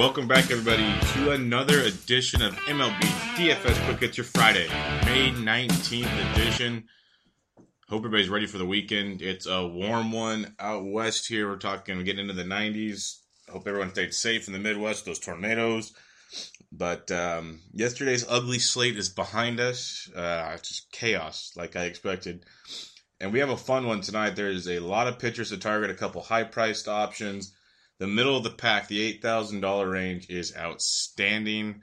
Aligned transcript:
Welcome 0.00 0.26
back, 0.26 0.50
everybody, 0.50 0.90
to 1.12 1.32
another 1.32 1.80
edition 1.80 2.40
of 2.40 2.54
MLB 2.60 3.02
DFS 3.36 3.84
Quick 3.84 4.00
Hits 4.00 4.16
Your 4.16 4.24
Friday, 4.24 4.66
May 5.04 5.30
19th 5.30 6.32
edition. 6.32 6.84
Hope 7.86 7.98
everybody's 7.98 8.30
ready 8.30 8.46
for 8.46 8.56
the 8.56 8.64
weekend. 8.64 9.20
It's 9.20 9.46
a 9.46 9.68
warm 9.68 10.10
one 10.10 10.54
out 10.58 10.86
west 10.86 11.28
here. 11.28 11.46
We're 11.46 11.56
talking 11.56 11.98
we 11.98 12.04
getting 12.04 12.30
into 12.30 12.32
the 12.32 12.48
90s. 12.48 13.18
Hope 13.50 13.68
everyone 13.68 13.90
stayed 13.90 14.14
safe 14.14 14.46
in 14.46 14.54
the 14.54 14.58
Midwest, 14.58 15.04
those 15.04 15.18
tornadoes. 15.18 15.92
But 16.72 17.12
um, 17.12 17.60
yesterday's 17.74 18.24
ugly 18.26 18.58
slate 18.58 18.96
is 18.96 19.10
behind 19.10 19.60
us. 19.60 20.08
Uh, 20.16 20.52
it's 20.54 20.68
just 20.70 20.92
chaos, 20.92 21.52
like 21.56 21.76
I 21.76 21.84
expected. 21.84 22.46
And 23.20 23.34
we 23.34 23.40
have 23.40 23.50
a 23.50 23.56
fun 23.58 23.86
one 23.86 24.00
tonight. 24.00 24.34
There's 24.34 24.66
a 24.66 24.78
lot 24.78 25.08
of 25.08 25.18
pitchers 25.18 25.50
to 25.50 25.58
target, 25.58 25.90
a 25.90 25.94
couple 25.94 26.22
high 26.22 26.44
priced 26.44 26.88
options 26.88 27.52
the 28.00 28.06
middle 28.06 28.34
of 28.34 28.42
the 28.42 28.50
pack, 28.50 28.88
the 28.88 29.12
$8,000 29.20 29.92
range, 29.92 30.30
is 30.30 30.56
outstanding. 30.56 31.82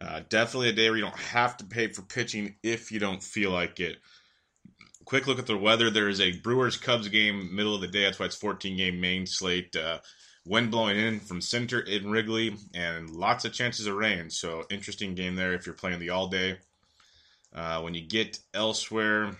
Uh, 0.00 0.20
definitely 0.28 0.68
a 0.68 0.72
day 0.72 0.88
where 0.88 0.96
you 0.96 1.04
don't 1.04 1.18
have 1.18 1.56
to 1.56 1.64
pay 1.64 1.88
for 1.88 2.02
pitching 2.02 2.54
if 2.62 2.92
you 2.92 3.00
don't 3.00 3.22
feel 3.22 3.50
like 3.50 3.80
it. 3.80 3.96
Quick 5.04 5.26
look 5.26 5.40
at 5.40 5.46
the 5.46 5.58
weather. 5.58 5.90
There 5.90 6.08
is 6.08 6.20
a 6.20 6.38
Brewers 6.38 6.76
Cubs 6.76 7.08
game, 7.08 7.56
middle 7.56 7.74
of 7.74 7.80
the 7.80 7.88
day. 7.88 8.04
That's 8.04 8.20
why 8.20 8.26
it's 8.26 8.36
14 8.36 8.76
game 8.76 9.00
main 9.00 9.26
slate. 9.26 9.74
Uh, 9.74 9.98
wind 10.46 10.70
blowing 10.70 10.96
in 10.96 11.18
from 11.18 11.40
center 11.40 11.80
in 11.80 12.08
Wrigley, 12.08 12.54
and 12.72 13.10
lots 13.10 13.44
of 13.44 13.52
chances 13.52 13.88
of 13.88 13.96
rain. 13.96 14.30
So, 14.30 14.64
interesting 14.70 15.16
game 15.16 15.34
there 15.34 15.54
if 15.54 15.66
you're 15.66 15.74
playing 15.74 15.98
the 15.98 16.10
all 16.10 16.28
day. 16.28 16.58
Uh, 17.52 17.80
when 17.80 17.94
you 17.94 18.06
get 18.06 18.38
elsewhere, 18.54 19.36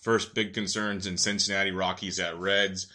first 0.00 0.32
big 0.32 0.54
concerns 0.54 1.08
in 1.08 1.18
Cincinnati, 1.18 1.72
Rockies 1.72 2.20
at 2.20 2.38
Reds 2.38 2.86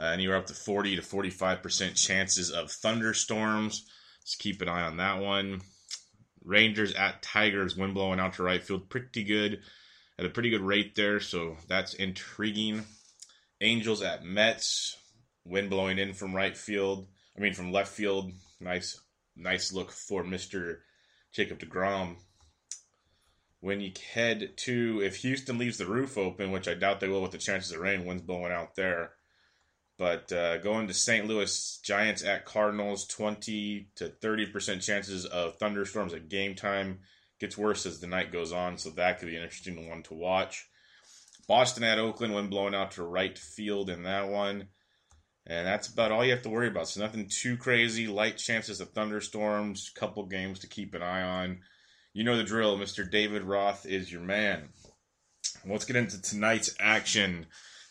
uh, 0.00 0.04
anywhere 0.04 0.36
up 0.36 0.46
to 0.46 0.54
40 0.54 0.96
to 0.96 1.02
45% 1.02 1.94
chances 1.96 2.50
of 2.50 2.70
thunderstorms. 2.70 3.86
Let's 4.20 4.36
keep 4.36 4.60
an 4.62 4.68
eye 4.68 4.82
on 4.82 4.96
that 4.98 5.20
one. 5.20 5.60
Rangers 6.44 6.94
at 6.94 7.22
Tigers, 7.22 7.76
wind 7.76 7.94
blowing 7.94 8.20
out 8.20 8.34
to 8.34 8.42
right 8.42 8.62
field, 8.62 8.88
pretty 8.88 9.24
good 9.24 9.60
at 10.18 10.24
a 10.24 10.30
pretty 10.30 10.50
good 10.50 10.62
rate 10.62 10.94
there, 10.94 11.20
so 11.20 11.56
that's 11.68 11.94
intriguing. 11.94 12.84
Angels 13.60 14.02
at 14.02 14.24
Mets, 14.24 14.96
wind 15.44 15.70
blowing 15.70 15.98
in 15.98 16.14
from 16.14 16.34
right 16.34 16.56
field. 16.56 17.08
I 17.36 17.40
mean 17.40 17.54
from 17.54 17.72
left 17.72 17.92
field. 17.92 18.32
Nice, 18.60 19.00
nice 19.36 19.72
look 19.72 19.90
for 19.90 20.24
Mister 20.24 20.82
Jacob 21.32 21.58
Degrom. 21.58 22.16
When 23.60 23.80
you 23.80 23.92
head 24.12 24.56
to 24.58 25.02
if 25.02 25.16
Houston 25.16 25.58
leaves 25.58 25.78
the 25.78 25.86
roof 25.86 26.16
open, 26.16 26.50
which 26.50 26.68
I 26.68 26.74
doubt 26.74 27.00
they 27.00 27.08
will 27.08 27.22
with 27.22 27.32
the 27.32 27.38
chances 27.38 27.72
of 27.72 27.80
rain, 27.80 28.04
wind's 28.04 28.22
blowing 28.22 28.52
out 28.52 28.74
there. 28.76 29.12
But 29.98 30.30
uh, 30.30 30.58
going 30.58 30.88
to 30.88 30.94
St. 30.94 31.26
Louis 31.26 31.80
Giants 31.82 32.22
at 32.22 32.44
Cardinals, 32.44 33.06
20 33.06 33.88
to 33.96 34.08
30% 34.08 34.84
chances 34.84 35.24
of 35.24 35.56
thunderstorms 35.56 36.12
at 36.12 36.28
game 36.28 36.54
time. 36.54 37.00
Gets 37.40 37.56
worse 37.56 37.86
as 37.86 38.00
the 38.00 38.06
night 38.06 38.32
goes 38.32 38.52
on, 38.52 38.78
so 38.78 38.90
that 38.90 39.18
could 39.18 39.28
be 39.28 39.36
an 39.36 39.42
interesting 39.42 39.88
one 39.88 40.02
to 40.04 40.14
watch. 40.14 40.68
Boston 41.48 41.84
at 41.84 41.98
Oakland, 41.98 42.34
when 42.34 42.48
blowing 42.48 42.74
out 42.74 42.92
to 42.92 43.02
right 43.02 43.38
field 43.38 43.88
in 43.88 44.02
that 44.02 44.28
one. 44.28 44.68
And 45.46 45.66
that's 45.66 45.88
about 45.88 46.10
all 46.10 46.24
you 46.24 46.32
have 46.32 46.42
to 46.42 46.48
worry 46.48 46.66
about. 46.66 46.88
So 46.88 47.00
nothing 47.00 47.28
too 47.28 47.56
crazy. 47.56 48.08
Light 48.08 48.36
chances 48.36 48.80
of 48.80 48.90
thunderstorms, 48.90 49.90
couple 49.94 50.26
games 50.26 50.58
to 50.60 50.66
keep 50.66 50.92
an 50.94 51.02
eye 51.02 51.22
on. 51.22 51.60
You 52.12 52.24
know 52.24 52.36
the 52.36 52.42
drill. 52.42 52.78
Mr. 52.78 53.08
David 53.08 53.44
Roth 53.44 53.86
is 53.86 54.10
your 54.10 54.22
man. 54.22 54.70
Let's 55.64 55.84
get 55.84 55.96
into 55.96 56.20
tonight's 56.20 56.74
action. 56.80 57.46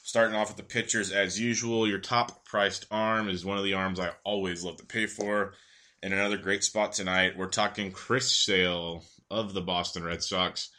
Starting 0.08 0.36
off 0.36 0.50
with 0.50 0.58
the 0.58 0.62
pitchers 0.62 1.12
as 1.12 1.40
usual, 1.40 1.88
your 1.88 1.98
top 1.98 2.46
priced 2.46 2.86
arm 2.92 3.28
is 3.28 3.44
one 3.44 3.58
of 3.58 3.64
the 3.64 3.74
arms 3.74 4.00
I 4.00 4.12
always 4.24 4.64
love 4.64 4.78
to 4.78 4.86
pay 4.86 5.08
for. 5.08 5.56
And 6.04 6.14
another 6.14 6.38
great 6.38 6.64
spot 6.64 6.94
tonight, 6.94 7.36
we're 7.36 7.50
talking 7.50 7.92
Chris 7.92 8.32
Sale 8.32 9.04
of 9.32 9.56
the 9.56 9.62
Boston 9.64 10.04
Red 10.04 10.22
Sox 10.22 10.70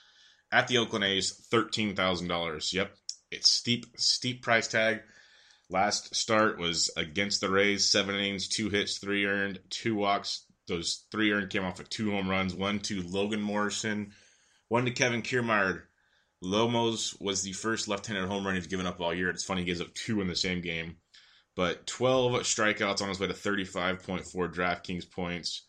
at 0.52 0.68
the 0.68 0.78
Oakland 0.78 1.04
A's, 1.04 1.44
thirteen 1.50 1.96
thousand 1.96 2.28
dollars. 2.28 2.72
Yep, 2.72 2.94
it's 3.32 3.50
steep, 3.50 3.86
steep 3.96 4.42
price 4.42 4.68
tag. 4.68 5.00
Last 5.68 6.14
start 6.14 6.56
was 6.60 6.92
against 6.96 7.40
the 7.40 7.50
Rays, 7.50 7.84
seven 7.84 8.14
innings, 8.14 8.46
two 8.46 8.70
hits, 8.70 8.98
three 8.98 9.26
earned, 9.26 9.58
two 9.70 9.96
walks. 9.96 10.44
Those 10.68 11.04
three 11.10 11.32
earned 11.32 11.50
came 11.50 11.64
off 11.64 11.80
of 11.80 11.88
two 11.90 12.12
home 12.12 12.30
runs, 12.30 12.54
one 12.54 12.78
to 12.82 13.02
Logan 13.02 13.42
Morrison, 13.42 14.12
one 14.68 14.84
to 14.84 14.92
Kevin 14.92 15.22
Kiermaier. 15.22 15.82
Lomos 16.42 17.20
was 17.20 17.42
the 17.42 17.52
first 17.52 17.88
left-handed 17.88 18.28
home 18.28 18.46
run 18.46 18.54
he's 18.54 18.66
given 18.66 18.86
up 18.86 19.00
all 19.00 19.14
year. 19.14 19.30
It's 19.30 19.44
funny 19.44 19.62
he 19.62 19.66
gives 19.66 19.80
up 19.80 19.94
two 19.94 20.20
in 20.20 20.28
the 20.28 20.36
same 20.36 20.60
game, 20.60 20.96
but 21.54 21.86
12 21.86 22.32
strikeouts 22.42 23.00
on 23.00 23.08
his 23.08 23.18
way 23.18 23.26
to 23.26 23.32
35.4 23.32 24.52
DraftKings 24.52 25.10
points. 25.10 25.62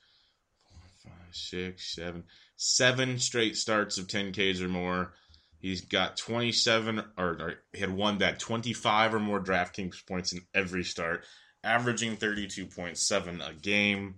Four, 0.70 1.12
five, 1.12 1.36
six, 1.36 1.94
seven, 1.96 2.24
seven 2.58 3.20
straight 3.20 3.56
starts 3.56 3.98
of 3.98 4.08
10 4.08 4.34
Ks 4.34 4.62
or 4.62 4.68
more. 4.68 5.14
He's 5.60 5.82
got 5.82 6.18
27, 6.18 7.04
or, 7.18 7.26
or 7.26 7.54
he 7.74 7.80
had 7.80 7.94
one 7.94 8.20
that 8.20 8.40
25 8.40 9.16
or 9.16 9.20
more 9.20 9.40
DraftKings 9.40 10.06
points 10.06 10.34
in 10.34 10.42
every 10.54 10.84
start, 10.84 11.24
averaging 11.64 12.18
32.7 12.18 13.50
a 13.50 13.54
game. 13.54 14.16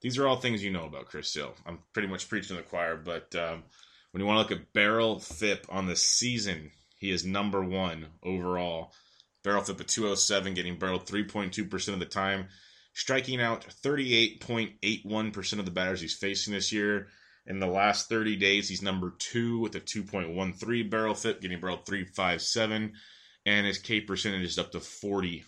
These 0.00 0.18
are 0.18 0.26
all 0.26 0.36
things 0.36 0.64
you 0.64 0.72
know 0.72 0.86
about 0.86 1.06
Chris 1.06 1.32
Sale. 1.32 1.54
I'm 1.64 1.78
pretty 1.92 2.08
much 2.08 2.28
preaching 2.28 2.56
to 2.56 2.62
the 2.62 2.68
choir, 2.68 2.96
but 2.96 3.32
um, 3.36 3.62
when 4.12 4.20
you 4.20 4.26
want 4.26 4.36
to 4.36 4.54
look 4.54 4.60
at 4.62 4.72
barrel 4.72 5.18
FIP 5.18 5.66
on 5.70 5.86
the 5.86 5.96
season, 5.96 6.70
he 6.98 7.10
is 7.10 7.24
number 7.24 7.64
one 7.64 8.06
overall. 8.22 8.92
Barrel 9.42 9.62
FIP 9.62 9.80
at 9.80 9.88
207, 9.88 10.54
getting 10.54 10.78
barreled 10.78 11.06
3.2% 11.06 11.92
of 11.92 11.98
the 11.98 12.04
time, 12.06 12.46
striking 12.92 13.40
out 13.40 13.66
38.81% 13.82 15.58
of 15.58 15.64
the 15.64 15.70
batters 15.70 16.00
he's 16.00 16.14
facing 16.14 16.52
this 16.52 16.70
year. 16.72 17.08
In 17.46 17.58
the 17.58 17.66
last 17.66 18.08
30 18.08 18.36
days, 18.36 18.68
he's 18.68 18.82
number 18.82 19.14
two 19.18 19.58
with 19.58 19.74
a 19.74 19.80
2.13 19.80 20.90
barrel 20.90 21.14
FIP, 21.14 21.40
getting 21.40 21.58
barreled 21.58 21.86
357, 21.86 22.92
and 23.46 23.66
his 23.66 23.78
K 23.78 24.00
percentage 24.00 24.44
is 24.44 24.58
up 24.58 24.70
to 24.72 24.78
40%. 24.78 25.42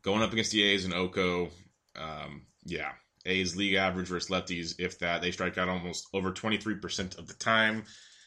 Going 0.00 0.22
up 0.22 0.32
against 0.32 0.50
the 0.50 0.64
A's 0.64 0.84
and 0.84 0.94
Oko, 0.94 1.50
um, 1.94 2.46
yeah, 2.64 2.92
A's 3.26 3.56
league 3.56 3.74
average 3.74 4.08
versus 4.08 4.30
lefties, 4.30 4.74
if 4.78 4.98
that. 4.98 5.22
They 5.22 5.30
strike 5.30 5.58
out 5.58 5.68
almost 5.68 6.08
over 6.12 6.32
23% 6.32 7.18
of 7.18 7.28
the 7.28 7.34
time 7.34 7.84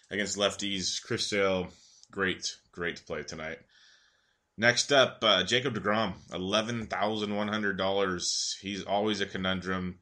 against 0.10 0.38
lefties. 0.38 1.04
Chris 1.04 1.28
Sale, 1.28 1.68
great, 2.12 2.56
great 2.72 3.06
play 3.06 3.24
tonight. 3.24 3.60
Next 4.58 4.94
up, 4.94 5.20
uh, 5.22 5.44
Jacob 5.44 5.76
DeGrom, 5.76 6.14
$11,100. 6.30 8.58
He's 8.60 8.84
always 8.84 9.20
a 9.20 9.26
conundrum. 9.26 10.00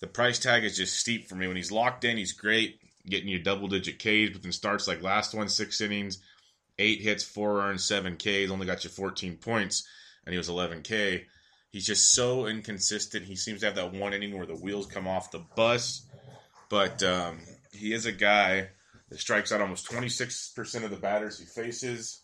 the 0.00 0.06
price 0.06 0.38
tag 0.38 0.64
is 0.64 0.76
just 0.76 0.98
steep 0.98 1.28
for 1.28 1.36
me. 1.36 1.46
When 1.46 1.56
he's 1.56 1.72
locked 1.72 2.04
in, 2.04 2.18
he's 2.18 2.32
great, 2.32 2.78
getting 3.06 3.28
you 3.28 3.38
double 3.38 3.68
digit 3.68 3.98
Ks, 3.98 4.32
but 4.32 4.42
then 4.42 4.52
starts 4.52 4.86
like 4.86 5.02
last 5.02 5.32
one, 5.32 5.48
six 5.48 5.80
innings, 5.80 6.18
eight 6.78 7.00
hits, 7.00 7.24
four 7.24 7.62
earned, 7.62 7.80
seven 7.80 8.16
Ks, 8.16 8.50
only 8.50 8.66
got 8.66 8.84
you 8.84 8.90
14 8.90 9.38
points, 9.38 9.88
and 10.26 10.34
he 10.34 10.38
was 10.38 10.50
11K. 10.50 11.24
He's 11.74 11.86
just 11.86 12.12
so 12.12 12.46
inconsistent. 12.46 13.24
He 13.24 13.34
seems 13.34 13.58
to 13.58 13.66
have 13.66 13.74
that 13.74 13.92
one 13.92 14.14
inning 14.14 14.36
where 14.36 14.46
the 14.46 14.54
wheels 14.54 14.86
come 14.86 15.08
off 15.08 15.32
the 15.32 15.44
bus, 15.56 16.06
but 16.68 17.02
um, 17.02 17.40
he 17.72 17.92
is 17.92 18.06
a 18.06 18.12
guy 18.12 18.68
that 19.08 19.18
strikes 19.18 19.50
out 19.50 19.60
almost 19.60 19.90
26% 19.90 20.84
of 20.84 20.90
the 20.90 20.96
batters 20.96 21.36
he 21.36 21.46
faces. 21.46 22.22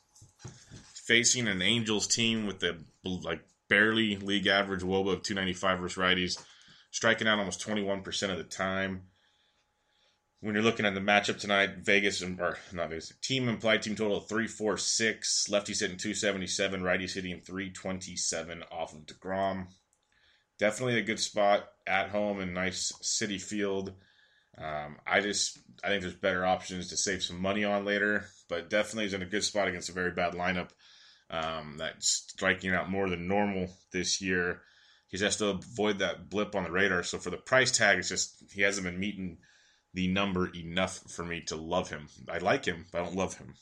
Facing 0.94 1.48
an 1.48 1.62
Angels 1.62 2.06
team 2.06 2.46
with 2.46 2.60
the 2.60 2.78
like 3.02 3.40
barely 3.68 4.18
league 4.18 4.46
average 4.46 4.82
WOBA 4.82 5.14
of 5.14 5.22
295 5.24 5.80
versus 5.80 5.98
righties, 5.98 6.40
striking 6.92 7.26
out 7.26 7.40
almost 7.40 7.66
21% 7.66 8.30
of 8.30 8.38
the 8.38 8.44
time 8.44 9.02
when 10.40 10.54
you're 10.54 10.64
looking 10.64 10.86
at 10.86 10.94
the 10.94 11.00
matchup 11.00 11.38
tonight, 11.38 11.78
Vegas 11.78 12.22
or 12.22 12.58
not 12.72 12.88
Vegas, 12.88 13.12
team 13.20 13.48
implied 13.48 13.82
team 13.82 13.94
total 13.94 14.20
three 14.20 14.46
four 14.46 14.76
six. 14.76 15.46
Lefties 15.50 15.80
hitting 15.80 15.98
two 15.98 16.14
seventy 16.14 16.46
seven. 16.46 16.82
Righties 16.82 17.14
hitting 17.14 17.40
three 17.40 17.70
twenty 17.70 18.16
seven 18.16 18.64
off 18.72 18.94
of 18.94 19.06
Degrom. 19.06 19.66
Definitely 20.58 20.98
a 20.98 21.02
good 21.02 21.20
spot 21.20 21.68
at 21.86 22.10
home 22.10 22.40
and 22.40 22.54
nice 22.54 22.92
city 23.02 23.38
field. 23.38 23.92
Um, 24.56 24.96
I 25.06 25.20
just 25.20 25.58
I 25.84 25.88
think 25.88 26.02
there's 26.02 26.14
better 26.14 26.46
options 26.46 26.88
to 26.88 26.96
save 26.96 27.22
some 27.22 27.40
money 27.40 27.64
on 27.64 27.84
later, 27.84 28.26
but 28.48 28.70
definitely 28.70 29.06
is 29.06 29.14
in 29.14 29.22
a 29.22 29.26
good 29.26 29.44
spot 29.44 29.68
against 29.68 29.90
a 29.90 29.94
very 29.94 30.10
bad 30.10 30.32
lineup 30.32 30.70
um, 31.30 31.76
that's 31.78 32.24
striking 32.28 32.74
out 32.74 32.90
more 32.90 33.08
than 33.08 33.28
normal 33.28 33.68
this 33.92 34.20
year. 34.20 34.62
He 35.08 35.18
has 35.18 35.36
to 35.36 35.48
avoid 35.48 35.98
that 35.98 36.30
blip 36.30 36.54
on 36.54 36.64
the 36.64 36.70
radar. 36.70 37.02
So 37.02 37.18
for 37.18 37.30
the 37.30 37.36
price 37.36 37.72
tag, 37.72 37.98
it's 37.98 38.08
just 38.08 38.42
he 38.52 38.62
hasn't 38.62 38.86
been 38.86 38.98
meeting 38.98 39.38
the 39.94 40.08
number 40.08 40.50
enough 40.54 40.98
for 41.08 41.24
me 41.24 41.40
to 41.42 41.56
love 41.56 41.90
him. 41.90 42.08
I 42.28 42.38
like 42.38 42.64
him, 42.64 42.86
but 42.92 43.00
I 43.00 43.04
don't 43.04 43.16
love 43.16 43.36
him. 43.38 43.54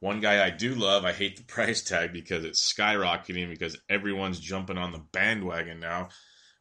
One 0.00 0.20
guy 0.20 0.44
I 0.44 0.50
do 0.50 0.74
love, 0.74 1.04
I 1.04 1.12
hate 1.12 1.36
the 1.36 1.42
price 1.52 1.82
tag 1.82 2.12
because 2.12 2.44
it's 2.44 2.72
skyrocketing 2.72 3.48
because 3.48 3.78
everyone's 3.88 4.40
jumping 4.40 4.78
on 4.78 4.92
the 4.92 5.02
bandwagon 5.12 5.80
now, 5.80 6.10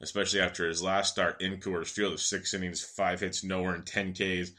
especially 0.02 0.40
after 0.40 0.68
his 0.68 0.82
last 0.82 1.12
start 1.12 1.42
in 1.42 1.58
Coors 1.58 1.88
Field 1.88 2.14
of 2.14 2.22
six 2.22 2.54
innings, 2.54 2.82
five 2.82 3.20
hits, 3.20 3.44
nowhere, 3.44 3.76
and 3.76 3.86
10 3.86 4.14
Ks. 4.14 4.52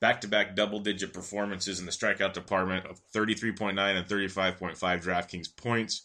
Back 0.00 0.22
to 0.22 0.28
back 0.28 0.56
double 0.56 0.80
digit 0.80 1.12
performances 1.12 1.78
in 1.78 1.86
the 1.86 1.92
strikeout 1.92 2.32
department 2.32 2.86
of 2.86 3.00
33.9 3.14 3.78
and 3.78 4.06
35.5 4.08 4.76
DraftKings 4.76 5.56
points 5.56 6.02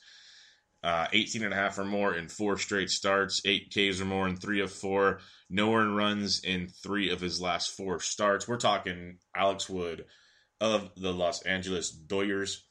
uh, 0.88 1.06
18 1.12 1.44
and 1.44 1.54
a 1.54 1.58
half 1.58 1.78
or 1.78 1.84
more 1.84 2.16
in 2.16 2.30
four 2.30 2.58
straight 2.58 2.90
starts, 2.90 3.42
eight 3.44 3.72
Ks 3.72 4.00
or 4.00 4.06
more 4.06 4.26
in 4.26 4.38
three 4.38 4.62
of 4.62 4.72
four, 4.72 5.20
no 5.50 5.74
earned 5.74 5.98
runs 5.98 6.40
in 6.46 6.70
three 6.70 7.10
of 7.10 7.20
his 7.20 7.42
last 7.42 7.72
four 7.72 8.00
starts. 8.00 8.48
We're 8.48 8.56
talking 8.56 9.18
Alex 9.36 9.68
Wood 9.68 10.06
of 10.62 10.90
the 10.96 11.12
Los 11.12 11.42
Angeles 11.42 11.94
Doyers. 11.94 12.62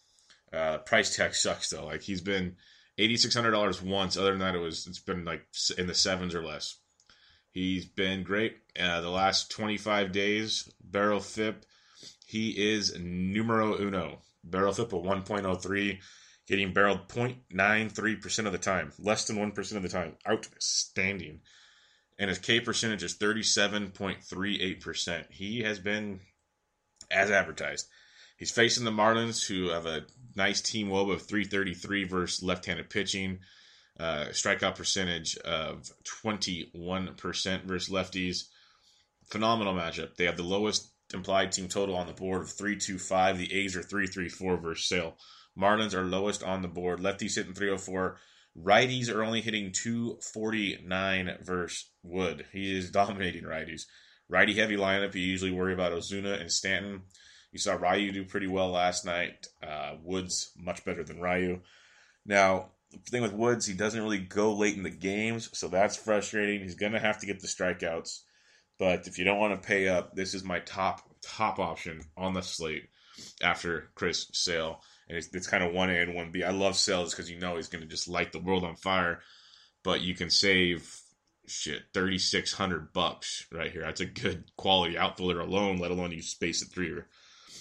Uh, 0.50 0.78
price 0.78 1.14
tag 1.14 1.34
sucks 1.34 1.68
though. 1.68 1.84
Like 1.84 2.00
he's 2.00 2.22
been 2.22 2.56
eighty 2.96 3.18
six 3.18 3.34
hundred 3.34 3.50
dollars 3.50 3.82
once. 3.82 4.16
Other 4.16 4.30
than 4.30 4.38
that, 4.38 4.54
it 4.54 4.60
was 4.60 4.86
it's 4.86 4.98
been 4.98 5.26
like 5.26 5.44
in 5.76 5.86
the 5.86 5.94
sevens 5.94 6.34
or 6.34 6.42
less. 6.42 6.78
He's 7.50 7.84
been 7.84 8.22
great. 8.22 8.56
Uh, 8.80 9.02
the 9.02 9.10
last 9.10 9.50
twenty 9.50 9.76
five 9.76 10.12
days, 10.12 10.72
barrel 10.82 11.20
FIP, 11.20 11.66
he 12.26 12.72
is 12.72 12.98
numero 12.98 13.78
uno. 13.78 14.22
Barrel 14.42 14.72
FIP 14.72 14.94
of 14.94 15.02
one 15.02 15.20
point 15.20 15.44
oh 15.44 15.56
three 15.56 16.00
getting 16.46 16.72
barreled 16.72 17.08
0.93% 17.08 18.46
of 18.46 18.52
the 18.52 18.58
time, 18.58 18.92
less 18.98 19.26
than 19.26 19.36
1% 19.36 19.76
of 19.76 19.82
the 19.82 19.88
time. 19.88 20.16
Outstanding. 20.28 21.40
And 22.18 22.30
his 22.30 22.38
K 22.38 22.60
percentage 22.60 23.02
is 23.02 23.18
37.38%. 23.18 25.24
He 25.30 25.62
has 25.62 25.78
been 25.78 26.20
as 27.10 27.30
advertised. 27.30 27.88
He's 28.36 28.50
facing 28.50 28.84
the 28.84 28.90
Marlins, 28.90 29.46
who 29.46 29.70
have 29.70 29.86
a 29.86 30.04
nice 30.34 30.60
team 30.60 30.90
wob 30.90 31.10
of 31.10 31.22
333 31.22 32.04
versus 32.04 32.42
left 32.42 32.66
handed 32.66 32.90
pitching. 32.90 33.40
Uh, 33.98 34.26
strikeout 34.26 34.76
percentage 34.76 35.38
of 35.38 35.90
21% 36.24 37.64
versus 37.64 37.92
lefties. 37.92 38.44
Phenomenal 39.30 39.74
matchup. 39.74 40.16
They 40.16 40.26
have 40.26 40.36
the 40.36 40.42
lowest 40.42 40.92
implied 41.14 41.52
team 41.52 41.68
total 41.68 41.96
on 41.96 42.06
the 42.06 42.12
board 42.12 42.42
of 42.42 42.50
325. 42.50 43.38
The 43.38 43.54
A's 43.54 43.74
are 43.74 43.82
334 43.82 44.58
versus 44.58 44.86
Sale. 44.86 45.16
Marlins 45.58 45.94
are 45.94 46.04
lowest 46.04 46.42
on 46.42 46.62
the 46.62 46.68
board. 46.68 47.00
Lefties 47.00 47.36
hitting 47.36 47.54
304. 47.54 48.16
Righties 48.62 49.12
are 49.12 49.22
only 49.22 49.40
hitting 49.40 49.72
249 49.72 51.38
versus 51.42 51.90
Wood. 52.02 52.46
He 52.52 52.76
is 52.76 52.90
dominating 52.92 53.44
righties. 53.44 53.82
Righty 54.28 54.54
heavy 54.54 54.76
lineup. 54.76 55.14
You 55.14 55.22
usually 55.22 55.52
worry 55.52 55.72
about 55.72 55.92
Ozuna 55.92 56.40
and 56.40 56.50
Stanton. 56.50 57.02
You 57.52 57.58
saw 57.58 57.74
Ryu 57.74 58.12
do 58.12 58.24
pretty 58.24 58.48
well 58.48 58.70
last 58.70 59.04
night. 59.04 59.46
Uh, 59.62 59.94
Woods 60.02 60.50
much 60.56 60.84
better 60.84 61.04
than 61.04 61.20
Ryu. 61.20 61.60
Now, 62.24 62.70
the 62.90 63.10
thing 63.10 63.22
with 63.22 63.32
Woods, 63.32 63.66
he 63.66 63.74
doesn't 63.74 64.02
really 64.02 64.18
go 64.18 64.52
late 64.52 64.76
in 64.76 64.82
the 64.82 64.90
games, 64.90 65.48
so 65.56 65.68
that's 65.68 65.96
frustrating. 65.96 66.60
He's 66.60 66.74
going 66.74 66.92
to 66.92 66.98
have 66.98 67.18
to 67.20 67.26
get 67.26 67.40
the 67.40 67.46
strikeouts. 67.46 68.20
But 68.78 69.06
if 69.06 69.18
you 69.18 69.24
don't 69.24 69.38
want 69.38 69.60
to 69.60 69.66
pay 69.66 69.88
up, 69.88 70.14
this 70.14 70.34
is 70.34 70.44
my 70.44 70.60
top 70.60 71.02
top 71.22 71.58
option 71.58 72.02
on 72.16 72.34
the 72.34 72.42
slate 72.42 72.88
after 73.42 73.90
Chris 73.94 74.28
Sale 74.32 74.80
and 75.08 75.16
it's, 75.16 75.28
it's 75.32 75.46
kind 75.46 75.62
of 75.62 75.72
one 75.72 75.90
A 75.90 75.94
and 75.94 76.14
one 76.14 76.30
B. 76.30 76.42
I 76.42 76.50
love 76.50 76.76
Sales 76.76 77.12
because 77.12 77.30
you 77.30 77.38
know 77.38 77.56
he's 77.56 77.68
going 77.68 77.82
to 77.82 77.88
just 77.88 78.08
light 78.08 78.32
the 78.32 78.40
world 78.40 78.64
on 78.64 78.76
fire, 78.76 79.20
but 79.84 80.00
you 80.00 80.14
can 80.14 80.30
save 80.30 81.00
shit 81.46 81.82
thirty 81.94 82.18
six 82.18 82.52
hundred 82.52 82.92
bucks 82.92 83.46
right 83.52 83.70
here. 83.70 83.82
That's 83.82 84.00
a 84.00 84.06
good 84.06 84.44
quality 84.56 84.98
outfielder 84.98 85.40
alone, 85.40 85.78
let 85.78 85.90
alone 85.90 86.12
you 86.12 86.22
space 86.22 86.62
it 86.62 86.68
through 86.68 86.86
your 86.86 87.06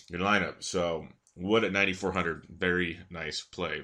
your 0.10 0.22
lineup. 0.22 0.64
So 0.64 1.08
Wood 1.36 1.64
at 1.64 1.72
ninety 1.72 1.94
four 1.94 2.12
hundred, 2.12 2.46
very 2.50 3.00
nice 3.10 3.42
play. 3.42 3.84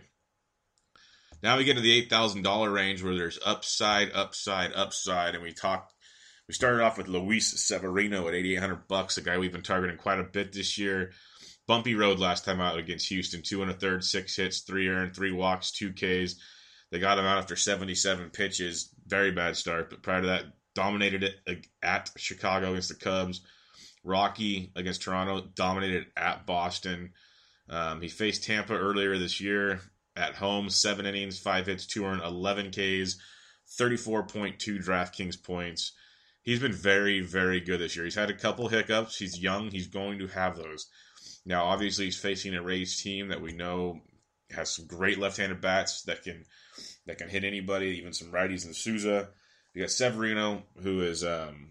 Now 1.44 1.58
we 1.58 1.64
get 1.64 1.76
to 1.76 1.82
the 1.82 1.94
eight 1.94 2.10
thousand 2.10 2.44
dollar 2.44 2.72
range 2.72 3.04
where 3.04 3.16
there's 3.16 3.40
upside, 3.46 4.12
upside, 4.14 4.74
upside, 4.74 5.36
and 5.36 5.44
we 5.44 5.54
talked. 5.54 5.94
We 6.48 6.54
started 6.54 6.84
off 6.84 6.98
with 6.98 7.08
Luis 7.08 7.66
Severino 7.66 8.28
at 8.28 8.34
eighty 8.34 8.54
eight 8.54 8.60
hundred 8.60 8.88
bucks, 8.88 9.18
a 9.18 9.22
guy 9.22 9.38
we've 9.38 9.52
been 9.52 9.62
targeting 9.62 9.98
quite 9.98 10.20
a 10.20 10.24
bit 10.24 10.52
this 10.52 10.78
year 10.78 11.12
bumpy 11.72 11.96
road 11.96 12.20
last 12.20 12.44
time 12.44 12.60
out 12.60 12.78
against 12.78 13.08
Houston. 13.08 13.42
Two 13.42 13.62
and 13.62 13.72
a 13.72 13.74
third, 13.74 14.04
six 14.04 14.36
hits, 14.36 14.60
three 14.60 14.90
earned, 14.90 15.16
three 15.16 15.32
walks, 15.32 15.72
two 15.72 15.94
Ks. 15.94 16.36
They 16.92 17.00
got 17.00 17.18
him 17.18 17.24
out 17.24 17.38
after 17.38 17.56
77 17.56 18.30
pitches. 18.32 18.94
Very 19.08 19.32
bad 19.32 19.56
start, 19.56 19.90
but 19.90 20.04
prior 20.04 20.20
to 20.20 20.28
that, 20.28 20.44
dominated 20.76 21.24
it 21.24 21.68
at 21.82 22.10
Chicago 22.18 22.72
against 22.72 22.90
the 22.90 22.96
Cubs. 22.96 23.40
Rocky 24.04 24.74
against 24.76 25.04
Toronto, 25.04 25.48
dominated 25.56 26.08
at 26.18 26.46
Boston. 26.46 27.14
Um, 27.70 28.02
he 28.02 28.10
faced 28.10 28.44
Tampa 28.44 28.74
earlier 28.74 29.18
this 29.18 29.40
year 29.40 29.80
at 30.18 30.36
home, 30.36 30.70
seven 30.70 31.06
innings, 31.06 31.40
five 31.40 31.68
hits, 31.68 31.88
two 31.88 32.04
earned, 32.04 32.22
11 32.22 32.72
Ks, 32.72 33.16
34.2 33.80 34.84
DraftKings 34.84 35.42
points. 35.42 35.94
He's 36.42 36.60
been 36.60 36.74
very, 36.74 37.22
very 37.22 37.62
good 37.62 37.80
this 37.80 37.96
year. 37.96 38.04
He's 38.04 38.16
had 38.16 38.30
a 38.30 38.38
couple 38.38 38.68
hiccups. 38.68 39.18
He's 39.18 39.40
young. 39.40 39.72
He's 39.72 39.88
going 39.88 40.20
to 40.20 40.28
have 40.28 40.58
those. 40.58 40.90
Now, 41.46 41.66
obviously, 41.66 42.06
he's 42.06 42.20
facing 42.20 42.56
a 42.56 42.62
Rays 42.62 43.02
team 43.02 43.30
that 43.30 43.42
we 43.42 43.54
know 43.54 44.02
has 44.52 44.70
some 44.70 44.86
great 44.86 45.18
left-handed 45.18 45.62
bats 45.62 46.04
that 46.04 46.24
can 46.24 46.46
that 47.06 47.18
can 47.18 47.30
hit 47.30 47.44
anybody, 47.44 47.98
even 47.98 48.14
some 48.14 48.32
righties 48.32 48.66
in 48.66 48.74
Souza. 48.74 49.30
You 49.74 49.82
got 49.82 49.92
Severino, 49.92 50.64
who 50.82 51.02
is 51.02 51.24
um, 51.24 51.70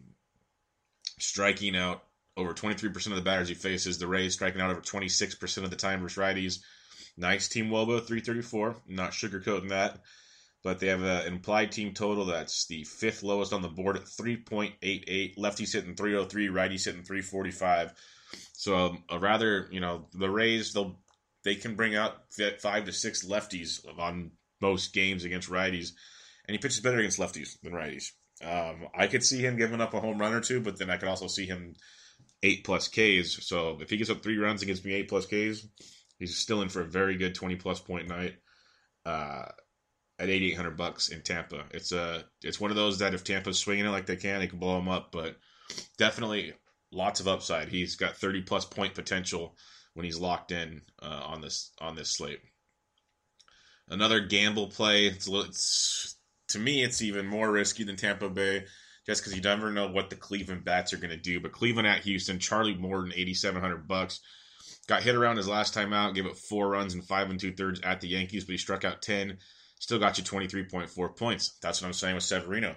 striking 1.19 1.77
out 1.77 2.03
over 2.37 2.55
23% 2.55 3.07
of 3.09 3.17
the 3.17 3.21
batters 3.21 3.49
he 3.49 3.55
faces. 3.55 3.99
The 3.99 4.07
Rays 4.07 4.35
striking 4.35 4.61
out 4.61 4.71
over 4.71 4.81
26% 4.81 5.65
of 5.65 5.71
the 5.71 5.77
time 5.77 6.01
versus 6.01 6.19
righties. 6.19 6.61
Nice 7.17 7.49
team 7.49 7.69
Wobo, 7.69 7.99
334. 7.99 8.77
not 8.89 9.11
sugarcoating 9.11 9.69
that. 9.69 10.01
But 10.63 10.79
they 10.79 10.89
have 10.89 11.03
an 11.03 11.27
implied 11.27 11.73
team 11.73 11.95
total 11.95 12.27
that's 12.27 12.67
the 12.67 12.85
fifth 12.85 13.23
lowest 13.23 13.53
on 13.53 13.63
the 13.63 13.69
board 13.69 13.97
at 13.97 14.05
3.88. 14.05 15.37
Lefties 15.39 15.73
hitting 15.73 15.97
303, 15.97 16.49
righties 16.49 16.85
hitting 16.85 17.03
345. 17.03 17.95
So 18.53 18.77
um, 18.77 19.05
a 19.09 19.19
rather, 19.19 19.69
you 19.71 19.81
know, 19.81 20.07
the 20.13 20.31
Rays 20.31 20.73
they'll 20.73 20.99
they 21.45 21.55
can 21.55 21.75
bring 21.75 21.97
out 21.97 22.19
five 22.59 22.85
to 22.85 22.93
six 22.93 23.25
lefties 23.25 23.81
on 23.99 24.33
most 24.61 24.93
games 24.93 25.25
against 25.25 25.51
righties, 25.51 25.93
and 26.47 26.55
he 26.55 26.59
pitches 26.59 26.81
better 26.81 26.99
against 26.99 27.19
lefties 27.19 27.61
than 27.63 27.73
righties. 27.73 28.13
Um, 28.43 28.89
I 28.95 29.07
could 29.07 29.25
see 29.25 29.41
him 29.41 29.57
giving 29.57 29.81
up 29.81 29.95
a 29.95 30.01
home 30.01 30.19
run 30.19 30.35
or 30.35 30.41
two, 30.41 30.61
but 30.61 30.79
then 30.79 30.91
I 30.91 30.97
could 30.97 31.09
also 31.09 31.27
see 31.27 31.47
him 31.47 31.75
eight 32.43 32.65
plus 32.65 32.89
Ks. 32.89 33.47
So 33.47 33.79
if 33.81 33.91
he 33.91 33.97
gets 33.97 34.11
up 34.11 34.23
three 34.23 34.39
runs 34.39 34.63
and 34.63 34.85
me 34.85 34.95
eight 34.95 35.09
plus 35.09 35.27
Ks, 35.27 35.67
he's 36.19 36.37
still 36.37 36.63
in 36.63 36.69
for 36.69 36.83
a 36.83 36.87
very 36.87 37.17
good 37.17 37.35
twenty 37.35 37.57
plus 37.57 37.81
point 37.81 38.09
night. 38.09 38.37
Uh, 39.05 39.47
at 40.19 40.29
eighty 40.29 40.53
eight 40.53 40.57
hundred 40.57 40.77
bucks 40.77 41.09
in 41.09 41.23
Tampa, 41.23 41.65
it's 41.71 41.93
a 41.93 42.25
it's 42.43 42.61
one 42.61 42.71
of 42.71 42.77
those 42.77 42.99
that 42.99 43.15
if 43.15 43.25
Tampa's 43.25 43.59
swinging 43.59 43.87
it 43.87 43.91
like 43.91 44.07
they 44.07 44.17
can, 44.17 44.41
they 44.41 44.47
can 44.47 44.59
blow 44.59 44.79
him 44.79 44.89
up. 44.89 45.11
But 45.13 45.37
definitely 45.97 46.53
lots 46.93 47.21
of 47.21 47.29
upside. 47.29 47.69
He's 47.69 47.97
got 47.97 48.17
30 48.17 48.43
plus 48.43 48.65
point 48.65 48.95
potential 48.95 49.57
when 49.95 50.05
he's 50.05 50.19
locked 50.19 50.53
in 50.53 50.83
uh, 51.03 51.23
on 51.27 51.41
this 51.41 51.73
on 51.81 51.97
this 51.97 52.11
slate. 52.11 52.41
Another 53.89 54.21
gamble 54.21 54.69
play. 54.69 55.07
It's, 55.07 55.29
it's, 55.29 56.17
to 56.49 56.59
me, 56.59 56.83
it's 56.83 57.03
even 57.03 57.27
more 57.27 57.51
risky 57.51 57.83
than 57.85 57.97
Tampa 57.97 58.31
Bay. 58.31 58.65
Just 59.07 59.23
because 59.23 59.35
you 59.35 59.43
never 59.43 59.73
know 59.73 59.89
what 59.89 60.11
the 60.11 60.17
Cleveland 60.17 60.65
bats 60.65 60.93
are 60.93 60.99
going 60.99 61.11
to 61.11 61.17
do. 61.17 61.41
But 61.41 61.53
Cleveland 61.53 61.89
at 61.89 62.03
Houston, 62.03 62.39
Charlie 62.39 62.75
Morton, 62.75 63.13
eighty 63.17 63.35
seven 63.35 63.61
hundred 63.61 63.89
bucks. 63.89 64.21
Got 64.87 65.03
hit 65.03 65.15
around 65.15 65.37
his 65.37 65.49
last 65.49 65.75
time 65.75 65.93
out, 65.93 66.15
gave 66.15 66.27
it 66.27 66.37
four 66.37 66.69
runs 66.69 66.95
and 66.95 67.05
five 67.05 67.31
and 67.31 67.41
two 67.41 67.53
thirds 67.53 67.81
at 67.81 68.01
the 68.01 68.09
Yankees, 68.09 68.45
but 68.45 68.53
he 68.53 68.59
struck 68.59 68.85
out 68.85 69.03
ten. 69.03 69.39
Still 69.81 69.99
got 69.99 70.19
you 70.19 70.25
twenty 70.25 70.47
three 70.47 70.65
point 70.65 70.91
four 70.91 71.13
points. 71.13 71.59
That's 71.63 71.81
what 71.81 71.89
I'm 71.89 71.95
saying 71.95 72.15
with 72.15 72.25
Severino. 72.25 72.77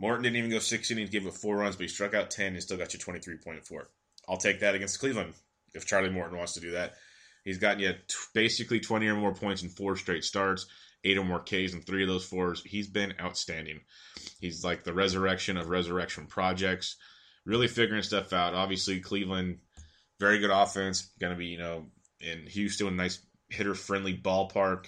Morton 0.00 0.22
didn't 0.22 0.38
even 0.38 0.50
go 0.50 0.60
six 0.60 0.90
innings, 0.90 1.10
gave 1.10 1.26
up 1.26 1.34
four 1.34 1.58
runs, 1.58 1.76
but 1.76 1.82
he 1.82 1.88
struck 1.88 2.14
out 2.14 2.30
ten 2.30 2.54
and 2.54 2.62
still 2.62 2.78
got 2.78 2.94
you 2.94 2.98
twenty 2.98 3.20
three 3.20 3.36
point 3.36 3.66
four. 3.66 3.90
I'll 4.26 4.38
take 4.38 4.60
that 4.60 4.74
against 4.74 4.98
Cleveland 4.98 5.34
if 5.74 5.84
Charlie 5.84 6.08
Morton 6.08 6.38
wants 6.38 6.54
to 6.54 6.60
do 6.60 6.70
that. 6.70 6.94
He's 7.44 7.58
gotten 7.58 7.80
you 7.80 7.92
t- 7.92 8.14
basically 8.32 8.80
20 8.80 9.06
or 9.08 9.14
more 9.14 9.34
points 9.34 9.62
in 9.62 9.68
four 9.68 9.96
straight 9.96 10.24
starts, 10.24 10.66
eight 11.04 11.18
or 11.18 11.24
more 11.24 11.40
Ks 11.40 11.74
in 11.74 11.82
three 11.82 12.02
of 12.02 12.08
those 12.08 12.24
fours. 12.24 12.62
He's 12.64 12.88
been 12.88 13.14
outstanding. 13.20 13.80
He's 14.40 14.64
like 14.64 14.84
the 14.84 14.92
resurrection 14.94 15.58
of 15.58 15.68
resurrection 15.68 16.26
projects, 16.26 16.96
really 17.44 17.68
figuring 17.68 18.02
stuff 18.02 18.32
out. 18.32 18.54
Obviously, 18.54 19.00
Cleveland, 19.00 19.58
very 20.18 20.38
good 20.38 20.50
offense. 20.50 21.10
Going 21.18 21.32
to 21.32 21.38
be, 21.38 21.46
you 21.46 21.58
know, 21.58 21.86
in 22.20 22.46
Houston, 22.46 22.86
a 22.86 22.90
nice 22.90 23.20
hitter 23.48 23.74
friendly 23.74 24.16
ballpark. 24.16 24.86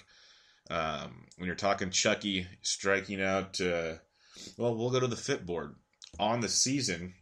Um, 0.71 1.25
when 1.37 1.47
you're 1.47 1.55
talking 1.55 1.91
Chucky 1.91 2.47
striking 2.61 3.21
out, 3.21 3.59
uh, 3.61 3.95
well, 4.57 4.75
we'll 4.75 4.89
go 4.89 4.99
to 4.99 5.07
the 5.07 5.15
FIP 5.15 5.45
board. 5.45 5.75
On 6.19 6.41
the 6.41 6.49
season, 6.49 7.13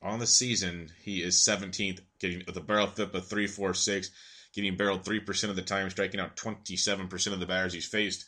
on 0.00 0.18
the 0.18 0.26
season, 0.26 0.90
he 1.02 1.22
is 1.22 1.36
17th, 1.36 2.00
getting 2.20 2.42
with 2.46 2.56
a 2.56 2.60
barrel 2.60 2.86
FIP 2.86 3.14
of 3.14 3.26
346, 3.26 4.10
getting 4.54 4.76
barreled 4.76 5.04
3% 5.04 5.50
of 5.50 5.56
the 5.56 5.62
time, 5.62 5.90
striking 5.90 6.20
out 6.20 6.36
27% 6.36 7.32
of 7.32 7.40
the 7.40 7.46
batters 7.46 7.72
he's 7.72 7.86
faced. 7.86 8.24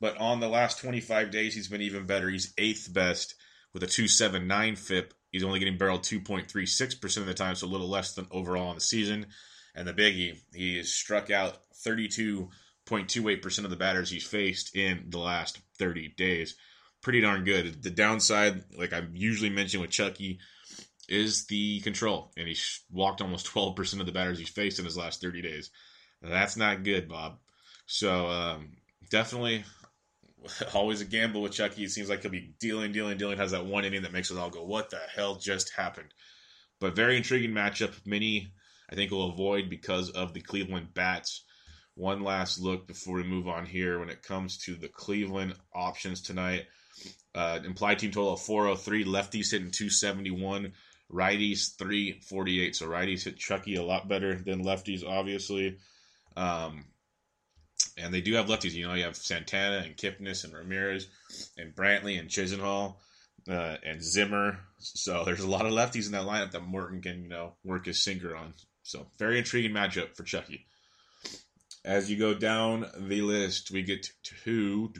But 0.00 0.16
on 0.18 0.40
the 0.40 0.48
last 0.48 0.78
25 0.80 1.30
days, 1.30 1.54
he's 1.54 1.68
been 1.68 1.82
even 1.82 2.06
better. 2.06 2.28
He's 2.28 2.52
eighth 2.58 2.92
best 2.92 3.34
with 3.72 3.82
a 3.82 3.86
279 3.86 4.76
FIP. 4.76 5.14
He's 5.30 5.44
only 5.44 5.58
getting 5.58 5.78
barreled 5.78 6.02
2.36% 6.02 7.16
of 7.16 7.26
the 7.26 7.34
time, 7.34 7.56
so 7.56 7.66
a 7.66 7.68
little 7.68 7.88
less 7.88 8.12
than 8.14 8.26
overall 8.30 8.68
on 8.68 8.76
the 8.76 8.80
season. 8.80 9.26
And 9.74 9.86
the 9.86 9.92
biggie, 9.92 10.38
he 10.52 10.76
has 10.76 10.92
struck 10.92 11.30
out 11.30 11.58
32.28% 11.84 13.64
of 13.64 13.70
the 13.70 13.76
batters 13.76 14.10
he's 14.10 14.26
faced 14.26 14.76
in 14.76 15.06
the 15.08 15.18
last 15.18 15.58
30 15.78 16.14
days. 16.16 16.56
Pretty 17.04 17.20
darn 17.20 17.44
good. 17.44 17.82
The 17.82 17.90
downside, 17.90 18.64
like 18.76 18.92
I 18.92 19.02
usually 19.12 19.50
mention 19.50 19.80
with 19.80 19.90
Chucky, 19.90 20.40
is 21.08 21.46
the 21.46 21.80
control, 21.80 22.32
and 22.36 22.48
he 22.48 22.56
walked 22.90 23.20
almost 23.20 23.46
12% 23.46 24.00
of 24.00 24.06
the 24.06 24.12
batters 24.12 24.38
he's 24.38 24.48
faced 24.48 24.78
in 24.78 24.86
his 24.86 24.96
last 24.96 25.20
30 25.20 25.42
days. 25.42 25.70
That's 26.22 26.56
not 26.56 26.82
good, 26.82 27.08
Bob. 27.08 27.38
So 27.86 28.26
um, 28.26 28.72
definitely 29.10 29.64
always 30.74 31.02
a 31.02 31.04
gamble 31.04 31.42
with 31.42 31.52
Chucky. 31.52 31.84
It 31.84 31.90
seems 31.90 32.08
like 32.08 32.22
he'll 32.22 32.30
be 32.30 32.54
dealing, 32.58 32.92
dealing, 32.92 33.18
dealing. 33.18 33.36
Has 33.36 33.50
that 33.50 33.66
one 33.66 33.84
inning 33.84 34.02
that 34.02 34.12
makes 34.12 34.30
us 34.30 34.38
all 34.38 34.50
go, 34.50 34.64
"What 34.64 34.88
the 34.90 35.00
hell 35.14 35.36
just 35.36 35.74
happened?" 35.74 36.08
But 36.80 36.96
very 36.96 37.18
intriguing 37.18 37.52
matchup. 37.52 37.92
Many 38.06 38.48
I 38.90 38.94
think 38.94 39.10
will 39.10 39.30
avoid 39.30 39.68
because 39.68 40.10
of 40.10 40.32
the 40.32 40.40
Cleveland 40.40 40.94
bats. 40.94 41.44
One 41.96 42.22
last 42.22 42.58
look 42.58 42.86
before 42.86 43.16
we 43.16 43.24
move 43.24 43.46
on 43.46 43.66
here 43.66 44.00
when 44.00 44.10
it 44.10 44.22
comes 44.22 44.58
to 44.64 44.74
the 44.74 44.88
Cleveland 44.88 45.54
options 45.74 46.22
tonight. 46.22 46.64
Uh, 47.34 47.58
implied 47.64 47.98
team 47.98 48.10
total 48.10 48.34
of 48.34 48.40
403. 48.40 49.04
Lefties 49.04 49.50
hitting 49.50 49.70
271 49.70 50.72
righties 51.12 51.76
348. 51.76 52.76
So 52.76 52.86
righties 52.86 53.24
hit 53.24 53.38
Chucky 53.38 53.76
a 53.76 53.82
lot 53.82 54.08
better 54.08 54.34
than 54.36 54.64
lefties, 54.64 55.04
obviously. 55.04 55.78
Um, 56.36 56.84
and 57.96 58.12
they 58.12 58.20
do 58.20 58.34
have 58.34 58.46
lefties. 58.46 58.72
You 58.72 58.86
know, 58.86 58.94
you 58.94 59.04
have 59.04 59.16
Santana 59.16 59.78
and 59.84 59.96
Kipnis 59.96 60.44
and 60.44 60.52
Ramirez 60.52 61.08
and 61.58 61.74
Brantley 61.74 62.18
and 62.18 62.28
Chisenhall 62.28 62.96
uh, 63.48 63.76
and 63.84 64.02
Zimmer. 64.02 64.58
So 64.78 65.24
there's 65.24 65.40
a 65.40 65.48
lot 65.48 65.66
of 65.66 65.72
lefties 65.72 66.06
in 66.06 66.12
that 66.12 66.26
lineup 66.26 66.52
that 66.52 66.64
Morton 66.64 67.02
can, 67.02 67.22
you 67.22 67.28
know, 67.28 67.54
work 67.64 67.86
his 67.86 68.02
sinker 68.02 68.36
on. 68.36 68.54
So 68.82 69.06
very 69.18 69.38
intriguing 69.38 69.72
matchup 69.72 70.16
for 70.16 70.24
Chucky. 70.24 70.66
As 71.84 72.10
you 72.10 72.16
go 72.16 72.34
down 72.34 72.86
the 72.96 73.22
list, 73.22 73.70
we 73.70 73.82
get 73.82 74.08
to 74.24 74.90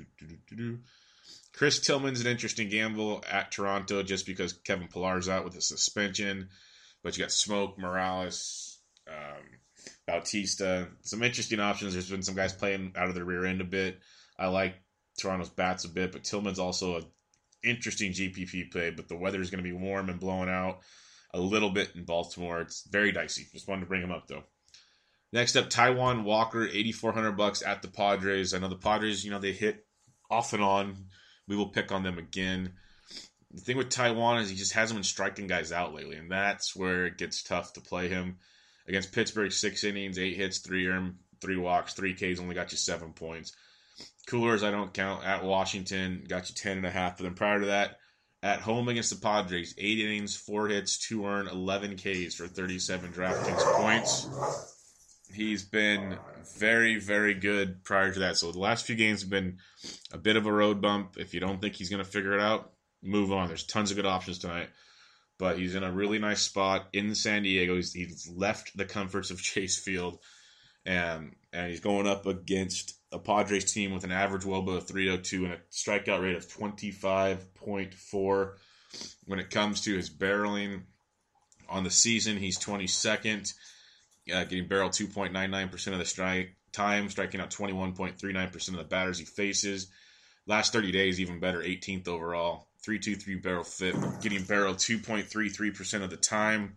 Chris 1.56 1.78
Tillman's 1.78 2.20
an 2.20 2.26
interesting 2.26 2.68
gamble 2.68 3.25
at 3.30 3.52
Toronto 3.52 4.02
just 4.02 4.26
because 4.26 4.52
Kevin 4.52 4.88
Pillar's 4.88 5.28
out 5.28 5.44
with 5.44 5.56
a 5.56 5.61
suspension. 5.61 6.49
But 7.02 7.16
you 7.16 7.23
got 7.23 7.30
Smoak, 7.30 7.78
Morales, 7.78 8.78
um, 9.08 9.44
Bautista. 10.06 10.88
Some 11.02 11.23
interesting 11.23 11.61
options. 11.61 11.92
There's 11.92 12.11
been 12.11 12.23
some 12.23 12.34
guys 12.34 12.52
playing 12.52 12.94
out 12.96 13.08
of 13.08 13.14
the 13.14 13.25
rear 13.25 13.44
end 13.44 13.61
a 13.61 13.64
bit. 13.64 14.00
I 14.38 14.49
like 14.49 14.75
Toronto's 15.20 15.50
bats 15.50 15.84
a 15.84 15.88
bit, 15.88 16.11
but 16.11 16.25
Tillman's 16.25 16.58
also 16.58 16.96
an 16.96 17.04
interesting 17.62 18.12
GPP 18.12 18.73
play. 18.73 18.90
But 18.90 19.08
the 19.08 19.16
weather 19.16 19.40
is 19.40 19.50
going 19.50 19.62
to 19.62 19.70
be 19.70 19.76
warm 19.76 20.08
and 20.08 20.18
blowing 20.18 20.49
out 20.49 20.80
a 21.32 21.40
little 21.40 21.70
bit 21.70 21.92
in 21.94 22.04
Baltimore. 22.04 22.62
It's 22.62 22.84
very 22.90 23.12
dicey. 23.12 23.46
Just 23.52 23.68
wanted 23.68 23.82
to 23.82 23.87
bring 23.87 24.02
him 24.02 24.12
up 24.12 24.26
though. 24.26 24.44
Next 25.32 25.56
up, 25.56 25.68
Taijuan 25.68 26.25
Walker, 26.25 26.66
eighty 26.66 26.92
four 26.92 27.12
hundred 27.12 27.32
bucks 27.32 27.62
at 27.62 27.82
the 27.82 27.88
Padres. 27.88 28.54
I 28.54 28.58
know 28.58 28.68
the 28.68 28.76
Padres, 28.76 29.25
you 29.25 29.30
know, 29.30 29.38
they 29.38 29.52
hit 29.52 29.87
off 30.30 30.52
and 30.52 30.62
on 30.62 30.96
we 31.49 31.57
will 31.57 31.69
pick 31.69 31.93
on 31.93 32.03
them 32.03 32.19
again. 32.19 32.73
The 33.53 33.61
thing 33.61 33.77
with 33.77 33.91
Taijuan 33.91 34.41
is 34.41 34.51
he 34.51 34.57
just 34.57 34.73
hasn't 34.73 34.97
been 34.97 35.05
striking 35.05 35.47
guys 35.47 35.71
out 35.71 35.95
lately, 35.95 36.17
and 36.17 36.31
that's 36.31 36.75
where 36.75 37.07
it 37.07 37.19
gets 37.19 37.43
tough 37.43 37.73
to 37.75 37.81
play 37.81 38.09
him. 38.09 38.39
Against 38.89 39.13
Pittsburgh, 39.13 39.53
six 39.53 39.85
innings, 39.85 40.19
eight 40.19 40.37
hits, 40.37 40.59
three 40.59 40.89
earned, 40.89 41.17
three 41.41 41.57
walks, 41.57 41.95
three 41.95 42.15
Ks, 42.15 42.41
only 42.41 42.55
got 42.55 42.73
you 42.73 42.79
seven 42.79 43.13
points. 43.13 43.53
Coolers, 44.27 44.65
I 44.65 44.71
don't 44.71 44.93
count. 44.93 45.25
At 45.25 45.45
Washington, 45.45 46.25
got 46.29 46.49
you 46.49 46.55
ten 46.55 46.79
and 46.79 46.87
a 46.87 46.91
half. 46.91 47.17
But 47.17 47.25
then 47.25 47.35
prior 47.35 47.61
to 47.61 47.67
that, 47.67 47.99
at 48.43 48.61
home 48.61 48.89
against 48.89 49.11
the 49.11 49.17
Padres, 49.17 49.75
eight 49.79 50.01
innings, 50.01 50.37
four 50.37 50.69
hits, 50.69 50.99
two 50.99 51.27
earned, 51.27 51.49
11 51.49 51.97
Ks 51.97 52.35
for 52.35 52.47
37 52.47 53.13
DraftKings 53.13 53.77
points. 53.77 54.74
He's 55.33 55.62
been 55.62 56.19
very, 56.59 57.00
very 57.00 57.35
good 57.35 57.85
prior 57.85 58.12
to 58.12 58.21
that. 58.21 58.37
So 58.37 58.52
the 58.52 58.59
last 58.59 58.87
few 58.87 58.95
games 58.95 59.23
have 59.23 59.31
been 59.31 59.59
a 60.12 60.19
bit 60.19 60.37
of 60.37 60.47
a 60.47 60.52
road 60.52 60.81
bump. 60.81 61.16
If 61.19 61.35
you 61.35 61.40
don't 61.40 61.61
think 61.61 61.75
he's 61.75 61.90
going 61.90 62.04
to 62.04 62.11
figure 62.11 62.35
it 62.35 62.40
out, 62.40 62.73
move 63.02 63.33
on. 63.33 63.49
There's 63.49 63.64
tons 63.64 63.90
of 63.90 63.97
good 63.97 64.07
options 64.07 64.38
tonight. 64.38 64.69
But 65.38 65.59
he's 65.59 65.75
in 65.75 65.83
a 65.83 65.90
really 65.90 66.19
nice 66.19 66.43
spot 66.43 66.87
in 66.93 67.14
San 67.14 67.43
Diego. 67.43 67.76
He's, 67.76 67.93
he's 67.93 68.28
left 68.28 68.76
the 68.76 68.85
comforts 68.85 69.31
of 69.31 69.43
Chase 69.43 69.78
Field, 69.78 70.19
and 70.87 71.35
and 71.52 71.71
he's 71.71 71.81
going 71.81 72.07
up 72.07 72.26
against 72.26 72.95
a 73.11 73.19
Padres 73.19 73.73
team 73.73 73.93
with 73.93 74.04
an 74.04 74.12
average 74.12 74.45
WOBA 74.45 74.76
of 74.76 74.87
302 74.87 75.45
and 75.45 75.54
a 75.54 75.59
strikeout 75.73 76.23
rate 76.23 76.37
of 76.37 76.47
25.4. 76.47 78.52
When 79.26 79.40
it 79.40 79.50
comes 79.50 79.81
to 79.83 79.97
his 79.97 80.11
barreling 80.11 80.83
on 81.69 81.83
the 81.83 81.90
season, 81.90 82.37
he's 82.37 82.59
22nd 82.59 83.52
uh, 84.33 84.45
getting 84.45 84.69
barrel 84.69 84.90
2.99% 84.90 85.93
of 85.93 85.99
the 85.99 86.04
strike 86.04 86.57
time, 86.73 87.09
striking 87.09 87.40
out 87.40 87.50
21.39% 87.50 88.69
of 88.69 88.76
the 88.76 88.85
batters 88.85 89.19
he 89.19 89.25
faces. 89.25 89.88
Last 90.47 90.73
30 90.73 90.93
days, 90.93 91.21
even 91.21 91.40
better, 91.40 91.61
18th 91.61 92.09
overall, 92.09 92.69
323 92.85 93.37
barrel 93.37 93.64
FIP, 93.64 93.97
getting 94.21 94.45
barrel 94.45 94.75
2.33% 94.75 96.02
of 96.02 96.11
the 96.11 96.16
time, 96.16 96.75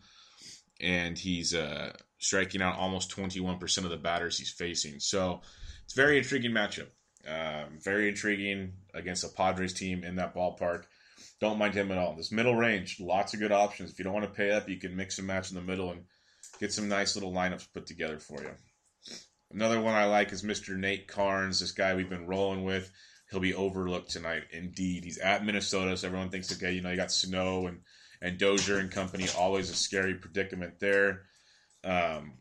and 0.79 1.17
he's 1.17 1.53
uh, 1.53 1.91
striking 2.17 2.61
out 2.61 2.77
almost 2.77 3.15
21% 3.15 3.83
of 3.83 3.89
the 3.89 3.97
batters 3.97 4.37
he's 4.37 4.51
facing. 4.51 4.99
So 4.99 5.41
it's 5.83 5.93
very 5.93 6.17
intriguing 6.17 6.51
matchup. 6.51 6.87
Um, 7.27 7.79
very 7.83 8.07
intriguing 8.07 8.71
against 8.93 9.25
a 9.25 9.27
Padres 9.27 9.73
team 9.73 10.05
in 10.05 10.15
that 10.15 10.33
ballpark. 10.33 10.83
Don't 11.41 11.57
mind 11.57 11.73
him 11.73 11.91
at 11.91 11.97
all. 11.97 12.15
This 12.15 12.31
middle 12.31 12.55
range, 12.55 13.01
lots 13.01 13.33
of 13.33 13.41
good 13.41 13.51
options. 13.51 13.91
If 13.91 13.99
you 13.99 14.05
don't 14.05 14.13
want 14.13 14.25
to 14.25 14.31
pay 14.31 14.51
up, 14.51 14.69
you 14.69 14.77
can 14.77 14.95
mix 14.95 15.17
and 15.17 15.27
match 15.27 15.49
in 15.49 15.55
the 15.55 15.61
middle 15.61 15.91
and 15.91 16.05
get 16.59 16.73
some 16.73 16.89
nice 16.89 17.15
little 17.15 17.31
lineups 17.31 17.67
put 17.73 17.85
together 17.85 18.19
for 18.19 18.41
you. 18.41 18.51
Another 19.51 19.79
one 19.79 19.93
I 19.93 20.05
like 20.05 20.31
is 20.33 20.43
Mr. 20.43 20.75
Nate 20.75 21.07
Karns, 21.07 21.59
this 21.59 21.71
guy 21.71 21.95
we've 21.95 22.09
been 22.09 22.27
rolling 22.27 22.63
with. 22.63 22.91
He'll 23.31 23.39
be 23.39 23.53
overlooked 23.53 24.09
tonight. 24.09 24.43
Indeed, 24.51 25.03
he's 25.03 25.17
at 25.17 25.45
Minnesota, 25.45 25.95
so 25.95 26.07
everyone 26.07 26.29
thinks, 26.29 26.51
okay, 26.51 26.71
you 26.73 26.81
know, 26.81 26.89
you 26.89 26.97
got 26.97 27.11
Sano 27.11 27.67
and 27.67 27.81
and 28.21 28.37
Dozier 28.37 28.77
and 28.77 28.91
company. 28.91 29.27
Always 29.37 29.69
a 29.69 29.75
scary 29.75 30.15
predicament 30.15 30.79
there. 30.79 31.23
Um, 31.83 32.33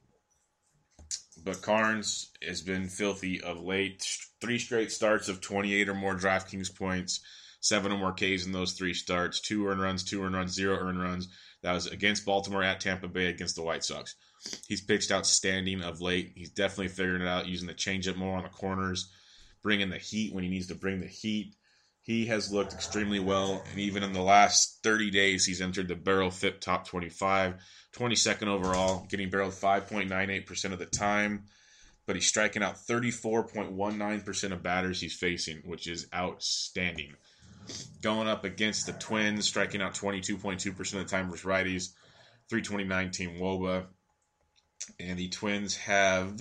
but 1.45 1.63
Karns 1.63 2.31
has 2.43 2.63
been 2.63 2.89
filthy 2.89 3.41
of 3.41 3.63
late. 3.63 4.05
Three 4.41 4.59
straight 4.59 4.91
starts 4.91 5.29
of 5.29 5.41
28 5.41 5.89
or 5.89 5.95
more 5.95 6.15
DraftKings 6.15 6.75
points, 6.75 7.21
seven 7.61 7.93
or 7.93 7.99
more 7.99 8.13
Ks 8.13 8.47
in 8.47 8.53
those 8.53 8.73
three 8.73 8.95
starts, 8.95 9.41
two 9.41 9.67
earned 9.67 9.81
runs, 9.81 10.03
two 10.03 10.23
earned 10.23 10.35
runs, 10.35 10.55
zero 10.55 10.79
earned 10.79 11.01
runs. 11.01 11.29
That 11.67 11.73
was 11.73 11.89
against 11.89 12.25
Baltimore 12.25 12.63
at 12.63 12.79
Tampa 12.79 13.09
Bay 13.09 13.27
against 13.27 13.57
the 13.57 13.63
White 13.63 13.83
Sox. 13.83 14.15
He's 14.69 14.81
pitched 14.81 15.11
outstanding 15.11 15.83
of 15.83 16.01
late. 16.01 16.31
He's 16.37 16.51
definitely 16.51 16.87
figuring 16.87 17.23
it 17.23 17.27
out, 17.27 17.49
using 17.49 17.67
the 17.67 17.75
changeup 17.75 18.15
more 18.15 18.37
on 18.37 18.45
the 18.45 18.49
corners, 18.51 19.11
bringing 19.65 19.91
the 19.91 19.99
heat 19.99 20.33
when 20.33 20.45
he 20.45 20.49
needs 20.49 20.69
to 20.69 20.77
bring 20.77 21.01
the 21.01 21.09
heat. 21.09 21.57
He 22.03 22.27
has 22.27 22.53
looked 22.53 22.73
extremely 22.73 23.19
well, 23.19 23.65
and 23.69 23.81
even 23.81 24.05
in 24.05 24.13
the 24.13 24.23
last 24.23 24.79
30 24.85 25.11
days, 25.11 25.45
he's 25.45 25.61
entered 25.61 25.89
the 25.89 25.97
barrel 25.97 26.31
FIP 26.31 26.61
top 26.61 26.87
25, 26.87 27.57
22nd 27.97 28.47
overall, 28.47 29.05
getting 29.09 29.29
barreled 29.29 29.55
5.98% 29.55 30.73
of 30.73 30.79
the 30.79 30.87
time. 30.87 31.47
But 32.07 32.15
he's 32.15 32.29
striking 32.29 32.63
out 32.63 32.77
34.19% 32.77 34.53
of 34.53 34.63
batters 34.63 35.01
he's 35.01 35.17
facing, 35.17 35.63
which 35.65 35.89
is 35.89 36.07
outstanding. 36.15 37.15
Going 38.03 38.29
up 38.29 38.45
against 38.45 38.87
the 38.87 38.93
Twins, 38.93 39.47
striking 39.47 39.83
out 39.83 39.95
22.2% 39.95 40.69
of 40.79 40.99
the 40.99 41.05
time 41.05 41.31
versus 41.31 41.45
righties. 41.45 41.93
329 42.49 43.11
team 43.11 43.39
Woba. 43.41 43.87
And 45.01 45.19
the 45.19 45.29
Twins 45.29 45.77
have 45.77 46.39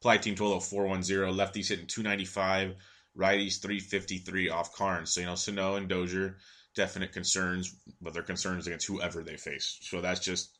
play 0.00 0.18
team 0.18 0.34
total 0.34 0.56
of 0.56 0.64
410. 0.64 1.36
Lefties 1.36 1.68
hitting 1.68 1.86
295, 1.86 2.76
righties 3.16 3.60
353 3.60 4.48
off 4.48 4.74
Karns. 4.74 5.12
So, 5.12 5.20
you 5.20 5.26
know, 5.26 5.34
Sano 5.34 5.74
and 5.76 5.88
Dozier, 5.88 6.38
definite 6.74 7.12
concerns, 7.12 7.74
but 8.00 8.14
they're 8.14 8.22
concerns 8.22 8.66
against 8.66 8.86
whoever 8.86 9.22
they 9.22 9.36
face. 9.36 9.78
So 9.82 10.00
that's 10.00 10.20
just 10.20 10.56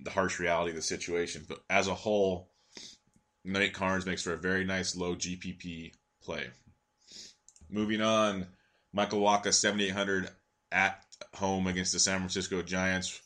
the 0.00 0.10
harsh 0.10 0.38
reality 0.38 0.70
of 0.70 0.76
the 0.76 0.82
situation. 0.82 1.44
But 1.46 1.58
as 1.68 1.88
a 1.88 1.94
whole, 1.94 2.48
Nate 3.44 3.74
Karns 3.74 4.06
makes 4.06 4.22
for 4.22 4.32
a 4.32 4.38
very 4.38 4.64
nice 4.64 4.96
low 4.96 5.14
GPP 5.14 5.92
play. 6.22 6.46
Moving 7.68 8.00
on, 8.00 8.46
Michael 8.92 9.20
Wacha 9.20 9.52
7,800 9.52 10.28
at 10.70 11.02
home 11.34 11.66
against 11.66 11.92
the 11.92 11.98
San 11.98 12.18
Francisco 12.18 12.62
Giants. 12.62 13.20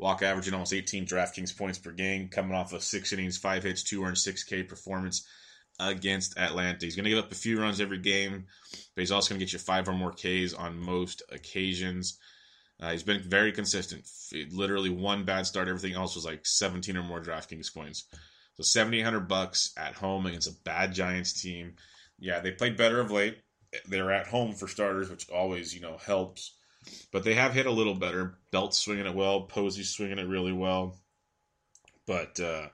Wacha 0.00 0.22
averaging 0.22 0.54
almost 0.54 0.72
18 0.72 1.06
DraftKings 1.06 1.56
points 1.56 1.78
per 1.78 1.90
game, 1.90 2.28
coming 2.28 2.54
off 2.54 2.72
of 2.72 2.82
six 2.84 3.12
innings, 3.12 3.36
five 3.36 3.64
hits, 3.64 3.82
two 3.82 4.04
earned, 4.04 4.18
six 4.18 4.44
K 4.44 4.62
performance 4.62 5.26
against 5.80 6.38
Atlanta. 6.38 6.78
He's 6.84 6.96
going 6.96 7.04
to 7.04 7.10
give 7.10 7.18
up 7.24 7.32
a 7.32 7.36
few 7.36 7.60
runs 7.60 7.80
every 7.80 7.98
game, 7.98 8.46
but 8.70 9.00
he's 9.00 9.12
also 9.12 9.30
going 9.30 9.40
to 9.40 9.44
get 9.44 9.52
you 9.52 9.58
five 9.58 9.88
or 9.88 9.92
more 9.92 10.12
Ks 10.12 10.54
on 10.54 10.78
most 10.78 11.22
occasions. 11.30 12.18
Uh, 12.80 12.92
he's 12.92 13.02
been 13.02 13.22
very 13.22 13.50
consistent. 13.52 14.08
Literally 14.52 14.90
one 14.90 15.24
bad 15.24 15.46
start, 15.46 15.68
everything 15.68 15.94
else 15.94 16.14
was 16.14 16.24
like 16.24 16.46
17 16.46 16.96
or 16.96 17.02
more 17.02 17.20
DraftKings 17.20 17.74
points. 17.74 18.04
So 18.56 18.62
7,800 18.62 19.28
bucks 19.28 19.72
at 19.76 19.94
home 19.94 20.26
against 20.26 20.48
a 20.48 20.62
bad 20.64 20.94
Giants 20.94 21.40
team. 21.42 21.74
Yeah, 22.20 22.40
they 22.40 22.52
played 22.52 22.76
better 22.76 23.00
of 23.00 23.10
late. 23.10 23.38
They're 23.86 24.12
at 24.12 24.26
home 24.26 24.54
for 24.54 24.68
starters, 24.68 25.10
which 25.10 25.28
always 25.30 25.74
you 25.74 25.80
know 25.80 25.96
helps. 25.96 26.54
But 27.12 27.24
they 27.24 27.34
have 27.34 27.52
hit 27.52 27.66
a 27.66 27.70
little 27.70 27.94
better. 27.94 28.38
Belt 28.50 28.74
swinging 28.74 29.06
it 29.06 29.14
well. 29.14 29.42
Posey 29.42 29.82
swinging 29.82 30.18
it 30.18 30.28
really 30.28 30.52
well. 30.52 30.96
But 32.06 32.40
uh, 32.40 32.68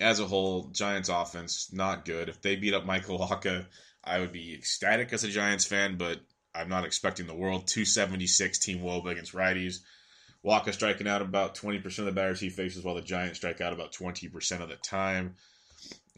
as 0.00 0.20
a 0.20 0.26
whole, 0.26 0.68
Giants 0.68 1.08
offense 1.08 1.72
not 1.72 2.04
good. 2.04 2.28
If 2.28 2.42
they 2.42 2.56
beat 2.56 2.74
up 2.74 2.84
Michael 2.84 3.18
Wacha, 3.18 3.66
I 4.04 4.20
would 4.20 4.32
be 4.32 4.54
ecstatic 4.54 5.12
as 5.12 5.24
a 5.24 5.28
Giants 5.28 5.64
fan. 5.64 5.96
But 5.96 6.20
I'm 6.54 6.68
not 6.68 6.84
expecting 6.84 7.26
the 7.26 7.34
world. 7.34 7.66
276 7.68 8.58
team 8.58 8.80
Woba 8.80 9.12
against 9.12 9.32
righties. 9.32 9.78
Wacha 10.44 10.72
striking 10.72 11.08
out 11.08 11.22
about 11.22 11.54
20% 11.56 11.98
of 11.98 12.04
the 12.04 12.12
batters 12.12 12.40
he 12.40 12.50
faces, 12.50 12.84
while 12.84 12.94
the 12.94 13.02
Giants 13.02 13.38
strike 13.38 13.60
out 13.60 13.72
about 13.72 13.92
20% 13.92 14.60
of 14.60 14.68
the 14.68 14.76
time. 14.76 15.34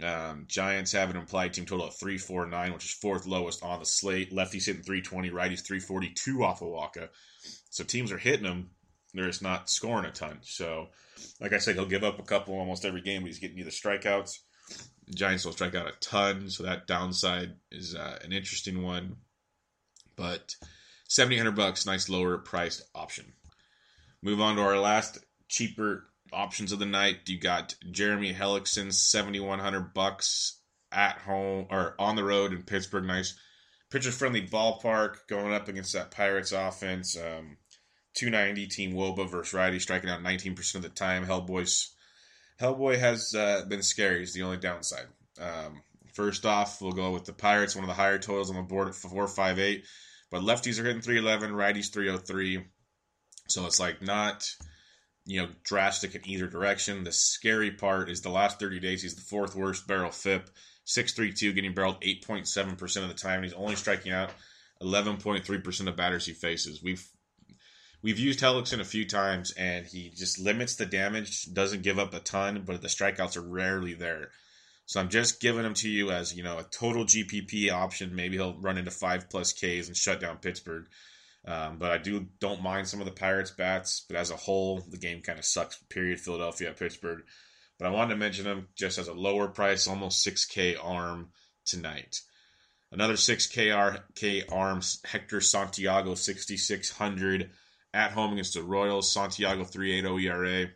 Um, 0.03 0.47
Giants 0.49 0.93
have 0.93 1.11
an 1.11 1.17
implied 1.17 1.53
team 1.53 1.67
total 1.67 1.87
of 1.87 1.97
349, 1.97 2.73
which 2.73 2.85
is 2.85 2.93
fourth 2.93 3.27
lowest 3.27 3.63
on 3.63 3.79
the 3.79 3.87
slate. 3.87 4.33
Lefties 4.33 4.67
hitting 4.67 4.83
320, 4.83 5.31
righties 5.31 5.65
342 5.65 6.45
off 6.45 6.63
of 6.63 6.69
Wacha. 6.69 7.09
So 7.71 7.85
teams 7.85 8.13
are 8.13 8.19
hitting 8.19 8.47
him. 8.47 8.71
They're 9.13 9.27
just 9.27 9.43
not 9.43 9.69
scoring 9.69 10.05
a 10.05 10.13
ton. 10.13 10.39
So, 10.43 10.89
like 11.41 11.53
I 11.53 11.59
said, 11.59 11.75
he'll 11.75 11.87
give 11.87 12.05
up 12.05 12.19
a 12.19 12.25
couple 12.25 12.55
almost 12.55 12.85
every 12.85 13.01
game, 13.01 13.23
but 13.23 13.27
he's 13.27 13.41
getting 13.41 13.59
you 13.59 13.65
the 13.65 13.71
strikeouts. 13.71 14.39
The 15.09 15.15
Giants 15.15 15.45
will 15.45 15.53
strike 15.53 15.75
out 15.75 15.89
a 15.89 15.99
ton, 16.01 16.49
so 16.49 16.63
that 16.63 16.87
downside 16.87 17.55
is 17.73 17.97
uh, 17.97 18.19
an 18.23 18.33
interesting 18.33 18.83
one. 18.83 19.17
But 20.15 20.55
7,800 21.09 21.57
bucks, 21.57 21.87
nice 21.87 22.09
lower 22.09 22.39
priced 22.39 22.83
option. 22.95 23.33
Move 24.23 24.41
on 24.41 24.57
to 24.57 24.63
our 24.63 24.79
last 24.79 25.19
cheaper 25.49 26.10
options 26.33 26.73
of 26.73 26.79
the 26.79 26.87
night. 26.87 27.29
You 27.29 27.39
got 27.39 27.75
Jeremy 27.91 28.33
Hellickson, 28.33 28.93
seventy 28.93 29.41
one 29.41 29.59
hundred 29.59 29.95
bucks 29.95 30.59
at 30.93 31.19
home 31.19 31.67
or 31.71 31.95
on 31.99 32.17
the 32.17 32.25
road 32.25 32.53
in 32.53 32.63
Pittsburgh. 32.63 33.05
Nice 33.05 33.35
pitcher 33.91 34.13
friendly 34.13 34.47
ballpark 34.47 35.27
going 35.29 35.53
up 35.53 35.69
against 35.69 35.93
that 35.93 36.11
Pirates 36.11 36.53
offense. 36.53 37.17
Um, 37.17 37.57
290 38.15 38.67
team 38.67 38.93
Woba 38.93 39.31
versus 39.31 39.55
righty 39.55 39.79
striking 39.79 40.11
out 40.11 40.23
19% 40.23 40.75
of 40.75 40.83
the 40.83 40.89
time. 40.89 41.25
Hellboy's 41.25 41.95
Hellboy 42.61 42.99
has 42.99 43.35
uh, 43.35 43.65
been 43.69 43.83
scary. 43.83 44.23
Is 44.23 44.35
the 44.35 44.43
only 44.43 44.59
downside. 44.59 45.07
Um, 45.41 45.83
first 46.13 46.45
off, 46.45 46.83
we'll 46.83 46.93
go 46.93 47.13
with 47.13 47.25
the 47.25 47.33
Pirates, 47.33 47.75
one 47.75 47.85
of 47.85 47.89
the 47.89 47.95
higher 47.95 48.19
totals 48.19 48.51
on 48.51 48.57
the 48.57 48.63
board 48.63 48.89
at 48.89 48.95
458. 48.95 49.85
But 50.31 50.43
lefties 50.43 50.79
are 50.79 50.85
hitting 50.85 51.03
311, 51.03 51.53
righties 51.53 51.93
303. 51.93 52.65
So 53.49 53.67
it's 53.67 53.81
like 53.81 54.03
not 54.03 54.49
you 55.25 55.41
know, 55.41 55.49
drastic 55.65 56.15
in 56.15 56.27
either 56.29 56.47
direction. 56.47 57.05
The 57.05 57.13
scary 57.13 57.71
part 57.71 58.11
is 58.11 58.21
the 58.21 58.31
last 58.31 58.59
30 58.59 58.81
days, 58.81 59.03
he's 59.03 59.15
the 59.15 59.21
fourth 59.21 59.55
worst 59.55 59.87
barrel 59.87 60.11
FIP, 60.11 60.51
632, 60.85 61.53
getting 61.53 61.75
barreled 61.75 62.01
8.7% 62.01 63.03
of 63.03 63.09
the 63.09 63.15
time, 63.15 63.37
and 63.37 63.45
he's 63.45 63.55
only 63.55 63.77
striking 63.77 64.13
out 64.13 64.31
11.3% 64.83 65.89
of 65.89 65.97
batters 65.97 66.27
he 66.27 66.33
faces. 66.33 66.83
We've 66.83 67.07
we've 68.03 68.19
used 68.19 68.41
Hellickson 68.41 68.81
a 68.81 68.85
few 68.85 69.07
times, 69.07 69.53
and 69.53 69.87
he 69.87 70.11
just 70.11 70.39
limits 70.39 70.77
the 70.77 70.87
damage, 70.87 71.53
doesn't 71.53 71.83
give 71.83 71.99
up 71.99 72.15
a 72.15 72.21
ton, 72.21 72.65
but 72.67 72.81
the 72.81 72.89
strikeouts 72.89 73.37
are 73.37 73.43
rarely 73.43 73.95
there. 73.95 74.31
So 74.87 74.99
I'm 74.99 75.09
just 75.09 75.41
giving 75.41 75.65
him 75.65 75.75
to 75.75 75.89
you 75.89 76.11
as 76.11 76.35
you 76.35 76.43
know 76.43 76.59
a 76.59 76.65
total 76.65 77.05
GPP 77.05 77.71
option. 77.71 78.17
Maybe 78.17 78.37
he'll 78.37 78.61
run 78.61 78.79
into 78.79 78.91
five 78.91 79.31
plus 79.31 79.53
Ks 79.53 79.87
and 79.87 79.97
shut 79.97 80.21
down 80.21 80.39
Pittsburgh. 80.39 80.87
Um, 81.47 81.79
but 81.79 81.91
I 81.91 81.99
do 81.99 82.27
don't 82.39 82.63
mind 82.63 82.87
some 82.87 83.01
of 83.01 83.07
the 83.07 83.13
Pirates 83.13 83.51
bats, 83.51 84.05
but 84.07 84.17
as 84.17 84.31
a 84.31 84.37
whole, 84.37 84.81
the 84.81 84.99
game 84.99 85.23
kind 85.23 85.39
of 85.39 85.45
sucks. 85.45 85.83
Period. 85.89 86.21
Philadelphia, 86.21 86.75
Pittsburgh. 86.77 87.23
But 87.79 87.87
I 87.87 87.91
wanted 87.91 88.11
to 88.11 88.21
mention 88.21 88.45
them 88.45 88.69
just 88.77 88.99
as 88.99 89.09
a 89.09 89.15
lower 89.15 89.49
price, 89.49 89.89
almost 89.89 90.27
6K 90.27 90.77
arm 90.83 91.31
tonight. 91.65 92.21
Another 92.93 93.15
6K 93.15 94.03
K 94.15 94.45
arms, 94.51 95.01
Hector 95.05 95.41
Santiago, 95.41 96.15
6,600 96.15 97.51
at 97.95 98.13
home 98.13 98.33
against 98.33 98.55
the 98.55 98.63
Royals. 98.63 99.13
Santiago 99.13 99.63
3.80 99.63 100.25
ERA. 100.25 100.71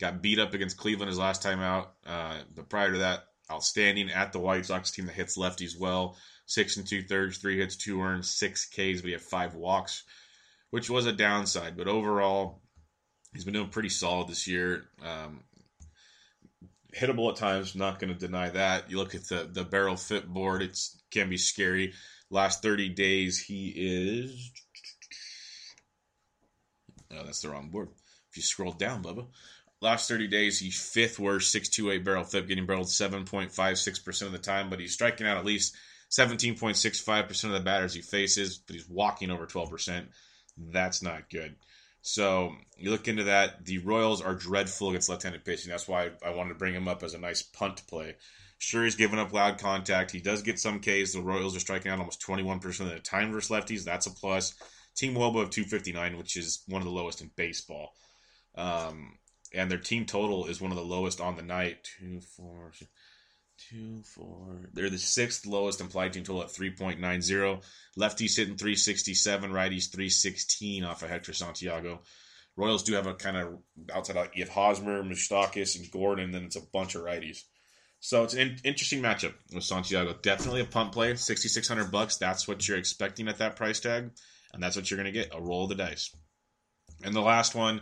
Got 0.00 0.22
beat 0.22 0.38
up 0.38 0.54
against 0.54 0.76
Cleveland 0.76 1.08
his 1.08 1.18
last 1.18 1.42
time 1.42 1.60
out. 1.60 1.94
Uh, 2.04 2.38
but 2.54 2.68
prior 2.68 2.92
to 2.92 2.98
that, 2.98 3.26
outstanding 3.50 4.10
at 4.10 4.32
the 4.32 4.38
White 4.38 4.66
Sox 4.66 4.90
team 4.90 5.06
that 5.06 5.14
hits 5.14 5.36
lefties 5.36 5.78
well 5.78 6.16
six 6.46 6.76
and 6.76 6.86
two 6.86 7.02
thirds, 7.02 7.38
three 7.38 7.58
hits, 7.58 7.76
two 7.76 8.00
earned, 8.00 8.24
six 8.24 8.66
Ks. 8.66 9.02
We 9.02 9.12
have 9.12 9.22
five 9.22 9.54
walks, 9.54 10.04
which 10.70 10.90
was 10.90 11.06
a 11.06 11.12
downside. 11.12 11.76
But 11.76 11.88
overall, 11.88 12.60
he's 13.32 13.44
been 13.44 13.54
doing 13.54 13.68
pretty 13.68 13.88
solid 13.88 14.28
this 14.28 14.46
year. 14.46 14.84
Um, 15.02 15.40
hittable 16.94 17.30
at 17.30 17.36
times, 17.36 17.74
not 17.74 17.98
going 17.98 18.12
to 18.12 18.18
deny 18.18 18.50
that. 18.50 18.90
You 18.90 18.98
look 18.98 19.14
at 19.14 19.28
the 19.28 19.48
the 19.50 19.64
barrel 19.64 19.96
FIP 19.96 20.26
board; 20.26 20.62
it 20.62 20.78
can 21.10 21.28
be 21.28 21.36
scary. 21.36 21.94
Last 22.30 22.62
thirty 22.62 22.88
days, 22.88 23.38
he 23.38 23.72
is. 23.76 24.50
Oh, 27.12 27.22
that's 27.24 27.42
the 27.42 27.50
wrong 27.50 27.70
board. 27.70 27.88
If 28.30 28.36
you 28.36 28.42
scroll 28.42 28.72
down, 28.72 29.04
Bubba. 29.04 29.26
Last 29.84 30.08
30 30.08 30.28
days, 30.28 30.58
he's 30.58 30.80
fifth 30.80 31.18
worst 31.18 31.52
628 31.52 32.02
barrel 32.06 32.24
FIP, 32.24 32.48
getting 32.48 32.64
barreled 32.64 32.86
7.56% 32.86 34.22
of 34.22 34.32
the 34.32 34.38
time, 34.38 34.70
but 34.70 34.80
he's 34.80 34.94
striking 34.94 35.26
out 35.26 35.36
at 35.36 35.44
least 35.44 35.76
17.65% 36.10 37.44
of 37.44 37.50
the 37.50 37.60
batters 37.60 37.92
he 37.92 38.00
faces, 38.00 38.56
but 38.56 38.76
he's 38.76 38.88
walking 38.88 39.30
over 39.30 39.46
12%. 39.46 40.06
That's 40.56 41.02
not 41.02 41.28
good. 41.28 41.56
So 42.00 42.54
you 42.78 42.92
look 42.92 43.08
into 43.08 43.24
that. 43.24 43.66
The 43.66 43.76
Royals 43.76 44.22
are 44.22 44.34
dreadful 44.34 44.88
against 44.88 45.10
left-handed 45.10 45.44
pitching. 45.44 45.70
That's 45.70 45.86
why 45.86 46.12
I 46.24 46.30
wanted 46.30 46.54
to 46.54 46.58
bring 46.58 46.72
him 46.72 46.88
up 46.88 47.02
as 47.02 47.12
a 47.12 47.18
nice 47.18 47.42
punt 47.42 47.86
play. 47.86 48.16
Sure, 48.56 48.84
he's 48.84 48.96
giving 48.96 49.18
up 49.18 49.34
loud 49.34 49.58
contact. 49.58 50.12
He 50.12 50.20
does 50.20 50.40
get 50.40 50.58
some 50.58 50.80
Ks. 50.80 51.12
The 51.12 51.20
Royals 51.20 51.54
are 51.54 51.60
striking 51.60 51.92
out 51.92 51.98
almost 51.98 52.22
21% 52.26 52.80
of 52.80 52.88
the 52.88 53.00
time 53.00 53.32
versus 53.32 53.50
lefties. 53.50 53.84
That's 53.84 54.06
a 54.06 54.10
plus. 54.10 54.54
Team 54.96 55.12
Woba 55.12 55.42
of 55.42 55.50
259, 55.50 56.16
which 56.16 56.38
is 56.38 56.62
one 56.68 56.80
of 56.80 56.86
the 56.86 56.94
lowest 56.94 57.20
in 57.20 57.30
baseball. 57.36 57.92
Um, 58.54 59.18
and 59.54 59.70
their 59.70 59.78
team 59.78 60.06
total 60.06 60.46
is 60.46 60.60
one 60.60 60.70
of 60.70 60.76
the 60.76 60.84
lowest 60.84 61.20
on 61.20 61.36
the 61.36 61.42
night. 61.42 61.88
Two, 61.98 62.20
four, 62.20 62.72
two, 63.70 64.02
four. 64.02 64.70
They're 64.72 64.90
the 64.90 64.98
sixth 64.98 65.46
lowest 65.46 65.80
implied 65.80 66.12
team 66.12 66.24
total 66.24 66.42
at 66.42 66.48
3.90. 66.48 67.62
Lefties 67.98 68.36
hitting 68.36 68.56
367, 68.56 69.50
righties 69.50 69.90
316 69.90 70.84
off 70.84 71.02
of 71.02 71.10
Hector 71.10 71.32
Santiago. 71.32 72.00
Royals 72.56 72.84
do 72.84 72.94
have 72.94 73.06
a 73.06 73.14
kind 73.14 73.36
of 73.36 73.58
outside 73.92 74.16
out. 74.16 74.36
You 74.36 74.44
have 74.44 74.52
Hosmer, 74.52 75.02
Moustakas, 75.02 75.76
and 75.76 75.90
Gordon, 75.90 76.30
then 76.30 76.44
it's 76.44 76.56
a 76.56 76.60
bunch 76.60 76.94
of 76.94 77.02
righties. 77.02 77.42
So 77.98 78.22
it's 78.22 78.34
an 78.34 78.58
interesting 78.64 79.00
matchup 79.00 79.32
with 79.52 79.64
Santiago. 79.64 80.14
Definitely 80.22 80.60
a 80.60 80.66
punt 80.66 80.92
play, 80.92 81.16
6600 81.16 81.90
bucks. 81.90 82.16
That's 82.16 82.46
what 82.46 82.66
you're 82.68 82.76
expecting 82.76 83.28
at 83.28 83.38
that 83.38 83.56
price 83.56 83.80
tag, 83.80 84.10
and 84.52 84.62
that's 84.62 84.76
what 84.76 84.90
you're 84.90 84.98
going 84.98 85.12
to 85.12 85.18
get, 85.18 85.34
a 85.34 85.40
roll 85.40 85.64
of 85.64 85.70
the 85.70 85.74
dice. 85.74 86.14
And 87.02 87.14
the 87.14 87.20
last 87.20 87.54
one, 87.54 87.80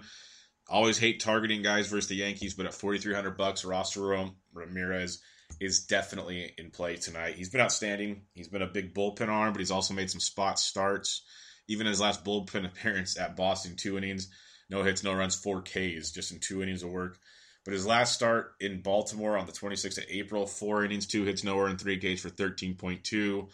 always 0.72 0.98
hate 0.98 1.20
targeting 1.20 1.62
guys 1.62 1.88
versus 1.88 2.08
the 2.08 2.16
Yankees, 2.16 2.54
but 2.54 2.66
at 2.66 2.74
4300 2.74 3.36
bucks, 3.36 3.62
Erasmo 3.62 4.34
Ramirez 4.54 5.20
is 5.60 5.84
definitely 5.84 6.54
in 6.56 6.70
play 6.70 6.96
tonight. 6.96 7.34
He's 7.34 7.50
been 7.50 7.60
outstanding. 7.60 8.22
He's 8.32 8.48
been 8.48 8.62
a 8.62 8.66
big 8.66 8.94
bullpen 8.94 9.28
arm, 9.28 9.52
but 9.52 9.60
he's 9.60 9.70
also 9.70 9.92
made 9.92 10.10
some 10.10 10.20
spot 10.20 10.58
starts. 10.58 11.22
Even 11.68 11.86
his 11.86 12.00
last 12.00 12.24
bullpen 12.24 12.64
appearance 12.64 13.18
at 13.18 13.36
Boston, 13.36 13.76
two 13.76 13.98
innings, 13.98 14.28
no 14.70 14.82
hits, 14.82 15.04
no 15.04 15.12
runs, 15.12 15.34
four 15.34 15.60
Ks, 15.60 16.10
just 16.10 16.32
in 16.32 16.40
two 16.40 16.62
innings 16.62 16.82
of 16.82 16.90
work. 16.90 17.18
But 17.64 17.74
his 17.74 17.86
last 17.86 18.14
start 18.14 18.54
in 18.58 18.80
Baltimore 18.80 19.36
on 19.36 19.46
the 19.46 19.52
26th 19.52 19.98
of 19.98 20.04
April, 20.08 20.46
four 20.46 20.84
innings, 20.84 21.06
two 21.06 21.24
hits, 21.24 21.44
no 21.44 21.60
earned, 21.60 21.80
three 21.80 21.98
Ks 21.98 22.22
for 22.22 22.30
13.2. 22.30 23.48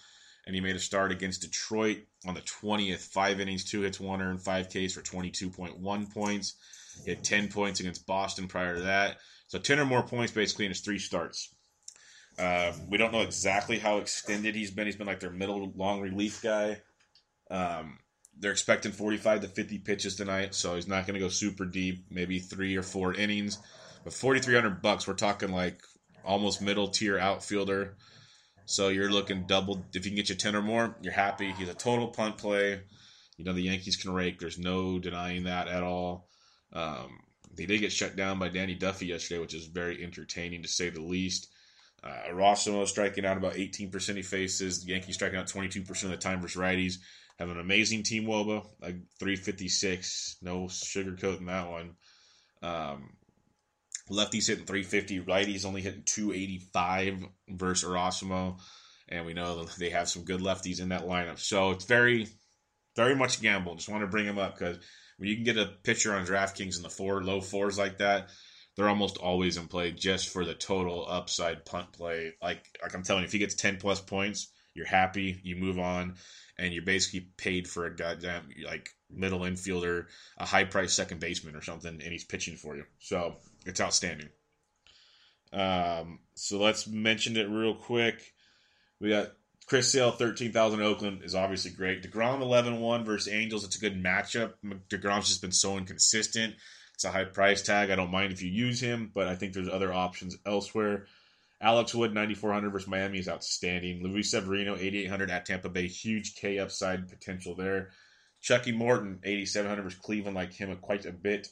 and 0.46 0.54
he 0.54 0.62
made 0.62 0.76
a 0.76 0.80
start 0.80 1.10
against 1.10 1.42
Detroit 1.42 1.98
on 2.26 2.34
the 2.34 2.40
20th. 2.42 3.00
Five 3.00 3.40
innings, 3.40 3.64
two 3.64 3.82
hits, 3.82 3.98
one 3.98 4.22
earned, 4.22 4.40
five 4.40 4.68
Ks 4.68 4.94
for 4.94 5.02
22.1 5.02 6.14
points. 6.14 6.54
He 7.04 7.10
had 7.10 7.24
10 7.24 7.48
points 7.48 7.80
against 7.80 8.06
Boston 8.06 8.48
prior 8.48 8.76
to 8.76 8.82
that. 8.82 9.18
So 9.46 9.58
10 9.58 9.78
or 9.78 9.84
more 9.84 10.02
points 10.02 10.32
basically 10.32 10.66
in 10.66 10.70
his 10.70 10.80
three 10.80 10.98
starts. 10.98 11.54
Uh, 12.38 12.72
we 12.88 12.98
don't 12.98 13.12
know 13.12 13.22
exactly 13.22 13.78
how 13.78 13.98
extended 13.98 14.54
he's 14.54 14.70
been. 14.70 14.86
He's 14.86 14.96
been 14.96 15.06
like 15.06 15.20
their 15.20 15.30
middle 15.30 15.72
long 15.74 16.00
relief 16.00 16.42
guy. 16.42 16.80
Um, 17.50 17.98
they're 18.38 18.52
expecting 18.52 18.92
45 18.92 19.40
to 19.40 19.48
50 19.48 19.78
pitches 19.78 20.14
tonight, 20.14 20.54
so 20.54 20.76
he's 20.76 20.86
not 20.86 21.06
going 21.06 21.14
to 21.14 21.20
go 21.20 21.28
super 21.28 21.64
deep, 21.64 22.06
maybe 22.10 22.38
three 22.38 22.76
or 22.76 22.82
four 22.82 23.14
innings. 23.14 23.58
But 24.04 24.12
4,300 24.12 24.80
bucks, 24.80 25.08
we're 25.08 25.14
talking 25.14 25.50
like 25.50 25.82
almost 26.24 26.62
middle 26.62 26.88
tier 26.88 27.18
outfielder. 27.18 27.96
So 28.66 28.88
you're 28.88 29.10
looking 29.10 29.46
double. 29.46 29.84
If 29.94 30.04
you 30.04 30.10
can 30.10 30.16
get 30.16 30.28
you 30.28 30.34
10 30.34 30.54
or 30.54 30.62
more, 30.62 30.96
you're 31.00 31.12
happy. 31.12 31.52
He's 31.52 31.68
a 31.70 31.74
total 31.74 32.08
punt 32.08 32.38
play. 32.38 32.82
You 33.36 33.44
know, 33.44 33.52
the 33.52 33.62
Yankees 33.62 33.96
can 33.96 34.12
rake. 34.12 34.38
There's 34.38 34.58
no 34.58 34.98
denying 34.98 35.44
that 35.44 35.68
at 35.68 35.82
all. 35.82 36.28
Um, 36.72 37.20
they 37.54 37.66
did 37.66 37.80
get 37.80 37.92
shut 37.92 38.16
down 38.16 38.38
by 38.38 38.48
Danny 38.48 38.74
Duffy 38.74 39.06
yesterday, 39.06 39.40
which 39.40 39.54
is 39.54 39.66
very 39.66 40.02
entertaining 40.02 40.62
to 40.62 40.68
say 40.68 40.90
the 40.90 41.02
least. 41.02 41.48
Uh, 42.02 42.30
Erasmo 42.30 42.86
striking 42.86 43.26
out 43.26 43.36
about 43.36 43.54
18% 43.54 44.16
he 44.16 44.22
faces. 44.22 44.84
The 44.84 44.92
Yankees 44.92 45.16
striking 45.16 45.38
out 45.38 45.48
22% 45.48 46.04
of 46.04 46.10
the 46.10 46.16
time 46.16 46.40
versus 46.40 46.60
righties. 46.60 46.94
Have 47.38 47.50
an 47.50 47.58
amazing 47.58 48.02
team 48.02 48.24
Woba, 48.24 48.64
like 48.80 48.96
356. 49.18 50.36
No 50.42 50.64
sugarcoating 50.64 51.46
that 51.46 51.68
one. 51.68 51.94
Um, 52.62 53.10
lefties 54.10 54.46
hitting 54.46 54.64
350. 54.64 55.20
Righties 55.20 55.64
only 55.64 55.82
hitting 55.82 56.02
285 56.04 57.24
versus 57.48 57.88
Erasmo. 57.88 58.58
And 59.08 59.24
we 59.24 59.34
know 59.34 59.64
they 59.78 59.90
have 59.90 60.08
some 60.08 60.24
good 60.24 60.40
lefties 60.40 60.80
in 60.80 60.90
that 60.90 61.06
lineup. 61.06 61.38
So 61.38 61.70
it's 61.70 61.84
very, 61.84 62.28
very 62.96 63.14
much 63.14 63.40
gamble. 63.40 63.74
Just 63.74 63.88
want 63.88 64.02
to 64.02 64.08
bring 64.08 64.26
them 64.26 64.38
up 64.38 64.58
because 64.58 64.78
when 65.18 65.28
you 65.28 65.34
can 65.34 65.44
get 65.44 65.58
a 65.58 65.72
pitcher 65.82 66.14
on 66.14 66.26
DraftKings 66.26 66.76
in 66.76 66.82
the 66.82 66.90
four 66.90 67.22
low 67.22 67.40
fours 67.40 67.78
like 67.78 67.98
that, 67.98 68.30
they're 68.76 68.88
almost 68.88 69.16
always 69.16 69.56
in 69.56 69.66
play 69.66 69.90
just 69.90 70.28
for 70.28 70.44
the 70.44 70.54
total 70.54 71.04
upside 71.08 71.64
punt 71.64 71.92
play. 71.92 72.32
Like 72.40 72.64
like 72.82 72.94
I'm 72.94 73.02
telling 73.02 73.22
you, 73.22 73.26
if 73.26 73.32
he 73.32 73.38
gets 73.38 73.54
10 73.54 73.78
plus 73.78 74.00
points, 74.00 74.48
you're 74.74 74.86
happy, 74.86 75.40
you 75.42 75.56
move 75.56 75.78
on, 75.78 76.14
and 76.56 76.72
you're 76.72 76.84
basically 76.84 77.28
paid 77.36 77.68
for 77.68 77.86
a 77.86 77.94
goddamn 77.94 78.48
like 78.64 78.90
middle 79.10 79.40
infielder, 79.40 80.06
a 80.38 80.46
high 80.46 80.64
price 80.64 80.92
second 80.92 81.20
baseman 81.20 81.56
or 81.56 81.62
something, 81.62 81.92
and 81.92 82.02
he's 82.02 82.24
pitching 82.24 82.56
for 82.56 82.76
you. 82.76 82.84
So 83.00 83.36
it's 83.66 83.80
outstanding. 83.80 84.28
Um, 85.52 86.20
so 86.34 86.58
let's 86.58 86.86
mention 86.86 87.36
it 87.36 87.48
real 87.48 87.74
quick. 87.74 88.34
We 89.00 89.10
got 89.10 89.32
Chris 89.68 89.92
Sale, 89.92 90.12
13,000 90.12 90.80
Oakland 90.80 91.22
is 91.22 91.34
obviously 91.34 91.70
great. 91.70 92.02
DeGrom 92.02 92.40
11 92.40 92.80
1 92.80 93.04
versus 93.04 93.30
Angels. 93.30 93.64
It's 93.64 93.76
a 93.76 93.80
good 93.80 94.02
matchup. 94.02 94.54
DeGrom's 94.88 95.28
just 95.28 95.42
been 95.42 95.52
so 95.52 95.76
inconsistent. 95.76 96.54
It's 96.94 97.04
a 97.04 97.10
high 97.10 97.24
price 97.24 97.60
tag. 97.60 97.90
I 97.90 97.96
don't 97.96 98.10
mind 98.10 98.32
if 98.32 98.42
you 98.42 98.50
use 98.50 98.80
him, 98.80 99.10
but 99.14 99.28
I 99.28 99.34
think 99.34 99.52
there's 99.52 99.68
other 99.68 99.92
options 99.92 100.38
elsewhere. 100.46 101.04
Alex 101.60 101.94
Wood, 101.94 102.14
9,400 102.14 102.70
versus 102.70 102.88
Miami 102.88 103.18
is 103.18 103.28
outstanding. 103.28 104.02
Luis 104.02 104.30
Severino, 104.30 104.74
8,800 104.74 105.30
at 105.30 105.44
Tampa 105.44 105.68
Bay. 105.68 105.86
Huge 105.86 106.34
K 106.34 106.58
upside 106.58 107.06
potential 107.06 107.54
there. 107.54 107.90
Chucky 108.40 108.72
Morton, 108.72 109.18
8,700 109.22 109.82
versus 109.82 109.98
Cleveland, 109.98 110.34
like 110.34 110.54
him 110.54 110.74
quite 110.76 111.04
a 111.04 111.12
bit. 111.12 111.48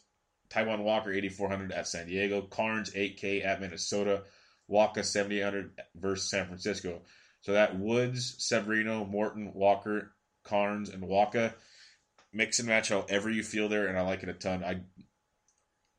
Taijuan 0.48 0.84
Walker, 0.84 1.12
8,400 1.12 1.70
at 1.70 1.86
San 1.86 2.06
Diego. 2.06 2.40
Karns, 2.40 2.92
8K 2.92 3.44
at 3.44 3.60
Minnesota. 3.60 4.22
Wacha, 4.70 5.04
7,800 5.04 5.72
versus 5.96 6.30
San 6.30 6.46
Francisco. 6.46 7.02
So 7.42 7.52
that 7.52 7.78
Woods, 7.78 8.34
Severino, 8.38 9.04
Morton, 9.04 9.52
Walker, 9.54 10.12
Karns, 10.44 10.88
and 10.88 11.02
Wacha. 11.02 11.54
Mix 12.32 12.58
and 12.58 12.68
match 12.68 12.88
however 12.90 13.30
you 13.30 13.42
feel 13.42 13.68
there, 13.68 13.86
and 13.86 13.98
I 13.98 14.02
like 14.02 14.22
it 14.22 14.28
a 14.28 14.34
ton. 14.34 14.64
I 14.64 14.80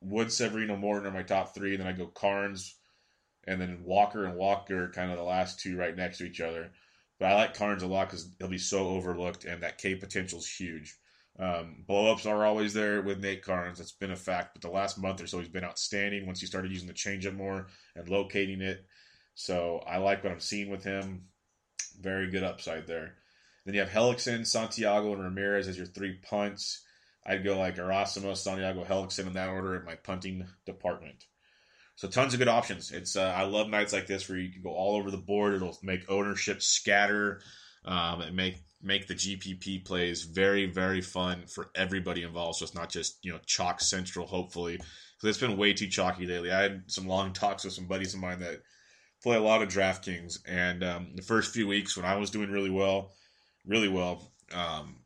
Woods, 0.00 0.36
Severino, 0.36 0.76
Morton 0.76 1.06
are 1.06 1.12
my 1.12 1.22
top 1.22 1.54
three. 1.54 1.74
and 1.74 1.80
Then 1.80 1.88
I 1.88 1.92
go 1.92 2.06
Karns, 2.06 2.76
and 3.46 3.60
then 3.60 3.82
Walker 3.84 4.24
and 4.24 4.36
Walker 4.36 4.90
kind 4.94 5.10
of 5.10 5.16
the 5.16 5.24
last 5.24 5.58
two 5.58 5.76
right 5.76 5.96
next 5.96 6.18
to 6.18 6.24
each 6.24 6.40
other. 6.40 6.70
But 7.18 7.32
I 7.32 7.34
like 7.34 7.54
Karns 7.54 7.82
a 7.82 7.86
lot 7.86 8.08
because 8.08 8.30
he'll 8.38 8.48
be 8.48 8.58
so 8.58 8.88
overlooked, 8.88 9.44
and 9.44 9.62
that 9.62 9.78
K 9.78 9.96
potential 9.96 10.38
is 10.38 10.48
huge. 10.48 10.96
Um, 11.38 11.84
blowups 11.88 12.26
are 12.26 12.44
always 12.44 12.74
there 12.74 13.00
with 13.00 13.20
Nate 13.20 13.42
Karns. 13.42 13.78
That's 13.78 13.92
been 13.92 14.10
a 14.10 14.16
fact. 14.16 14.54
But 14.54 14.62
the 14.62 14.74
last 14.74 14.98
month 14.98 15.20
or 15.20 15.26
so, 15.26 15.38
he's 15.38 15.48
been 15.48 15.64
outstanding 15.64 16.26
once 16.26 16.40
he 16.40 16.46
started 16.46 16.72
using 16.72 16.88
the 16.88 16.94
changeup 16.94 17.36
more 17.36 17.68
and 17.94 18.08
locating 18.08 18.60
it. 18.60 18.84
So 19.38 19.80
I 19.86 19.98
like 19.98 20.24
what 20.24 20.32
I'm 20.32 20.40
seeing 20.40 20.68
with 20.68 20.82
him. 20.82 21.28
Very 22.00 22.28
good 22.28 22.42
upside 22.42 22.88
there. 22.88 23.14
Then 23.64 23.72
you 23.72 23.80
have 23.80 23.88
Hellickson, 23.88 24.44
Santiago, 24.44 25.12
and 25.12 25.22
Ramirez 25.22 25.68
as 25.68 25.76
your 25.76 25.86
three 25.86 26.18
punts. 26.28 26.82
I'd 27.24 27.44
go 27.44 27.56
like 27.56 27.76
Erasmo, 27.76 28.36
Santiago, 28.36 28.82
Hellickson 28.84 29.28
in 29.28 29.34
that 29.34 29.50
order 29.50 29.76
in 29.76 29.84
my 29.84 29.94
punting 29.94 30.44
department. 30.66 31.24
So 31.94 32.08
tons 32.08 32.34
of 32.34 32.40
good 32.40 32.48
options. 32.48 32.90
It's 32.90 33.14
uh, 33.14 33.32
I 33.36 33.44
love 33.44 33.68
nights 33.68 33.92
like 33.92 34.08
this 34.08 34.28
where 34.28 34.38
you 34.38 34.50
can 34.50 34.60
go 34.60 34.70
all 34.70 34.96
over 34.96 35.12
the 35.12 35.16
board. 35.16 35.54
It'll 35.54 35.78
make 35.84 36.10
ownership 36.10 36.60
scatter 36.60 37.40
um, 37.84 38.22
and 38.22 38.34
make 38.34 38.56
make 38.82 39.06
the 39.06 39.14
GPP 39.14 39.84
plays 39.84 40.24
very 40.24 40.66
very 40.66 41.00
fun 41.00 41.44
for 41.46 41.70
everybody 41.76 42.24
involved. 42.24 42.58
So 42.58 42.64
it's 42.64 42.74
not 42.74 42.90
just 42.90 43.24
you 43.24 43.30
know 43.30 43.38
chalk 43.46 43.80
central. 43.80 44.26
Hopefully, 44.26 44.78
because 44.78 45.36
it's 45.36 45.38
been 45.38 45.56
way 45.56 45.74
too 45.74 45.86
chalky 45.86 46.26
lately. 46.26 46.50
I 46.50 46.62
had 46.62 46.82
some 46.88 47.06
long 47.06 47.32
talks 47.34 47.62
with 47.62 47.74
some 47.74 47.86
buddies 47.86 48.14
of 48.14 48.20
mine 48.20 48.40
that 48.40 48.62
play 49.22 49.36
a 49.36 49.40
lot 49.40 49.62
of 49.62 49.68
DraftKings, 49.68 50.38
and 50.46 50.84
um, 50.84 51.12
the 51.14 51.22
first 51.22 51.52
few 51.52 51.66
weeks 51.66 51.96
when 51.96 52.06
I 52.06 52.16
was 52.16 52.30
doing 52.30 52.50
really 52.50 52.70
well, 52.70 53.12
really 53.66 53.88
well, 53.88 54.32
um, 54.52 54.96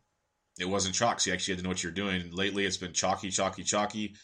it 0.59 0.69
wasn't 0.69 0.95
chalk. 0.95 1.21
So 1.21 1.31
you 1.31 1.35
actually 1.35 1.55
had 1.55 1.59
to 1.59 1.65
know 1.65 1.71
what 1.71 1.83
you're 1.83 1.93
doing. 1.93 2.31
Lately, 2.33 2.65
it's 2.65 2.77
been 2.77 2.93
chalky, 2.93 3.31
chalky, 3.31 3.63
chalky. 3.63 4.15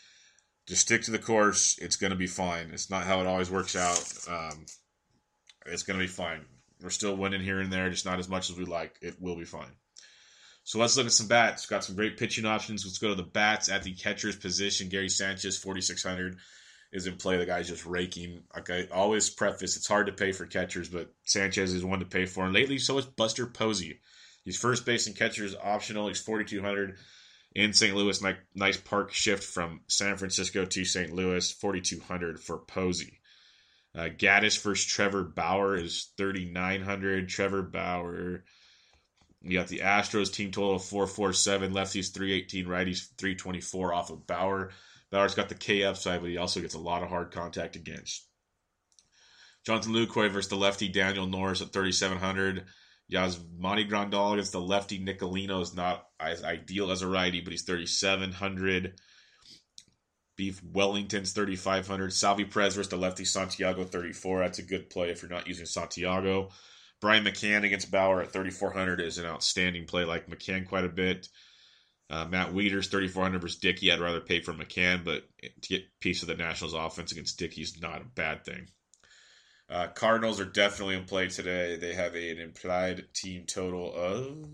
Just 0.66 0.82
stick 0.82 1.02
to 1.02 1.10
the 1.10 1.18
course. 1.18 1.78
It's 1.78 1.96
going 1.96 2.10
to 2.10 2.16
be 2.16 2.26
fine. 2.26 2.70
It's 2.72 2.90
not 2.90 3.04
how 3.04 3.20
it 3.20 3.26
always 3.26 3.50
works 3.50 3.74
out. 3.74 4.04
Um, 4.28 4.66
it's 5.66 5.82
going 5.82 5.98
to 5.98 6.04
be 6.04 6.10
fine. 6.10 6.44
We're 6.82 6.90
still 6.90 7.16
winning 7.16 7.40
here 7.40 7.60
and 7.60 7.72
there, 7.72 7.90
just 7.90 8.04
not 8.04 8.18
as 8.18 8.28
much 8.28 8.50
as 8.50 8.56
we 8.56 8.64
like. 8.64 8.94
It 9.00 9.20
will 9.20 9.36
be 9.36 9.44
fine. 9.44 9.72
So 10.64 10.78
let's 10.78 10.96
look 10.96 11.06
at 11.06 11.12
some 11.12 11.28
bats. 11.28 11.64
Got 11.64 11.84
some 11.84 11.96
great 11.96 12.18
pitching 12.18 12.44
options. 12.44 12.84
Let's 12.84 12.98
go 12.98 13.08
to 13.08 13.14
the 13.14 13.22
bats 13.22 13.70
at 13.70 13.82
the 13.82 13.94
catcher's 13.94 14.36
position. 14.36 14.90
Gary 14.90 15.08
Sanchez, 15.08 15.56
4,600 15.56 16.36
is 16.92 17.06
in 17.06 17.16
play. 17.16 17.36
The 17.36 17.46
guy's 17.46 17.68
just 17.68 17.86
raking. 17.86 18.42
Like 18.54 18.70
I 18.70 18.86
always 18.92 19.30
preface, 19.30 19.76
it's 19.76 19.88
hard 19.88 20.06
to 20.06 20.12
pay 20.12 20.32
for 20.32 20.46
catchers, 20.46 20.88
but 20.88 21.12
Sanchez 21.24 21.72
is 21.72 21.84
one 21.84 22.00
to 22.00 22.06
pay 22.06 22.26
for. 22.26 22.44
And 22.44 22.54
lately, 22.54 22.78
so 22.78 22.98
is 22.98 23.06
Buster 23.06 23.46
Posey. 23.46 24.00
He's 24.44 24.58
first 24.58 24.86
base 24.86 25.06
and 25.06 25.16
catcher 25.16 25.44
is 25.44 25.54
optional. 25.54 26.08
He's 26.08 26.20
4,200 26.20 26.96
in 27.54 27.72
St. 27.72 27.94
Louis. 27.94 28.22
Nice, 28.54 28.76
park 28.78 29.12
shift 29.12 29.44
from 29.44 29.82
San 29.88 30.16
Francisco 30.16 30.64
to 30.64 30.84
St. 30.84 31.12
Louis. 31.12 31.52
4,200 31.52 32.40
for 32.40 32.58
Posey. 32.58 33.20
Uh, 33.94 34.08
Gattis 34.08 34.60
versus 34.62 34.86
Trevor 34.86 35.24
Bauer 35.24 35.76
is 35.76 36.12
3,900. 36.16 37.28
Trevor 37.28 37.62
Bauer. 37.62 38.44
You 39.42 39.58
got 39.58 39.68
the 39.68 39.80
Astros 39.80 40.32
team 40.32 40.50
total 40.50 40.76
of 40.76 40.84
447. 40.84 41.72
Lefties 41.72 42.14
318. 42.14 42.66
Righties 42.66 43.08
324 43.18 43.92
off 43.92 44.10
of 44.10 44.26
Bauer. 44.26 44.70
Bauer's 45.10 45.34
got 45.34 45.48
the 45.48 45.54
K 45.54 45.84
upside, 45.84 46.20
but 46.20 46.30
he 46.30 46.36
also 46.36 46.60
gets 46.60 46.74
a 46.74 46.78
lot 46.78 47.02
of 47.02 47.08
hard 47.08 47.30
contact 47.30 47.76
against. 47.76 48.26
Jonathan 49.64 49.92
Lucroy 49.92 50.30
versus 50.30 50.48
the 50.48 50.56
lefty 50.56 50.88
Daniel 50.88 51.26
Norris 51.26 51.62
at 51.62 51.72
3,700. 51.72 52.64
Yasmani 53.12 53.88
Grandal 53.88 54.34
against 54.34 54.52
the 54.52 54.60
lefty 54.60 54.98
Nicolino 54.98 55.62
is 55.62 55.74
not 55.74 56.06
as 56.20 56.44
ideal 56.44 56.90
as 56.90 57.02
a 57.02 57.08
righty, 57.08 57.40
but 57.40 57.52
he's 57.52 57.62
3,700. 57.62 58.94
Beef 60.36 60.62
Wellington's 60.62 61.32
3,500. 61.32 62.12
Salvy 62.12 62.44
Perez 62.44 62.74
versus 62.74 62.90
the 62.90 62.96
lefty 62.96 63.24
Santiago 63.24 63.84
34. 63.84 64.40
That's 64.40 64.58
a 64.58 64.62
good 64.62 64.88
play 64.88 65.10
if 65.10 65.22
you're 65.22 65.30
not 65.30 65.48
using 65.48 65.66
Santiago. 65.66 66.50
Brian 67.00 67.24
McCann 67.24 67.64
against 67.64 67.90
Bauer 67.90 68.22
at 68.22 68.32
3,400 68.32 69.00
is 69.00 69.18
an 69.18 69.26
outstanding 69.26 69.86
play. 69.86 70.04
Like 70.04 70.28
McCann 70.28 70.68
quite 70.68 70.84
a 70.84 70.88
bit. 70.88 71.28
Uh, 72.10 72.24
Matt 72.24 72.54
Wieters, 72.54 72.90
3,400 72.90 73.42
versus 73.42 73.58
Dickey. 73.58 73.92
I'd 73.92 74.00
rather 74.00 74.20
pay 74.20 74.40
for 74.40 74.54
McCann, 74.54 75.04
but 75.04 75.24
to 75.42 75.68
get 75.68 76.00
piece 76.00 76.22
of 76.22 76.28
the 76.28 76.36
Nationals 76.36 76.74
offense 76.74 77.12
against 77.12 77.38
Dickey 77.38 77.60
is 77.60 77.80
not 77.80 78.00
a 78.00 78.04
bad 78.04 78.44
thing. 78.44 78.68
Uh, 79.70 79.88
Cardinals 79.88 80.40
are 80.40 80.46
definitely 80.46 80.96
in 80.96 81.04
play 81.04 81.28
today. 81.28 81.76
They 81.76 81.94
have 81.94 82.14
a, 82.14 82.30
an 82.30 82.38
implied 82.38 83.04
team 83.12 83.44
total 83.46 83.94
of 83.94 84.48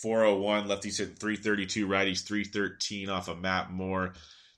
401. 0.00 0.68
Lefties 0.68 0.98
hit 0.98 1.18
332, 1.18 1.86
righties 1.86 2.24
313 2.26 3.10
off 3.10 3.28
of 3.28 3.40
Matt 3.40 3.70
Moore. 3.70 4.14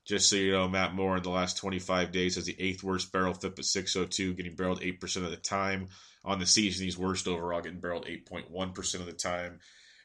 Just 0.07 0.29
so 0.29 0.37
you 0.37 0.53
know, 0.53 0.69
Matt 0.69 0.95
Moore 0.95 1.17
in 1.17 1.23
the 1.23 1.31
last 1.31 1.57
25 1.57 2.13
days 2.13 2.37
has 2.37 2.45
the 2.45 2.57
eighth 2.61 2.83
worst 2.83 3.11
barrel 3.11 3.35
FIP 3.35 3.59
at 3.59 3.65
602, 3.65 4.35
getting 4.35 4.55
barreled 4.55 4.81
8% 4.81 5.17
of 5.25 5.31
the 5.31 5.37
time. 5.37 5.89
On 6.25 6.39
the 6.39 6.47
season, 6.47 6.85
he's 6.85 6.97
worst 6.97 7.27
overall, 7.27 7.61
getting 7.61 7.81
barreled 7.81 8.07
8.1% 8.07 8.95
of 9.01 9.07
the 9.07 9.13
time. 9.13 9.61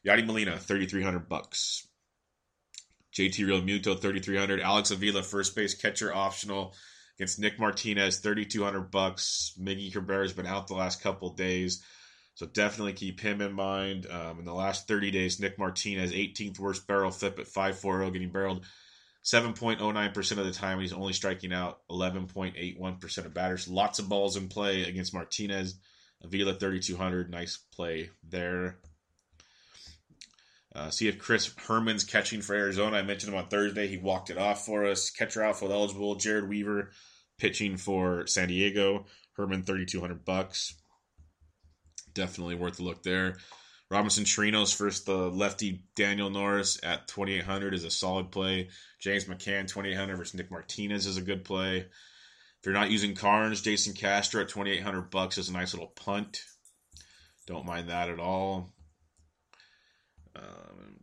Yadi 0.05 0.25
Molina, 0.25 0.57
3,300 0.57 1.27
bucks. 1.27 1.87
JT 3.13 3.45
Realmuto, 3.45 3.99
3,300. 3.99 4.61
Alex 4.61 4.91
Avila, 4.91 5.23
first 5.23 5.55
base 5.55 5.73
catcher 5.73 6.13
optional 6.13 6.73
against 7.17 7.39
Nick 7.39 7.59
Martinez, 7.59 8.19
3,200 8.19 8.91
bucks. 8.91 9.53
Miggy 9.59 9.91
Cabrera's 9.91 10.33
been 10.33 10.45
out 10.45 10.67
the 10.67 10.75
last 10.75 11.01
couple 11.01 11.33
days. 11.33 11.83
So 12.35 12.45
definitely 12.45 12.93
keep 12.93 13.19
him 13.19 13.41
in 13.41 13.51
mind. 13.51 14.07
Um, 14.09 14.39
in 14.39 14.45
the 14.45 14.53
last 14.53 14.87
30 14.87 15.11
days, 15.11 15.41
Nick 15.41 15.59
Martinez, 15.59 16.13
18th 16.13 16.59
worst 16.59 16.87
barrel 16.87 17.11
FIP 17.11 17.39
at 17.39 17.47
5.40, 17.47 18.13
getting 18.13 18.31
barreled 18.31 18.65
7.09% 19.25 20.37
of 20.37 20.45
the 20.45 20.51
time. 20.51 20.79
He's 20.79 20.93
only 20.93 21.11
striking 21.11 21.51
out 21.51 21.81
11.81% 21.89 23.25
of 23.25 23.33
batters. 23.33 23.67
Lots 23.67 23.99
of 23.99 24.07
balls 24.07 24.37
in 24.37 24.47
play 24.47 24.83
against 24.83 25.13
Martinez. 25.13 25.75
Avila 26.23 26.53
3200, 26.53 27.29
nice 27.29 27.57
play 27.73 28.09
there. 28.23 28.77
Uh, 30.75 30.89
see 30.89 31.07
if 31.07 31.17
Chris 31.17 31.51
Herrmann's 31.67 32.03
catching 32.03 32.41
for 32.41 32.55
Arizona. 32.55 32.97
I 32.97 33.01
mentioned 33.01 33.33
him 33.33 33.39
on 33.39 33.47
Thursday. 33.47 33.87
He 33.87 33.97
walked 33.97 34.29
it 34.29 34.37
off 34.37 34.65
for 34.65 34.85
us. 34.85 35.09
Catcher 35.09 35.43
outfield 35.43 35.71
eligible. 35.71 36.15
Jered 36.15 36.47
Weaver 36.47 36.91
pitching 37.39 37.77
for 37.77 38.27
San 38.27 38.49
Diego. 38.49 39.05
Herrmann 39.35 39.63
3200 39.63 40.23
bucks. 40.25 40.75
Definitely 42.13 42.55
worth 42.55 42.79
a 42.79 42.83
look 42.83 43.01
there. 43.01 43.37
Robinson 43.89 44.23
Chirinos 44.23 44.77
versus 44.77 45.03
the 45.03 45.15
lefty 45.31 45.83
Daniel 45.95 46.29
Norris 46.29 46.79
at 46.83 47.07
2800 47.07 47.73
is 47.73 47.83
a 47.83 47.89
solid 47.89 48.31
play. 48.31 48.69
James 48.99 49.25
McCann 49.25 49.67
2800 49.67 50.15
versus 50.15 50.35
Nick 50.35 50.51
Martinez 50.51 51.07
is 51.07 51.17
a 51.17 51.21
good 51.21 51.43
play. 51.43 51.77
If 51.77 52.65
you're 52.65 52.73
not 52.73 52.91
using 52.91 53.15
Karns, 53.15 53.61
Jason 53.61 53.93
Castro 53.93 54.41
at 54.41 54.49
2800 54.49 55.09
bucks 55.09 55.37
is 55.39 55.49
a 55.49 55.53
nice 55.53 55.73
little 55.73 55.87
punt. 55.87 56.43
Don't 57.47 57.65
mind 57.65 57.89
that 57.89 58.09
at 58.09 58.19
all. 58.19 58.69
Um, 60.39 60.99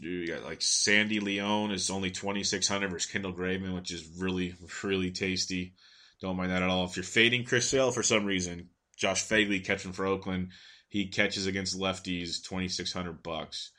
you 0.00 0.26
got 0.26 0.44
like 0.44 0.62
Sandy 0.62 1.20
Leon 1.20 1.70
is 1.70 1.90
only 1.90 2.10
2600 2.10 2.90
versus 2.90 3.10
Kendall 3.10 3.32
Graveman, 3.32 3.74
which 3.74 3.90
is 3.90 4.06
really, 4.18 4.54
really 4.82 5.10
tasty. 5.10 5.74
Don't 6.20 6.36
mind 6.36 6.50
that 6.50 6.62
at 6.62 6.70
all. 6.70 6.84
If 6.84 6.96
you're 6.96 7.04
fading 7.04 7.44
Chris 7.44 7.68
Sale 7.68 7.92
for 7.92 8.02
some 8.02 8.24
reason, 8.24 8.68
Josh 8.96 9.26
Phegley 9.26 9.64
catching 9.64 9.92
for 9.92 10.06
Oakland, 10.06 10.50
he 10.88 11.06
catches 11.06 11.46
against 11.46 11.78
lefties, 11.78 12.42
2600 12.44 13.22
bucks. 13.22 13.72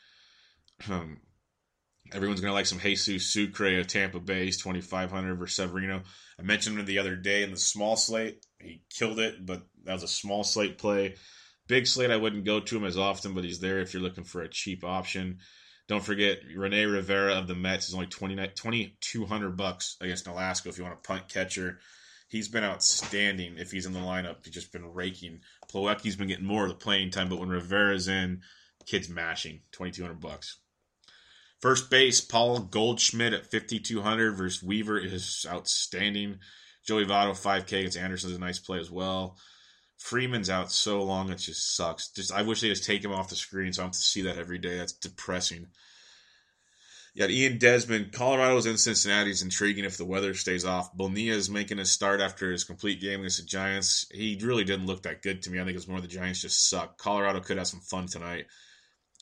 Um, 0.89 1.21
everyone's 2.11 2.41
gonna 2.41 2.53
like 2.53 2.65
some 2.65 2.79
Jesus 2.79 3.27
Sucre 3.27 3.79
of 3.79 3.87
Tampa 3.87 4.19
Bay's 4.19 4.61
2500 4.61 5.35
versus 5.35 5.55
Severino. 5.55 6.03
I 6.39 6.41
mentioned 6.41 6.77
him 6.77 6.85
the 6.85 6.99
other 6.99 7.15
day 7.15 7.43
in 7.43 7.51
the 7.51 7.57
small 7.57 7.95
slate. 7.95 8.45
He 8.59 8.81
killed 8.89 9.19
it, 9.19 9.45
but 9.45 9.63
that 9.85 9.93
was 9.93 10.03
a 10.03 10.07
small 10.07 10.43
slate 10.43 10.77
play. 10.77 11.15
Big 11.67 11.87
slate, 11.87 12.11
I 12.11 12.17
wouldn't 12.17 12.45
go 12.45 12.59
to 12.59 12.77
him 12.77 12.83
as 12.83 12.97
often, 12.97 13.33
but 13.33 13.43
he's 13.43 13.59
there 13.59 13.79
if 13.79 13.93
you're 13.93 14.03
looking 14.03 14.25
for 14.25 14.41
a 14.41 14.49
cheap 14.49 14.83
option. 14.83 15.39
Don't 15.87 16.03
forget, 16.03 16.39
Rene 16.55 16.85
Rivera 16.85 17.35
of 17.35 17.47
the 17.47 17.55
Mets 17.55 17.89
is 17.89 17.93
only 17.93 18.07
2200 18.07 19.57
bucks 19.57 19.97
against 20.01 20.27
Alaska 20.27 20.69
if 20.69 20.77
you 20.77 20.83
want 20.83 20.95
a 20.95 21.07
punt 21.07 21.27
catcher. 21.29 21.79
He's 22.29 22.47
been 22.47 22.63
outstanding 22.63 23.57
if 23.57 23.71
he's 23.71 23.85
in 23.85 23.93
the 23.93 23.99
lineup. 23.99 24.37
He's 24.43 24.53
just 24.53 24.71
been 24.71 24.93
raking. 24.93 25.41
Plawecki's 25.69 26.15
been 26.15 26.29
getting 26.29 26.45
more 26.45 26.63
of 26.63 26.69
the 26.69 26.75
playing 26.75 27.11
time, 27.11 27.29
but 27.29 27.39
when 27.39 27.49
Rivera's 27.49 28.07
in, 28.07 28.41
kid's 28.85 29.09
mashing. 29.09 29.61
2200 29.71 30.19
bucks. 30.19 30.57
First 31.61 31.89
base, 31.89 32.21
Paul 32.21 32.59
Goldschmidt 32.59 33.33
at 33.33 33.51
5200 33.51 34.35
versus 34.35 34.63
Weaver 34.63 34.97
is 34.97 35.45
outstanding. 35.49 36.39
Joey 36.85 37.05
Votto 37.05 37.31
5K 37.31 37.79
against 37.79 37.97
Anderson 37.97 38.31
is 38.31 38.37
a 38.37 38.39
nice 38.39 38.59
play 38.59 38.79
as 38.79 38.91
well. 38.91 39.37
Freeman's 40.03 40.49
out 40.49 40.69
so 40.69 41.01
long 41.01 41.29
it 41.29 41.37
just 41.37 41.77
sucks. 41.77 42.09
Just 42.09 42.33
I 42.33 42.41
wish 42.41 42.59
they 42.59 42.67
just 42.67 42.83
take 42.83 43.01
him 43.01 43.13
off 43.13 43.29
the 43.29 43.37
screen 43.37 43.71
so 43.71 43.81
I 43.81 43.85
don't 43.85 43.95
have 43.95 43.95
to 43.95 44.05
see 44.05 44.23
that 44.23 44.37
every 44.37 44.57
day. 44.57 44.77
That's 44.77 44.91
depressing. 44.91 45.67
You 47.13 47.21
got 47.21 47.31
Ian 47.31 47.57
Desmond. 47.57 48.11
Colorado's 48.11 48.65
in 48.65 48.75
Cincinnati 48.75 49.31
is 49.31 49.43
intriguing 49.43 49.85
if 49.85 49.95
the 49.95 50.03
weather 50.03 50.33
stays 50.33 50.65
off. 50.65 50.93
Bonilla 50.93 51.37
is 51.37 51.49
making 51.49 51.79
a 51.79 51.85
start 51.85 52.19
after 52.19 52.51
his 52.51 52.65
complete 52.65 52.99
game 52.99 53.21
against 53.21 53.39
the 53.39 53.45
Giants. 53.45 54.05
He 54.11 54.37
really 54.43 54.65
didn't 54.65 54.87
look 54.87 55.03
that 55.03 55.21
good 55.21 55.41
to 55.43 55.49
me. 55.49 55.61
I 55.61 55.63
think 55.63 55.77
it's 55.77 55.87
more 55.87 56.01
the 56.01 56.07
Giants 56.07 56.41
just 56.41 56.69
suck. 56.69 56.97
Colorado 56.97 57.39
could 57.39 57.57
have 57.57 57.67
some 57.67 57.79
fun 57.79 58.07
tonight. 58.07 58.47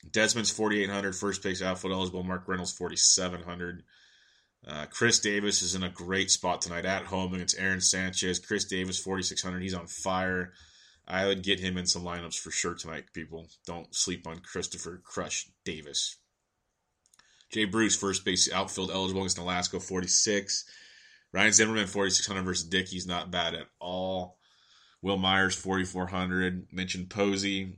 Desmond's 0.09 0.49
4,800, 0.49 1.15
first 1.15 1.43
base 1.43 1.61
outfield 1.61 1.93
eligible. 1.93 2.23
Mark 2.23 2.47
Reynolds 2.47 2.73
4,700. 2.73 3.83
Uh, 4.67 4.87
Chris 4.87 5.19
Davis 5.19 5.61
is 5.61 5.75
in 5.75 5.83
a 5.83 5.89
great 5.89 6.31
spot 6.31 6.59
tonight 6.63 6.85
at 6.85 7.05
home 7.05 7.35
against 7.35 7.59
Aaron 7.59 7.81
Sanchez. 7.81 8.39
Chris 8.39 8.65
Davis 8.65 8.97
4,600. 8.97 9.61
He's 9.61 9.75
on 9.75 9.85
fire. 9.85 10.53
I 11.07 11.25
would 11.25 11.43
get 11.43 11.59
him 11.59 11.77
in 11.77 11.85
some 11.85 12.03
lineups 12.03 12.39
for 12.39 12.51
sure 12.51 12.73
tonight, 12.73 13.05
people. 13.13 13.47
Don't 13.65 13.93
sleep 13.93 14.27
on 14.27 14.39
Christopher 14.39 15.01
Crush 15.03 15.49
Davis. 15.65 16.17
Jay 17.51 17.65
Bruce, 17.65 17.95
first 17.95 18.23
base 18.23 18.51
outfield 18.51 18.91
eligible 18.91 19.21
against 19.21 19.37
Alaska, 19.37 19.79
46. 19.79 20.65
Ryan 21.33 21.53
Zimmerman, 21.53 21.87
4,600 21.87 22.43
versus 22.43 22.67
Dick. 22.67 22.87
He's 22.87 23.07
not 23.07 23.31
bad 23.31 23.55
at 23.55 23.67
all. 23.79 24.37
Will 25.01 25.17
Myers, 25.17 25.55
4,400. 25.55 26.67
Mentioned 26.71 27.09
Posey. 27.09 27.77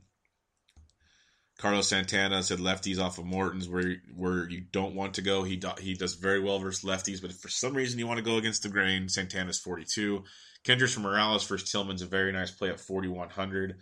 Carlos 1.58 1.88
Santana 1.88 2.44
said 2.44 2.60
lefties 2.60 3.00
off 3.00 3.20
of 3.20 3.26
Morton's 3.26 3.70
where 3.70 3.96
where 4.16 4.50
you 4.50 4.62
don't 4.72 4.96
want 4.96 5.14
to 5.14 5.22
go. 5.22 5.44
He 5.44 5.56
do, 5.56 5.70
he 5.80 5.94
does 5.94 6.16
very 6.16 6.42
well 6.42 6.60
versus 6.60 6.84
lefties, 6.84 7.22
but 7.22 7.32
for 7.32 7.48
some 7.48 7.74
reason 7.74 8.00
you 8.00 8.08
want 8.08 8.18
to 8.18 8.24
go 8.24 8.38
against 8.38 8.64
the 8.64 8.70
grain, 8.70 9.08
Santana's 9.08 9.60
42. 9.60 10.24
Kendrys 10.64 10.94
from 10.94 11.04
Morales 11.04 11.46
versus 11.46 11.70
Tillman's 11.70 12.02
a 12.02 12.06
very 12.06 12.32
nice 12.32 12.52
play 12.52 12.70
at 12.70 12.80
4,100. 12.80 13.78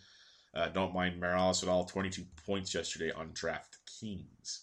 Uh, 0.53 0.67
don't 0.69 0.93
mind 0.93 1.19
Morales 1.19 1.63
at 1.63 1.69
all. 1.69 1.85
22 1.85 2.23
points 2.45 2.73
yesterday 2.73 3.11
on 3.11 3.29
DraftKings. 3.29 4.61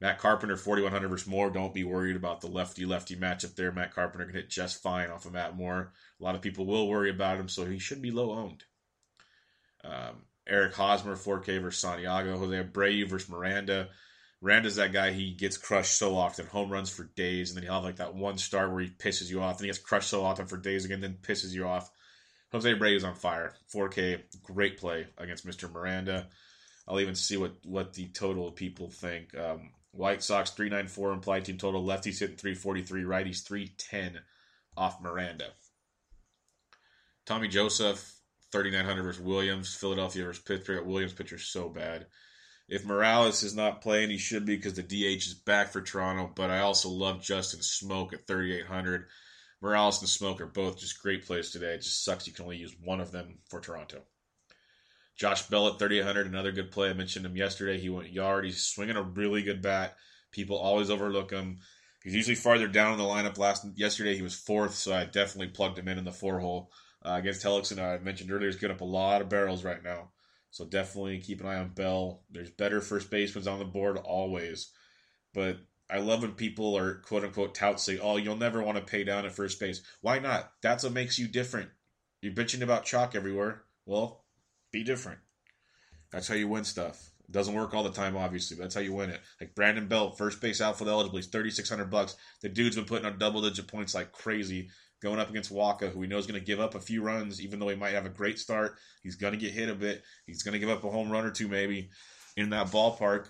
Matt 0.00 0.18
Carpenter, 0.18 0.56
4,100 0.56 1.08
versus 1.08 1.26
Moore. 1.26 1.50
Don't 1.50 1.74
be 1.74 1.84
worried 1.84 2.16
about 2.16 2.40
the 2.40 2.48
lefty 2.48 2.84
lefty 2.84 3.16
matchup 3.16 3.54
there. 3.56 3.72
Matt 3.72 3.94
Carpenter 3.94 4.26
can 4.26 4.34
hit 4.34 4.50
just 4.50 4.82
fine 4.82 5.10
off 5.10 5.24
of 5.24 5.32
Matt 5.32 5.56
Moore. 5.56 5.92
A 6.20 6.24
lot 6.24 6.34
of 6.34 6.42
people 6.42 6.66
will 6.66 6.88
worry 6.88 7.10
about 7.10 7.38
him, 7.38 7.48
so 7.48 7.64
he 7.64 7.78
should 7.78 8.02
be 8.02 8.10
low 8.10 8.32
owned. 8.32 8.64
Um, 9.84 10.24
Eric 10.46 10.74
Hosmer, 10.74 11.16
4K 11.16 11.60
versus 11.60 11.80
Santiago. 11.80 12.38
Jose 12.38 12.62
Abreu 12.62 13.08
versus 13.08 13.28
Miranda. 13.28 13.88
Miranda's 14.42 14.76
that 14.76 14.92
guy, 14.92 15.12
he 15.12 15.32
gets 15.32 15.56
crushed 15.56 15.98
so 15.98 16.16
often. 16.16 16.46
Home 16.46 16.70
runs 16.70 16.90
for 16.90 17.04
days, 17.16 17.50
and 17.50 17.56
then 17.56 17.64
he'll 17.64 17.74
have 17.74 17.84
like 17.84 17.96
that 17.96 18.14
one 18.14 18.38
start 18.38 18.70
where 18.70 18.82
he 18.82 18.88
pisses 18.90 19.30
you 19.30 19.40
off, 19.40 19.56
and 19.56 19.62
he 19.62 19.68
gets 19.68 19.78
crushed 19.78 20.10
so 20.10 20.24
often 20.24 20.46
for 20.46 20.56
days 20.56 20.84
again, 20.84 21.00
then 21.00 21.18
pisses 21.22 21.52
you 21.52 21.66
off. 21.66 21.90
Jose 22.52 22.72
Abreu 22.72 22.96
is 22.96 23.04
on 23.04 23.14
fire. 23.14 23.54
4K, 23.74 24.20
great 24.42 24.78
play 24.78 25.06
against 25.18 25.46
Mr. 25.46 25.70
Miranda. 25.70 26.28
I'll 26.86 27.00
even 27.00 27.14
see 27.14 27.36
what, 27.36 27.54
what 27.64 27.94
the 27.94 28.06
total 28.08 28.52
people 28.52 28.90
think. 28.90 29.36
Um, 29.36 29.70
White 29.90 30.22
Sox 30.22 30.50
394 30.50 31.12
implied 31.12 31.44
team 31.44 31.58
total. 31.58 31.82
Lefties 31.82 32.20
hitting 32.20 32.36
343, 32.36 33.02
righties 33.02 33.44
310 33.44 34.20
off 34.76 35.00
Miranda. 35.00 35.48
Tommy 37.24 37.48
Joseph 37.48 38.14
3900 38.52 39.02
versus 39.02 39.22
Williams. 39.22 39.74
Philadelphia 39.74 40.24
versus 40.24 40.42
Pittsburgh. 40.42 40.86
Williams 40.86 41.14
pitcher 41.14 41.38
so 41.38 41.68
bad. 41.68 42.06
If 42.68 42.84
Morales 42.84 43.42
is 43.42 43.54
not 43.54 43.80
playing, 43.80 44.10
he 44.10 44.18
should 44.18 44.44
be 44.44 44.56
because 44.56 44.74
the 44.74 44.82
DH 44.82 45.26
is 45.26 45.34
back 45.34 45.72
for 45.72 45.80
Toronto. 45.80 46.30
But 46.34 46.50
I 46.50 46.60
also 46.60 46.88
love 46.88 47.22
Justin 47.22 47.60
Smoak 47.60 48.12
at 48.12 48.26
3800. 48.26 49.06
Morales 49.60 50.00
and 50.00 50.08
Smoak 50.08 50.40
are 50.40 50.46
both 50.46 50.78
just 50.78 51.00
great 51.00 51.24
plays 51.24 51.50
today. 51.50 51.74
It 51.74 51.82
just 51.82 52.04
sucks 52.04 52.26
you 52.26 52.32
can 52.32 52.44
only 52.44 52.56
use 52.56 52.74
one 52.82 53.00
of 53.00 53.12
them 53.12 53.38
for 53.48 53.60
Toronto. 53.60 54.02
Josh 55.16 55.42
Bell 55.42 55.68
at 55.68 55.78
3800, 55.78 56.26
another 56.26 56.52
good 56.52 56.70
play. 56.70 56.90
I 56.90 56.92
mentioned 56.92 57.24
him 57.24 57.36
yesterday. 57.36 57.78
He 57.78 57.88
went 57.88 58.12
yard. 58.12 58.44
He's 58.44 58.66
swinging 58.66 58.96
a 58.96 59.02
really 59.02 59.42
good 59.42 59.62
bat. 59.62 59.96
People 60.30 60.58
always 60.58 60.90
overlook 60.90 61.30
him. 61.30 61.60
He's 62.04 62.14
usually 62.14 62.34
farther 62.34 62.68
down 62.68 62.92
in 62.92 62.98
the 62.98 63.04
lineup. 63.04 63.38
Last 63.38 63.66
yesterday 63.74 64.14
he 64.14 64.22
was 64.22 64.34
fourth, 64.34 64.74
so 64.74 64.94
I 64.94 65.06
definitely 65.06 65.48
plugged 65.48 65.78
him 65.78 65.88
in 65.88 65.98
in 65.98 66.04
the 66.04 66.12
four 66.12 66.38
hole 66.38 66.70
uh, 67.04 67.14
against 67.14 67.42
Hellickson. 67.42 67.82
I 67.82 67.98
mentioned 67.98 68.30
earlier 68.30 68.46
he's 68.48 68.60
getting 68.60 68.76
up 68.76 68.82
a 68.82 68.84
lot 68.84 69.22
of 69.22 69.28
barrels 69.28 69.64
right 69.64 69.82
now, 69.82 70.10
so 70.56 70.64
definitely 70.64 71.18
keep 71.18 71.42
an 71.42 71.46
eye 71.46 71.58
on 71.58 71.68
Bell. 71.68 72.22
There's 72.30 72.48
better 72.48 72.80
first 72.80 73.10
basemen 73.10 73.46
on 73.46 73.58
the 73.58 73.66
board 73.66 73.98
always, 73.98 74.70
but 75.34 75.58
I 75.90 75.98
love 75.98 76.22
when 76.22 76.32
people 76.32 76.78
are 76.78 76.94
quote 76.94 77.24
unquote 77.24 77.54
touts 77.54 77.82
say, 77.82 77.98
"Oh, 77.98 78.16
you'll 78.16 78.38
never 78.38 78.62
want 78.62 78.78
to 78.78 78.82
pay 78.82 79.04
down 79.04 79.26
at 79.26 79.32
first 79.32 79.60
base." 79.60 79.82
Why 80.00 80.18
not? 80.18 80.50
That's 80.62 80.82
what 80.82 80.94
makes 80.94 81.18
you 81.18 81.28
different. 81.28 81.68
You're 82.22 82.32
bitching 82.32 82.62
about 82.62 82.86
chalk 82.86 83.14
everywhere. 83.14 83.64
Well, 83.84 84.24
be 84.72 84.82
different. 84.82 85.18
That's 86.10 86.26
how 86.26 86.36
you 86.36 86.48
win 86.48 86.64
stuff. 86.64 87.10
It 87.28 87.32
doesn't 87.32 87.54
work 87.54 87.74
all 87.74 87.82
the 87.82 87.90
time, 87.90 88.16
obviously, 88.16 88.56
but 88.56 88.62
that's 88.62 88.74
how 88.76 88.80
you 88.80 88.94
win 88.94 89.10
it. 89.10 89.20
Like 89.38 89.54
Brandon 89.54 89.88
Belt, 89.88 90.16
first 90.16 90.40
base 90.40 90.62
outfield 90.62 90.88
eligible, 90.88 91.18
he's 91.18 91.26
thirty 91.26 91.50
six 91.50 91.68
hundred 91.68 91.90
bucks. 91.90 92.16
The 92.40 92.48
dude's 92.48 92.76
been 92.76 92.86
putting 92.86 93.04
on 93.04 93.18
double 93.18 93.42
digit 93.42 93.68
points 93.68 93.94
like 93.94 94.10
crazy, 94.10 94.70
going 95.02 95.18
up 95.18 95.30
against 95.30 95.52
Wacha, 95.52 95.90
who 95.90 95.98
we 95.98 96.06
know 96.06 96.18
is 96.18 96.26
going 96.26 96.40
to 96.40 96.46
give 96.46 96.60
up 96.60 96.74
a 96.74 96.80
few 96.80 97.02
runs, 97.02 97.40
even 97.40 97.58
though 97.58 97.68
he 97.68 97.76
might 97.76 97.94
have 97.94 98.06
a 98.06 98.10
great 98.10 98.38
start. 98.38 98.76
He's 99.02 99.16
going 99.16 99.32
to 99.32 99.38
get 99.38 99.52
hit 99.52 99.68
a 99.68 99.74
bit. 99.74 100.02
He's 100.26 100.42
going 100.42 100.54
to 100.54 100.58
give 100.58 100.70
up 100.70 100.84
a 100.84 100.90
home 100.90 101.10
run 101.10 101.24
or 101.24 101.30
two, 101.30 101.48
maybe 101.48 101.90
in 102.36 102.50
that 102.50 102.68
ballpark. 102.68 103.28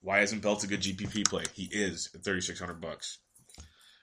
Why 0.00 0.20
isn't 0.20 0.42
Belt 0.42 0.64
a 0.64 0.68
good 0.68 0.80
GPP 0.80 1.28
play? 1.28 1.44
He 1.54 1.68
is 1.70 2.10
at 2.14 2.22
thirty 2.22 2.40
six 2.40 2.60
hundred 2.60 2.80
bucks. 2.80 3.18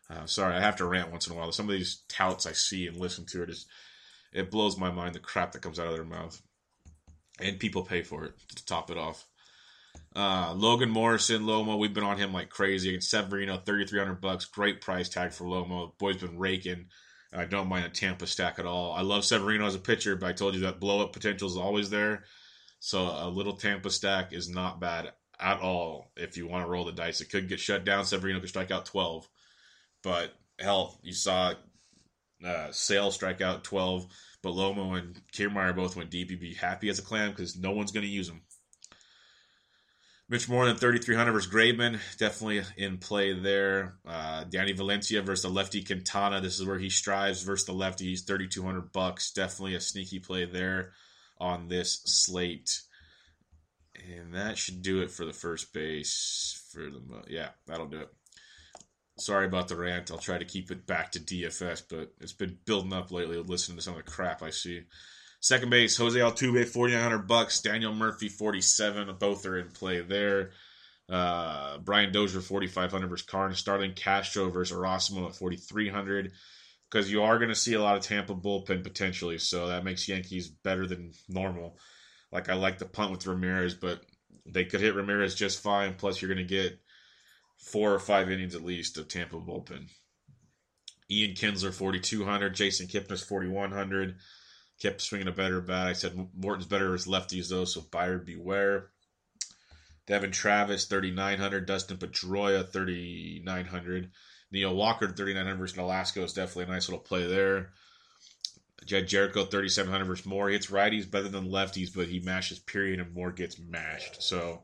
Uh, 0.09 0.25
sorry, 0.25 0.55
I 0.55 0.59
have 0.59 0.75
to 0.77 0.85
rant 0.85 1.11
once 1.11 1.25
in 1.27 1.33
a 1.33 1.35
while. 1.35 1.51
Some 1.51 1.67
of 1.67 1.75
these 1.75 2.03
touts 2.09 2.45
I 2.45 2.51
see 2.51 2.85
and 2.85 2.97
listen 2.97 3.25
to 3.27 3.43
it 3.43 3.49
is 3.49 3.65
it 4.33 4.51
blows 4.51 4.77
my 4.77 4.91
mind 4.91 5.15
the 5.15 5.19
crap 5.19 5.53
that 5.53 5.61
comes 5.61 5.79
out 5.79 5.87
of 5.87 5.93
their 5.93 6.03
mouth 6.03 6.39
and 7.39 7.59
people 7.59 7.83
pay 7.83 8.01
for 8.01 8.25
it 8.25 8.33
to 8.55 8.65
top 8.65 8.91
it 8.91 8.97
off. 8.97 9.25
Uh, 10.15 10.53
Logan 10.55 10.89
Morrison, 10.89 11.43
Lomo, 11.43 11.77
we've 11.77 11.93
been 11.93 12.03
on 12.03 12.17
him 12.17 12.33
like 12.33 12.49
crazy. 12.49 12.89
Against 12.89 13.09
Severino, 13.09 13.57
thirty 13.57 13.85
three 13.85 13.99
hundred 13.99 14.21
bucks, 14.21 14.45
great 14.45 14.81
price 14.81 15.09
tag 15.09 15.31
for 15.31 15.45
Lomo. 15.45 15.97
Boy's 15.97 16.17
been 16.17 16.37
raking. 16.37 16.87
I 17.35 17.45
don't 17.45 17.67
mind 17.67 17.85
a 17.85 17.89
Tampa 17.89 18.27
stack 18.27 18.59
at 18.59 18.65
all. 18.65 18.93
I 18.93 19.01
love 19.01 19.25
Severino 19.25 19.65
as 19.65 19.75
a 19.75 19.79
pitcher, 19.79 20.15
but 20.15 20.27
I 20.27 20.33
told 20.33 20.55
you 20.55 20.61
that 20.61 20.79
blow 20.79 21.01
up 21.01 21.13
potential 21.13 21.47
is 21.47 21.57
always 21.57 21.89
there. 21.89 22.23
So 22.79 23.01
a 23.01 23.29
little 23.29 23.57
Tampa 23.57 23.89
stack 23.89 24.33
is 24.33 24.49
not 24.49 24.79
bad 24.79 25.11
at 25.39 25.59
all 25.59 26.11
if 26.15 26.37
you 26.37 26.47
want 26.47 26.65
to 26.65 26.69
roll 26.69 26.85
the 26.85 26.91
dice. 26.91 27.21
It 27.21 27.29
could 27.29 27.49
get 27.49 27.59
shut 27.59 27.83
down. 27.83 28.05
Severino 28.05 28.39
could 28.39 28.49
strike 28.49 28.71
out 28.71 28.85
12. 28.85 29.27
But 30.03 30.33
hell, 30.59 30.99
you 31.03 31.13
saw 31.13 31.53
uh, 32.45 32.71
Sale 32.71 33.11
strike 33.11 33.41
out 33.41 33.63
12, 33.63 34.05
but 34.41 34.53
Lomo 34.53 34.97
and 34.97 35.19
Kiermaier 35.33 35.75
both 35.75 35.95
went 35.95 36.11
deep. 36.11 36.31
You'd 36.31 36.39
be 36.39 36.53
happy 36.53 36.89
as 36.89 36.99
a 36.99 37.03
clam 37.03 37.31
because 37.31 37.57
no 37.57 37.71
one's 37.71 37.91
going 37.91 38.05
to 38.05 38.11
use 38.11 38.27
them. 38.27 38.41
Mitch 40.27 40.49
Moreland 40.49 40.79
3,300 40.79 41.31
versus 41.31 41.51
Graveman, 41.51 41.99
definitely 42.17 42.63
in 42.77 42.97
play 42.97 43.33
there. 43.33 43.97
Uh, 44.07 44.43
Danny 44.45 44.71
Valencia 44.71 45.21
versus 45.21 45.43
the 45.43 45.49
lefty 45.49 45.83
Quintana. 45.83 46.41
This 46.41 46.59
is 46.59 46.65
where 46.65 46.79
he 46.79 46.89
strives 46.89 47.43
versus 47.43 47.67
the 47.67 47.73
lefty. 47.73 48.05
He's 48.05 48.23
3,200 48.23 48.91
bucks. 48.91 49.31
Definitely 49.31 49.75
a 49.75 49.79
sneaky 49.79 50.17
play 50.17 50.45
there 50.45 50.93
on 51.39 51.67
this 51.67 52.01
slate. 52.05 52.81
And 53.95 54.33
that 54.33 54.57
should 54.57 54.81
do 54.81 55.01
it 55.03 55.11
for 55.11 55.25
the 55.25 55.33
first 55.33 55.73
base. 55.73 56.67
For 56.71 56.89
the 56.89 57.01
yeah, 57.27 57.49
that'll 57.67 57.85
do 57.85 58.01
it. 58.01 58.09
Sorry 59.19 59.45
about 59.45 59.67
the 59.67 59.75
rant. 59.75 60.09
I'll 60.09 60.17
try 60.17 60.39
to 60.39 60.45
keep 60.45 60.71
it 60.71 60.87
back 60.87 61.11
to 61.11 61.19
DFS, 61.19 61.83
but 61.87 62.13
it's 62.19 62.33
been 62.33 62.57
building 62.65 62.93
up 62.93 63.11
lately. 63.11 63.37
Listening 63.37 63.77
to 63.77 63.83
some 63.83 63.95
of 63.95 64.03
the 64.03 64.11
crap 64.11 64.41
I 64.41 64.49
see. 64.49 64.81
Second 65.41 65.69
base, 65.69 65.97
Jose 65.97 66.19
Altuve, 66.19 66.67
forty 66.67 66.93
nine 66.93 67.03
hundred 67.03 67.27
bucks. 67.27 67.61
Daniel 67.61 67.93
Murphy, 67.93 68.29
forty 68.29 68.61
seven. 68.61 69.13
Both 69.19 69.45
are 69.45 69.57
in 69.57 69.69
play 69.69 70.01
there. 70.01 70.51
Uh, 71.09 71.77
Brian 71.79 72.11
Dozier, 72.11 72.41
forty 72.41 72.67
five 72.67 72.91
hundred 72.91 73.09
versus 73.09 73.25
Karn. 73.25 73.53
Starlin 73.53 73.93
Castro 73.93 74.49
versus 74.49 74.75
Erasmo 74.75 75.27
at 75.27 75.35
forty 75.35 75.57
three 75.57 75.89
hundred. 75.89 76.31
Because 76.89 77.11
you 77.11 77.23
are 77.23 77.37
going 77.37 77.49
to 77.49 77.55
see 77.55 77.73
a 77.73 77.81
lot 77.81 77.97
of 77.97 78.03
Tampa 78.03 78.35
bullpen 78.35 78.83
potentially, 78.83 79.37
so 79.37 79.67
that 79.67 79.83
makes 79.83 80.07
Yankees 80.07 80.47
better 80.47 80.87
than 80.87 81.11
normal. 81.27 81.77
Like 82.31 82.47
I 82.47 82.53
like 82.53 82.77
the 82.77 82.85
punt 82.85 83.11
with 83.11 83.27
Ramirez, 83.27 83.73
but 83.73 84.01
they 84.45 84.65
could 84.65 84.81
hit 84.81 84.95
Ramirez 84.95 85.35
just 85.35 85.61
fine. 85.61 85.95
Plus, 85.95 86.21
you're 86.21 86.33
going 86.33 86.47
to 86.47 86.53
get 86.53 86.79
four 87.57 87.93
or 87.93 87.99
five 87.99 88.29
innings 88.29 88.55
at 88.55 88.63
least 88.63 88.97
of 88.97 89.07
Tampa 89.07 89.37
bullpen. 89.37 89.89
Ian 91.09 91.35
Kinsler, 91.35 91.73
4,200. 91.73 92.55
Jason 92.55 92.87
Kipnis, 92.87 93.25
4,100. 93.25 94.15
Kept 94.81 95.01
swinging 95.01 95.27
a 95.27 95.31
better 95.31 95.61
bat. 95.61 95.87
I 95.87 95.93
said 95.93 96.29
Morton's 96.35 96.67
better 96.67 96.93
as 96.93 97.07
lefties, 97.07 97.49
though, 97.49 97.65
so 97.65 97.81
buyer 97.81 98.17
beware. 98.17 98.89
Devon 100.07 100.31
Travis, 100.31 100.85
3,900. 100.85 101.65
Dustin 101.65 101.97
Pedroia, 101.97 102.69
3,900. 102.69 104.11
Neil 104.51 104.75
Walker, 104.75 105.07
3,900 105.07 105.57
versus 105.57 105.77
Alaska 105.77 106.23
is 106.23 106.33
definitely 106.33 106.65
a 106.65 106.75
nice 106.75 106.87
little 106.87 107.03
play 107.03 107.25
there. 107.25 107.71
Jed 108.85 109.07
Gyorko, 109.07 109.49
3,700 109.49 110.05
versus 110.05 110.25
Moore. 110.25 110.49
He 110.49 110.53
hits 110.53 110.67
righties 110.67 111.09
better 111.09 111.27
than 111.27 111.49
lefties, 111.49 111.93
but 111.93 112.07
he 112.07 112.19
mashes 112.19 112.59
period 112.59 112.99
and 112.99 113.13
Moore 113.13 113.31
gets 113.31 113.57
mashed. 113.57 114.21
So 114.21 114.61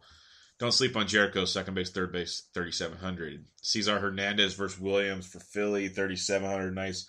don't 0.59 0.73
sleep 0.73 0.95
on 0.95 1.07
Gyorko, 1.07 1.47
second 1.47 1.73
base, 1.73 1.89
third 1.89 2.11
base, 2.11 2.43
3,700. 2.53 3.45
Cesar 3.61 3.99
Hernandez 3.99 4.53
versus 4.53 4.79
Williams 4.79 5.25
for 5.25 5.39
Philly, 5.39 5.87
3,700. 5.87 6.75
Nice 6.75 7.07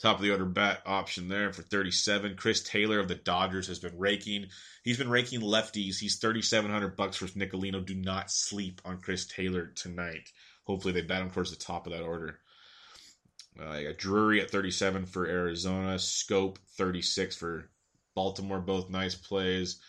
top 0.00 0.16
of 0.16 0.22
the 0.22 0.30
order 0.30 0.44
bat 0.44 0.82
option 0.86 1.28
there 1.28 1.52
for 1.52 1.62
37. 1.62 2.36
Chris 2.36 2.62
Taylor 2.62 2.98
of 2.98 3.08
the 3.08 3.14
Dodgers 3.14 3.68
has 3.68 3.78
been 3.78 3.98
raking. 3.98 4.46
He's 4.82 4.98
been 4.98 5.10
raking 5.10 5.40
lefties. 5.40 5.98
He's 5.98 6.18
3,700 6.18 6.96
bucks 6.96 7.18
versus 7.18 7.36
Nicolino. 7.36 7.84
Do 7.84 7.94
not 7.94 8.30
sleep 8.30 8.80
on 8.84 9.00
Chris 9.00 9.26
Taylor 9.26 9.66
tonight. 9.74 10.30
Hopefully 10.64 10.94
they 10.94 11.02
bat 11.02 11.22
him 11.22 11.30
towards 11.30 11.50
the 11.50 11.56
top 11.56 11.86
of 11.86 11.92
that 11.92 12.02
order. 12.02 12.38
Uh, 13.60 13.80
Drury 13.96 14.40
at 14.40 14.50
37 14.50 15.06
for 15.06 15.26
Arizona. 15.26 15.94
Schoop 15.94 16.56
36 16.76 17.36
for 17.36 17.70
Baltimore. 18.14 18.60
Both 18.60 18.90
nice 18.90 19.14
plays. 19.14 19.80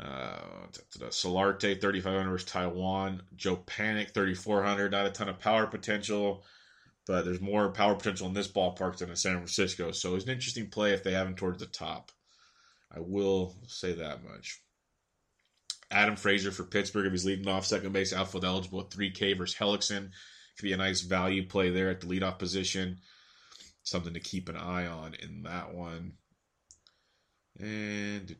Uh, 0.00 0.66
Solarte 1.10 1.80
3500 1.80 2.30
versus 2.30 2.50
Taijuan. 2.50 3.20
Joe 3.36 3.56
Panik 3.56 4.12
3400. 4.12 4.90
Not 4.90 5.06
a 5.06 5.10
ton 5.10 5.28
of 5.28 5.38
power 5.38 5.66
potential, 5.66 6.44
but 7.06 7.24
there's 7.24 7.40
more 7.40 7.70
power 7.70 7.94
potential 7.94 8.26
in 8.26 8.34
this 8.34 8.50
ballpark 8.50 8.96
than 8.96 9.10
in 9.10 9.16
San 9.16 9.36
Francisco. 9.36 9.92
So 9.92 10.14
it's 10.14 10.24
an 10.24 10.30
interesting 10.30 10.70
play 10.70 10.92
if 10.92 11.02
they 11.02 11.12
have 11.12 11.26
him 11.26 11.34
towards 11.34 11.58
the 11.58 11.66
top. 11.66 12.10
I 12.90 13.00
will 13.00 13.56
say 13.66 13.92
that 13.94 14.24
much. 14.24 14.60
Adam 15.90 16.16
Frazier 16.16 16.50
for 16.50 16.64
Pittsburgh 16.64 17.06
if 17.06 17.12
he's 17.12 17.24
leading 17.24 17.48
off 17.48 17.66
second 17.66 17.92
base, 17.92 18.12
outfield 18.12 18.44
eligible 18.44 18.80
at 18.80 18.90
3K 18.90 19.36
versus 19.36 19.56
Hellickson. 19.56 20.10
Could 20.56 20.64
be 20.64 20.72
a 20.72 20.76
nice 20.76 21.00
value 21.00 21.46
play 21.46 21.70
there 21.70 21.90
at 21.90 22.00
the 22.00 22.06
leadoff 22.06 22.38
position. 22.38 22.98
Something 23.82 24.14
to 24.14 24.20
keep 24.20 24.48
an 24.48 24.56
eye 24.56 24.86
on 24.86 25.14
in 25.14 25.42
that 25.42 25.74
one. 25.74 26.12
And 27.60 28.36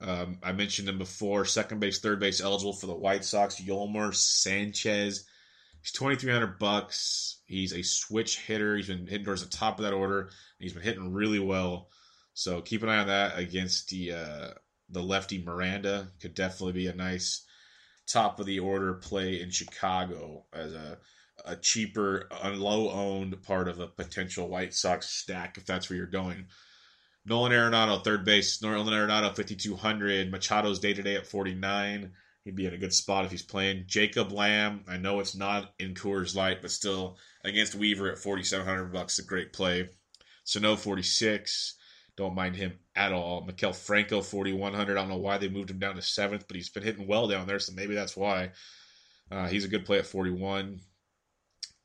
um, 0.00 0.38
I 0.42 0.52
mentioned 0.52 0.88
him 0.88 0.98
before. 0.98 1.44
Second 1.44 1.80
base, 1.80 1.98
third 1.98 2.20
base 2.20 2.40
eligible 2.40 2.72
for 2.72 2.86
the 2.86 2.94
White 2.94 3.24
Sox. 3.24 3.60
Yolmer 3.60 4.14
Sanchez. 4.14 5.26
He's 5.82 5.92
twenty 5.92 6.16
three 6.16 6.32
hundred 6.32 6.58
bucks. 6.58 7.40
He's 7.46 7.72
a 7.72 7.82
switch 7.82 8.38
hitter. 8.38 8.76
He's 8.76 8.88
been 8.88 9.06
hitting 9.06 9.24
towards 9.24 9.42
the 9.42 9.50
top 9.50 9.78
of 9.78 9.84
that 9.84 9.94
order. 9.94 10.30
he's 10.58 10.72
been 10.72 10.82
hitting 10.82 11.12
really 11.12 11.38
well. 11.38 11.88
So 12.34 12.60
keep 12.60 12.82
an 12.82 12.88
eye 12.88 12.98
on 12.98 13.06
that 13.08 13.38
against 13.38 13.88
the 13.88 14.12
uh, 14.12 14.50
the 14.88 15.02
lefty 15.02 15.42
Miranda. 15.42 16.08
Could 16.20 16.34
definitely 16.34 16.74
be 16.74 16.86
a 16.86 16.94
nice 16.94 17.44
top 18.06 18.40
of 18.40 18.46
the 18.46 18.58
order 18.60 18.94
play 18.94 19.40
in 19.40 19.50
Chicago 19.50 20.44
as 20.52 20.72
a 20.72 20.98
a 21.44 21.56
cheaper, 21.56 22.28
low 22.44 22.90
owned 22.90 23.42
part 23.42 23.68
of 23.68 23.80
a 23.80 23.86
potential 23.86 24.48
White 24.48 24.74
Sox 24.74 25.08
stack 25.08 25.56
if 25.56 25.64
that's 25.64 25.88
where 25.88 25.96
you're 25.96 26.06
going. 26.06 26.46
Nolan 27.26 27.52
Arenado, 27.52 28.02
third 28.02 28.24
base. 28.24 28.62
Nolan 28.62 28.92
Arenado, 28.92 29.34
5,200. 29.34 30.32
Machado's 30.32 30.78
day 30.78 30.94
to 30.94 31.02
day 31.02 31.16
at 31.16 31.26
49. 31.26 32.12
He'd 32.44 32.56
be 32.56 32.66
in 32.66 32.74
a 32.74 32.78
good 32.78 32.94
spot 32.94 33.26
if 33.26 33.30
he's 33.30 33.42
playing. 33.42 33.84
Jacob 33.86 34.32
Lamb, 34.32 34.84
I 34.88 34.96
know 34.96 35.20
it's 35.20 35.34
not 35.34 35.74
in 35.78 35.94
Coors 35.94 36.34
Light, 36.34 36.62
but 36.62 36.70
still 36.70 37.18
against 37.44 37.74
Weaver 37.74 38.10
at 38.10 38.18
4,700 38.18 38.92
bucks, 38.92 39.18
a 39.18 39.24
great 39.24 39.52
play. 39.52 39.90
Sano, 40.44 40.76
46. 40.76 41.76
Don't 42.16 42.34
mind 42.34 42.56
him 42.56 42.78
at 42.96 43.12
all. 43.12 43.46
Maikel 43.46 43.74
Franco, 43.74 44.22
4,100. 44.22 44.96
I 44.96 45.00
don't 45.00 45.08
know 45.08 45.16
why 45.16 45.38
they 45.38 45.48
moved 45.48 45.70
him 45.70 45.78
down 45.78 45.96
to 45.96 46.02
seventh, 46.02 46.46
but 46.48 46.56
he's 46.56 46.70
been 46.70 46.82
hitting 46.82 47.06
well 47.06 47.28
down 47.28 47.46
there, 47.46 47.58
so 47.58 47.72
maybe 47.74 47.94
that's 47.94 48.16
why. 48.16 48.50
Uh, 49.30 49.46
he's 49.46 49.64
a 49.64 49.68
good 49.68 49.86
play 49.86 49.98
at 49.98 50.06
41. 50.06 50.80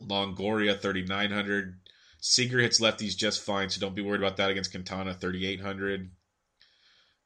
Longoria, 0.02 0.80
3,900. 0.80 1.80
Seager 2.20 2.60
hits 2.60 2.82
lefties 2.82 3.16
just 3.16 3.44
fine, 3.44 3.70
so 3.70 3.80
don't 3.80 3.96
be 3.96 4.02
worried 4.02 4.22
about 4.22 4.38
that 4.38 4.50
against 4.50 4.72
Quintana, 4.72 5.14
3,800. 5.14 6.10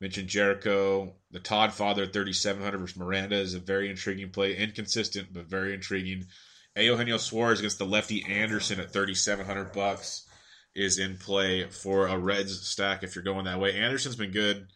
Mentioned 0.02 0.30
Gyorko. 0.30 1.13
The 1.32 1.39
Todd 1.39 1.74
Father, 1.74 2.06
3,700 2.06 2.78
versus 2.80 2.98
Miranda 2.98 3.36
is 3.36 3.54
a 3.54 3.60
very 3.60 3.89
intriguing 3.89 4.32
play. 4.32 4.56
Inconsistent, 4.56 5.32
but 5.32 5.46
very 5.46 5.74
intriguing. 5.74 6.26
Eugenio 6.76 7.18
Suarez 7.18 7.60
against 7.60 7.78
the 7.78 7.86
lefty 7.86 8.26
Anderson 8.28 8.80
at 8.80 8.92
3,700 8.92 9.72
bucks 9.72 10.26
is 10.76 10.98
in 10.98 11.18
play 11.18 11.68
for 11.68 12.08
a 12.08 12.18
Reds 12.18 12.68
stack 12.68 13.04
if 13.04 13.15
you're 13.15 13.24
going 13.24 13.46
that 13.46 13.60
way. 13.60 13.76
Anderson's 13.76 14.15
been 14.15 14.32
good, 14.32 14.68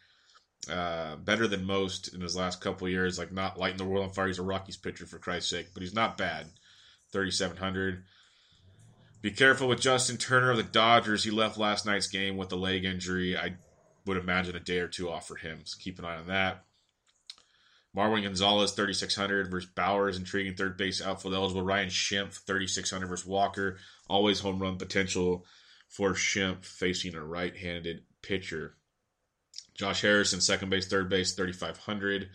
uh, 0.70 1.16
better 1.16 1.48
than 1.48 1.66
most 1.66 2.14
in 2.14 2.22
his 2.22 2.36
last 2.36 2.62
couple 2.62 2.90
years. 2.90 3.18
Like 3.18 3.32
not 3.32 3.58
lighting 3.58 3.78
the 3.78 3.86
world 3.86 4.04
on 4.04 4.12
fire. 4.12 4.28
He's 4.28 4.40
a 4.40 4.44
Rockies 4.44 4.78
pitcher 4.78 5.06
for 5.06 5.18
Christ's 5.18 5.50
sake, 5.50 5.68
but 5.74 5.82
he's 5.82 5.94
not 5.94 6.18
bad. 6.18 6.48
3,700. 7.12 8.04
Be 9.22 9.32
careful 9.32 9.70
with 9.70 9.80
Justin 9.80 10.18
Turner 10.18 10.52
of 10.52 10.58
the 10.58 10.64
Dodgers. 10.64 11.24
He 11.24 11.32
left 11.32 11.58
last 11.58 11.86
night's 11.86 12.08
game 12.08 12.36
with 12.36 12.52
a 12.52 12.58
leg 12.58 12.84
injury. 12.84 13.38
I 13.38 13.56
would 14.06 14.18
imagine 14.18 14.56
a 14.56 14.60
day 14.60 14.80
or 14.80 14.88
two 14.88 15.10
off 15.10 15.28
for 15.28 15.36
him. 15.36 15.62
So 15.64 15.78
keep 15.80 16.00
an 16.00 16.06
eye 16.06 16.18
on 16.18 16.28
that. 16.28 16.66
Marwin 17.96 18.24
Gonzalez, 18.24 18.72
3,600 18.72 19.52
versus 19.52 19.70
Bauer, 19.70 20.10
intriguing 20.10 20.56
third 20.56 20.78
base 20.78 21.02
outfield 21.02 21.36
eligible. 21.36 21.62
Ryan 21.62 21.90
Schimpf, 21.90 22.40
3,600 22.46 23.08
versus 23.08 23.26
Walker. 23.26 23.78
Always 24.10 24.40
home 24.40 24.60
run 24.60 24.78
potential 24.78 25.46
for 25.88 26.14
Schimpf 26.14 26.66
facing 26.66 27.14
a 27.14 27.24
right 27.24 27.56
handed 27.56 28.04
pitcher. 28.24 28.76
Josh 29.76 30.02
Harrison, 30.02 30.42
second 30.42 30.70
base, 30.70 30.88
third 30.88 31.08
base, 31.10 31.34
3,500. 31.34 32.30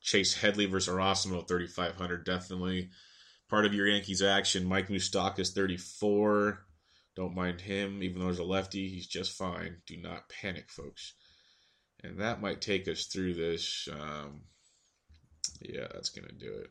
Chase 0.00 0.34
Headley 0.34 0.66
versus 0.66 0.94
Erasmo, 0.94 1.46
3,500. 1.46 2.24
Definitely 2.24 2.90
part 3.48 3.66
of 3.66 3.74
your 3.74 3.86
Yankees 3.86 4.22
action. 4.22 4.64
Mike 4.64 4.88
Moustakas, 4.88 5.52
34. 5.52 6.65
Don't 7.16 7.34
mind 7.34 7.62
him, 7.62 8.02
even 8.02 8.20
though 8.20 8.28
he's 8.28 8.38
a 8.38 8.44
lefty. 8.44 8.88
He's 8.88 9.06
just 9.06 9.36
fine. 9.36 9.78
Do 9.86 9.96
not 9.96 10.28
panic, 10.28 10.70
folks. 10.70 11.14
And 12.04 12.20
that 12.20 12.42
might 12.42 12.60
take 12.60 12.86
us 12.88 13.06
through 13.06 13.34
this. 13.34 13.88
Um, 13.90 14.42
yeah, 15.62 15.86
that's 15.92 16.10
going 16.10 16.28
to 16.28 16.34
do 16.34 16.52
it. 16.52 16.70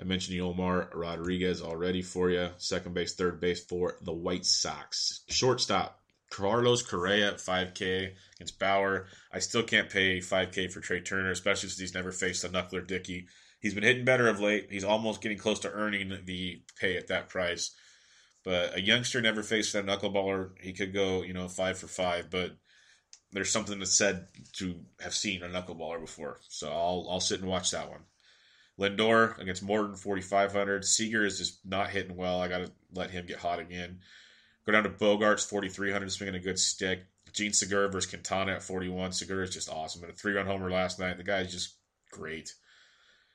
I 0.00 0.04
mentioned 0.04 0.36
Yolmer 0.36 0.92
Rodriguez 0.92 1.62
already 1.62 2.02
for 2.02 2.30
you. 2.30 2.50
Second 2.56 2.94
base, 2.94 3.14
third 3.14 3.40
base 3.40 3.64
for 3.64 3.96
the 4.02 4.12
White 4.12 4.44
Sox. 4.44 5.22
Shortstop, 5.28 6.00
Carlos 6.30 6.82
Correa 6.82 7.28
at 7.28 7.36
5K 7.36 8.12
against 8.34 8.58
Bauer. 8.58 9.06
I 9.32 9.38
still 9.38 9.62
can't 9.62 9.88
pay 9.88 10.18
5K 10.18 10.72
for 10.72 10.80
Trea 10.80 11.00
Turner, 11.00 11.30
especially 11.30 11.68
since 11.68 11.78
he's 11.78 11.94
never 11.94 12.10
faced 12.10 12.42
a 12.42 12.48
knuckler 12.48 12.84
Dickey. 12.84 13.28
He's 13.60 13.72
been 13.74 13.84
hitting 13.84 14.04
better 14.04 14.26
of 14.26 14.40
late. 14.40 14.66
He's 14.68 14.82
almost 14.82 15.20
getting 15.20 15.38
close 15.38 15.60
to 15.60 15.70
earning 15.70 16.12
the 16.24 16.60
pay 16.80 16.96
at 16.96 17.06
that 17.06 17.28
price. 17.28 17.70
But 18.44 18.76
a 18.76 18.82
youngster 18.82 19.20
never 19.20 19.42
faced 19.42 19.72
that 19.72 19.86
knuckleballer. 19.86 20.50
He 20.60 20.72
could 20.72 20.92
go, 20.92 21.22
you 21.22 21.32
know, 21.32 21.48
five 21.48 21.78
for 21.78 21.86
five. 21.86 22.30
But 22.30 22.56
there's 23.32 23.50
something 23.50 23.78
that's 23.78 23.96
said 23.96 24.28
to 24.54 24.76
have 25.00 25.14
seen 25.14 25.42
a 25.42 25.48
knuckleballer 25.48 26.00
before. 26.00 26.40
So 26.48 26.70
I'll 26.70 27.06
I'll 27.10 27.20
sit 27.20 27.40
and 27.40 27.48
watch 27.48 27.70
that 27.70 27.90
one. 27.90 28.02
Lindor 28.78 29.38
against 29.38 29.62
Morton, 29.62 29.94
4,500. 29.94 30.84
Seager 30.84 31.24
is 31.24 31.38
just 31.38 31.64
not 31.64 31.90
hitting 31.90 32.16
well. 32.16 32.40
I 32.40 32.48
got 32.48 32.58
to 32.58 32.72
let 32.92 33.10
him 33.10 33.26
get 33.26 33.38
hot 33.38 33.60
again. 33.60 34.00
Go 34.66 34.72
down 34.72 34.82
to 34.82 34.90
Bogaerts, 34.90 35.48
4,300, 35.48 36.10
swinging 36.10 36.34
a 36.34 36.40
good 36.40 36.58
stick. 36.58 37.04
Jean 37.32 37.52
Segura 37.52 37.88
versus 37.88 38.10
Quintana 38.10 38.52
at 38.52 38.62
41. 38.62 39.12
Segura 39.12 39.44
is 39.44 39.50
just 39.50 39.70
awesome. 39.70 40.04
At 40.04 40.10
a 40.10 40.12
three 40.12 40.32
run 40.32 40.46
homer 40.46 40.70
last 40.70 40.98
night. 40.98 41.16
The 41.16 41.24
guy 41.24 41.40
is 41.40 41.52
just 41.52 41.76
great. 42.10 42.54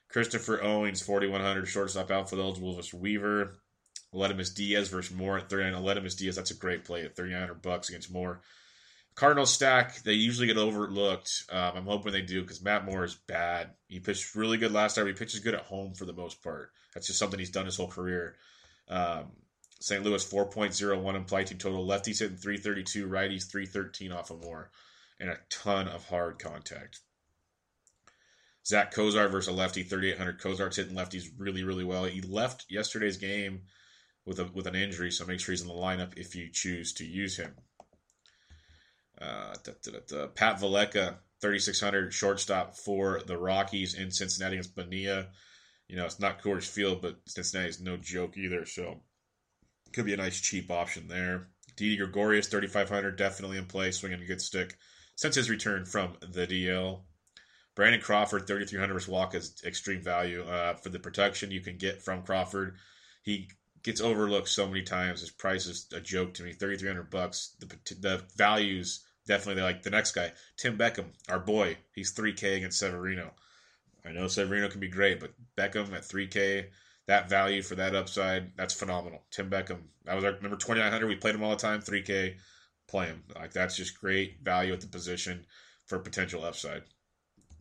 Christopher 0.10 0.64
Owings, 0.64 1.01
4,100, 1.01 1.68
shortstop 1.68 2.10
outfield 2.10 2.41
eligible 2.41 2.76
versus 2.76 2.93
Weaver. 2.93 3.55
Aledmys 4.14 4.53
Diaz 4.53 4.89
versus 4.89 5.16
Moore 5.16 5.38
at 5.38 5.49
39. 5.49 5.82
Aledmys 5.82 6.18
Diaz, 6.18 6.36
that's 6.36 6.51
a 6.51 6.55
great 6.55 6.86
play 6.86 7.03
at 7.03 7.16
3,900 7.16 7.62
bucks 7.62 7.89
against 7.89 8.12
Moore. 8.12 8.41
Cardinals 9.16 9.53
stack, 9.53 10.01
they 10.03 10.14
usually 10.14 10.47
get 10.47 10.57
overlooked. 10.57 11.43
Um, 11.51 11.74
I'm 11.76 11.86
hoping 11.86 12.14
they 12.14 12.22
do 12.22 12.41
because 12.41 12.62
Matt 12.62 12.86
Moore 12.86 13.03
is 13.03 13.16
bad. 13.16 13.72
He 13.88 13.99
pitched 13.99 14.36
really 14.36 14.57
good 14.57 14.72
last 14.72 14.95
time. 14.95 15.07
He 15.07 15.14
pitches 15.14 15.41
good 15.41 15.53
at 15.53 15.62
home 15.62 15.93
for 15.93 16.05
the 16.05 16.14
most 16.14 16.41
part. 16.41 16.72
That's 16.93 17.07
just 17.07 17.20
something 17.20 17.39
he's 17.39 17.49
done 17.49 17.66
his 17.66 17.76
whole 17.76 17.88
career. 17.88 18.36
Um, 18.88 19.26
St. 19.82 20.03
Louis 20.03 20.26
4.01 20.26 21.16
implied 21.16 21.47
team 21.47 21.57
total. 21.57 21.86
Lefties 21.86 22.20
hitting 22.20 22.38
332, 22.38 23.07
righties 23.07 23.49
313 23.49 24.12
off 24.12 24.32
of 24.32 24.41
Moore, 24.41 24.72
and 25.20 25.30
a 25.30 25.38
ton 25.49 25.88
of 25.88 26.07
hard 26.07 26.39
contact. 26.39 26.99
Zach 28.66 28.93
Cozart 28.93 29.32
versus 29.32 29.47
a 29.47 29.51
lefty, 29.51 29.84
3,800. 29.84 30.39
Cozart's 30.39 30.78
hitting 30.78 30.95
lefties 30.95 31.26
really, 31.38 31.64
really 31.64 31.84
well. 31.84 32.05
He 32.05 32.22
left 32.22 32.66
yesterday's 32.70 33.18
game 33.18 33.64
with 34.30 34.39
a 34.39 34.45
with 34.53 34.67
an 34.67 34.75
injury, 34.75 35.11
so 35.11 35.25
make 35.25 35.39
sure 35.39 35.51
he's 35.51 35.63
in 35.63 35.67
the 35.67 35.73
lineup 35.73 36.13
if 36.15 36.36
you 36.36 36.49
choose 36.53 36.93
to 36.93 37.05
use 37.05 37.36
him. 37.36 37.55
Uh, 39.19 39.55
da, 39.63 39.71
da, 39.84 39.99
da, 40.07 40.27
Pat 40.27 40.61
Valaika, 40.61 41.17
3,600 41.41 42.13
shortstop 42.13 42.77
for 42.77 43.21
the 43.25 43.38
Rockies 43.38 43.95
in 43.95 44.11
Cincinnati 44.11 44.55
against 44.55 44.75
Bonilla. 44.75 45.27
You 45.89 45.97
know, 45.97 46.05
it's 46.05 46.19
not 46.19 46.41
Coors 46.41 46.69
Field, 46.69 47.01
but 47.01 47.17
Cincinnati 47.27 47.69
is 47.69 47.82
no 47.82 47.97
joke 47.97 48.38
either, 48.38 48.65
so 48.65 49.01
could 49.91 50.05
be 50.05 50.13
a 50.13 50.17
nice 50.17 50.39
cheap 50.39 50.69
option 50.71 51.07
there. 51.07 51.49
Didi 51.75 51.97
Gregorius, 51.97 52.47
3,500, 52.47 53.17
definitely 53.17 53.57
in 53.57 53.65
play, 53.65 53.91
swinging 53.91 54.21
a 54.21 54.25
good 54.25 54.41
stick 54.41 54.77
since 55.15 55.36
his 55.36 55.49
return 55.49 55.86
from 55.86 56.15
the 56.21 56.45
DL. 56.45 57.01
Brandon 57.75 58.01
Crawford, 58.01 58.45
3,300 58.45 58.93
versus 58.93 59.09
Walk 59.09 59.34
is 59.34 59.61
extreme 59.65 60.01
value 60.01 60.43
uh, 60.43 60.75
for 60.75 60.89
the 60.89 60.99
protection 60.99 61.49
you 61.49 61.61
can 61.61 61.77
get 61.77 62.01
from 62.01 62.21
Crawford. 62.21 62.75
He 63.23 63.49
gets 63.84 64.01
overlooked 64.01 64.49
so 64.49 64.67
many 64.67 64.82
times. 64.82 65.21
His 65.21 65.32
price 65.32 65.65
is 65.65 65.88
a 65.93 65.99
joke 65.99 66.34
to 66.36 66.43
me. 66.43 66.53
3,300 66.53 67.09
bucks. 67.09 67.55
The 67.59 67.67
the 67.95 68.23
values 68.36 69.05
definitely 69.30 69.61
like 69.61 69.84
the 69.84 69.91
next 69.91 70.11
guy, 70.13 70.32
Tim 70.57 70.77
Beckham, 70.77 71.05
our 71.30 71.39
boy. 71.39 71.77
He's 71.93 72.13
3K 72.13 72.57
against 72.57 72.80
Severino. 72.80 73.32
I 74.05 74.11
know 74.11 74.27
Severino 74.27 74.69
can 74.69 74.80
be 74.80 74.88
great, 74.88 75.19
but 75.19 75.34
Beckham 75.55 75.93
at 75.93 76.01
3K, 76.01 76.65
that 77.07 77.30
value 77.30 77.61
for 77.61 77.75
that 77.75 77.95
upside, 77.95 78.55
that's 78.57 78.73
phenomenal. 78.73 79.21
Tim 79.30 79.49
Beckham, 79.49 79.82
that 80.05 80.15
was 80.15 80.23
our 80.23 80.32
number 80.41 80.57
2,900. 80.57 81.07
We 81.07 81.15
played 81.15 81.36
him 81.36 81.43
all 81.43 81.51
the 81.51 81.57
time. 81.57 81.82
3K, 81.82 82.38
play 82.88 83.05
him. 83.05 83.23
Like 83.36 83.53
that's 83.53 83.75
just 83.75 83.99
great 83.99 84.43
value 84.43 84.73
at 84.73 84.82
the 84.82 84.88
position 84.88 85.45
for 85.86 85.99
potential 85.99 86.43
upside. 86.43 86.84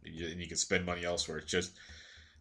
And 0.05 0.41
you 0.41 0.49
can 0.49 0.57
spend 0.57 0.87
money 0.87 1.05
elsewhere. 1.05 1.39
It's 1.39 1.51
just 1.51 1.73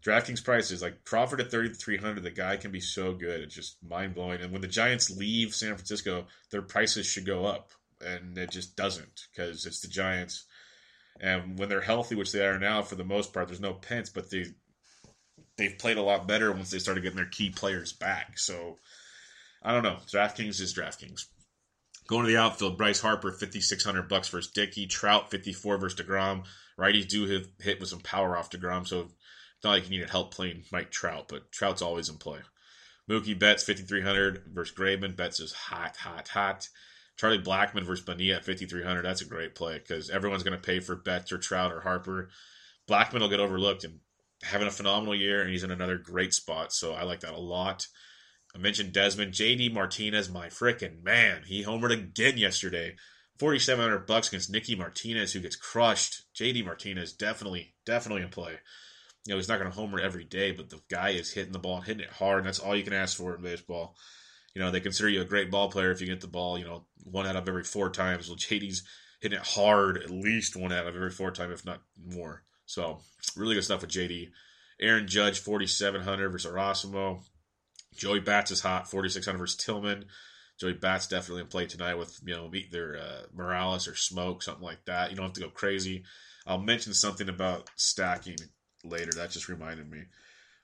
DraftKings 0.06 0.44
prices 0.44 0.82
like 0.82 1.04
Crawford 1.06 1.42
at 1.42 1.52
3,300. 1.52 2.24
The 2.24 2.32
guy 2.32 2.58
can 2.58 2.72
be 2.72 2.80
so 2.80 3.14
good. 3.14 3.42
It's 3.42 3.56
just 3.56 3.78
mind 3.84 4.16
blowing. 4.16 4.42
And 4.42 4.52
when 4.52 4.62
the 4.62 4.68
Giants 4.68 5.10
leave 5.10 5.56
San 5.56 5.76
Francisco, 5.76 6.28
their 6.52 6.62
prices 6.62 7.06
should 7.06 7.26
go 7.26 7.46
up 7.46 7.72
and 8.06 8.38
it 8.38 8.52
just 8.52 8.76
doesn't 8.76 9.28
because 9.32 9.66
it's 9.66 9.82
the 9.82 9.88
Giants. 9.88 10.46
And 11.20 11.58
when 11.58 11.70
they're 11.70 11.82
healthy, 11.82 12.16
which 12.16 12.32
they 12.32 12.46
are 12.46 12.60
now 12.60 12.84
for 12.84 12.96
the 12.96 13.04
most 13.04 13.34
part, 13.34 13.48
there's 13.48 13.60
no 13.60 13.74
Pence, 13.74 14.10
but 14.10 14.30
they 14.30 14.46
they've 15.58 15.78
played 15.78 15.98
a 15.98 16.04
lot 16.04 16.28
better 16.28 16.52
once 16.52 16.70
they 16.70 16.80
started 16.80 17.02
getting 17.02 17.18
their 17.18 17.26
key 17.26 17.50
players 17.50 17.92
back. 17.94 18.38
So 18.38 18.78
I 19.64 19.74
don't 19.74 19.84
know. 19.84 19.98
DraftKings 20.08 20.62
is 20.62 20.74
DraftKings. 20.74 21.26
Going 22.08 22.26
to 22.26 22.32
the 22.32 22.38
outfield, 22.38 22.78
Bryce 22.78 23.02
Harper, 23.02 23.32
fifty 23.32 23.62
six 23.62 23.84
hundred 23.84 24.08
bucks 24.08 24.30
versus 24.30 24.52
Dickey. 24.52 24.86
Trout, 24.86 25.32
fifty 25.32 25.54
four 25.54 25.78
versus 25.78 26.00
Degrom. 26.00 26.46
Righties 26.80 27.08
do 27.08 27.26
hit, 27.26 27.48
hit 27.60 27.80
with 27.80 27.90
some 27.90 28.00
power 28.00 28.38
off 28.38 28.52
Degrom, 28.52 28.88
so 28.88 29.10
not 29.64 29.72
like 29.72 29.84
you 29.86 29.90
needed 29.90 30.10
help 30.10 30.34
playing 30.34 30.64
Mike 30.72 30.92
Trout, 30.92 31.28
but 31.28 31.52
Trout's 31.52 31.82
always 31.82 32.10
in 32.10 32.18
play. 32.18 32.40
Mookie 33.10 33.38
Betts, 33.38 33.64
fifty 33.64 33.84
three 33.84 34.02
hundred 34.02 34.44
versus 34.48 34.76
Graveman. 34.76 35.16
Betts 35.16 35.40
is 35.40 35.54
hot, 35.54 35.96
hot, 35.98 36.28
hot. 36.28 36.68
Charlie 37.18 37.42
Blackmon 37.42 37.84
versus 37.84 38.06
Bonilla 38.06 38.38
at 38.38 38.46
5,300. 38.46 39.02
That's 39.04 39.22
a 39.22 39.26
great 39.26 39.56
play 39.56 39.80
because 39.80 40.10
everyone's 40.10 40.44
going 40.44 40.56
to 40.56 40.64
pay 40.64 40.80
for 40.80 40.96
Betts 40.96 41.32
or 41.32 41.40
Trout 41.40 41.74
or 41.74 41.82
Harper. 41.82 42.30
Blackman 42.88 43.22
will 43.22 43.30
get 43.30 43.40
overlooked 43.40 43.84
and 43.84 44.00
having 44.44 44.68
a 44.68 44.72
phenomenal 44.72 45.16
year, 45.16 45.42
and 45.42 45.50
he's 45.50 45.64
in 45.64 45.72
another 45.72 45.98
great 45.98 46.34
spot. 46.34 46.72
So 46.72 46.94
I 46.94 47.04
like 47.04 47.22
that 47.22 47.34
a 47.34 47.40
lot. 47.40 47.88
I 48.56 48.60
mentioned 48.60 48.94
Desmond. 48.94 49.34
JD 49.34 49.74
Martinez, 49.74 50.30
my 50.30 50.48
freaking 50.48 51.04
man. 51.04 51.42
He 51.46 51.64
homered 51.64 51.92
again 51.92 52.38
yesterday. 52.38 52.96
4700 53.40 54.08
bucks 54.08 54.30
against 54.30 54.52
Nicky 54.52 54.76
Martinez, 54.76 55.34
who 55.34 55.40
gets 55.40 55.56
crushed. 55.56 56.24
JD 56.36 56.66
Martinez 56.66 57.14
definitely, 57.14 57.74
definitely 57.86 58.24
in 58.24 58.30
play. 58.30 58.60
You 59.28 59.34
know, 59.34 59.40
he's 59.40 59.50
not 59.50 59.60
going 59.60 59.70
to 59.70 59.76
homer 59.76 60.00
every 60.00 60.24
day, 60.24 60.52
but 60.52 60.70
the 60.70 60.80
guy 60.90 61.10
is 61.10 61.34
hitting 61.34 61.52
the 61.52 61.60
ball 61.60 61.78
and 61.78 61.86
hitting 61.86 62.04
it 62.04 62.10
hard, 62.10 62.38
and 62.38 62.48
that's 62.48 62.60
all 62.60 62.74
you 62.74 62.84
can 62.84 62.94
ask 62.94 63.18
for 63.18 63.36
in 63.36 63.42
baseball. 63.42 63.98
You 64.56 64.62
know, 64.62 64.72
they 64.72 64.80
consider 64.80 65.10
you 65.10 65.22
a 65.22 65.26
great 65.26 65.52
ball 65.52 65.70
player 65.70 65.92
if 65.92 66.00
you 66.00 66.08
get 66.08 66.22
the 66.22 66.28
ball, 66.28 66.58
you 66.58 66.64
know, 66.64 66.86
one 67.04 67.28
out 67.28 67.36
of 67.36 67.48
every 67.48 67.66
four 67.66 67.90
times. 67.90 68.30
Well, 68.30 68.38
JD's 68.38 68.84
hitting 69.20 69.38
it 69.38 69.46
hard 69.46 69.98
at 69.98 70.10
least 70.10 70.56
one 70.56 70.72
out 70.72 70.88
of 70.88 70.96
every 70.96 71.12
four 71.12 71.32
times, 71.32 71.60
if 71.60 71.66
not 71.66 71.82
more. 72.02 72.44
So, 72.66 73.02
really 73.36 73.56
good 73.56 73.66
stuff 73.66 73.82
with 73.82 73.90
JD. 73.90 74.30
Aaron 74.80 75.08
Judge, 75.08 75.40
4,700 75.40 76.30
versus 76.30 76.50
Erasmo. 76.50 77.20
Joey 77.98 78.22
Bats 78.22 78.52
is 78.52 78.62
hot, 78.62 78.90
4,600 78.90 79.38
versus 79.38 79.58
Tillman. 79.58 80.06
Joey 80.58 80.74
Bats 80.74 81.08
definitely 81.08 81.42
in 81.42 81.48
play 81.48 81.66
tonight 81.66 81.96
with, 81.96 82.18
you 82.26 82.34
know, 82.34 82.50
either 82.54 82.98
uh, 82.98 83.22
Morales 83.36 83.90
or 83.90 83.92
Smoak, 83.92 84.42
something 84.42 84.64
like 84.64 84.86
that. 84.86 85.10
You 85.10 85.18
don't 85.18 85.26
have 85.26 85.34
to 85.34 85.42
go 85.42 85.50
crazy. 85.50 86.04
I'll 86.46 86.60
mention 86.60 86.94
something 86.94 87.28
about 87.28 87.70
stacking 87.76 88.38
later. 88.90 89.12
That 89.16 89.32
just 89.32 89.50
reminded 89.50 89.90
me 89.90 90.04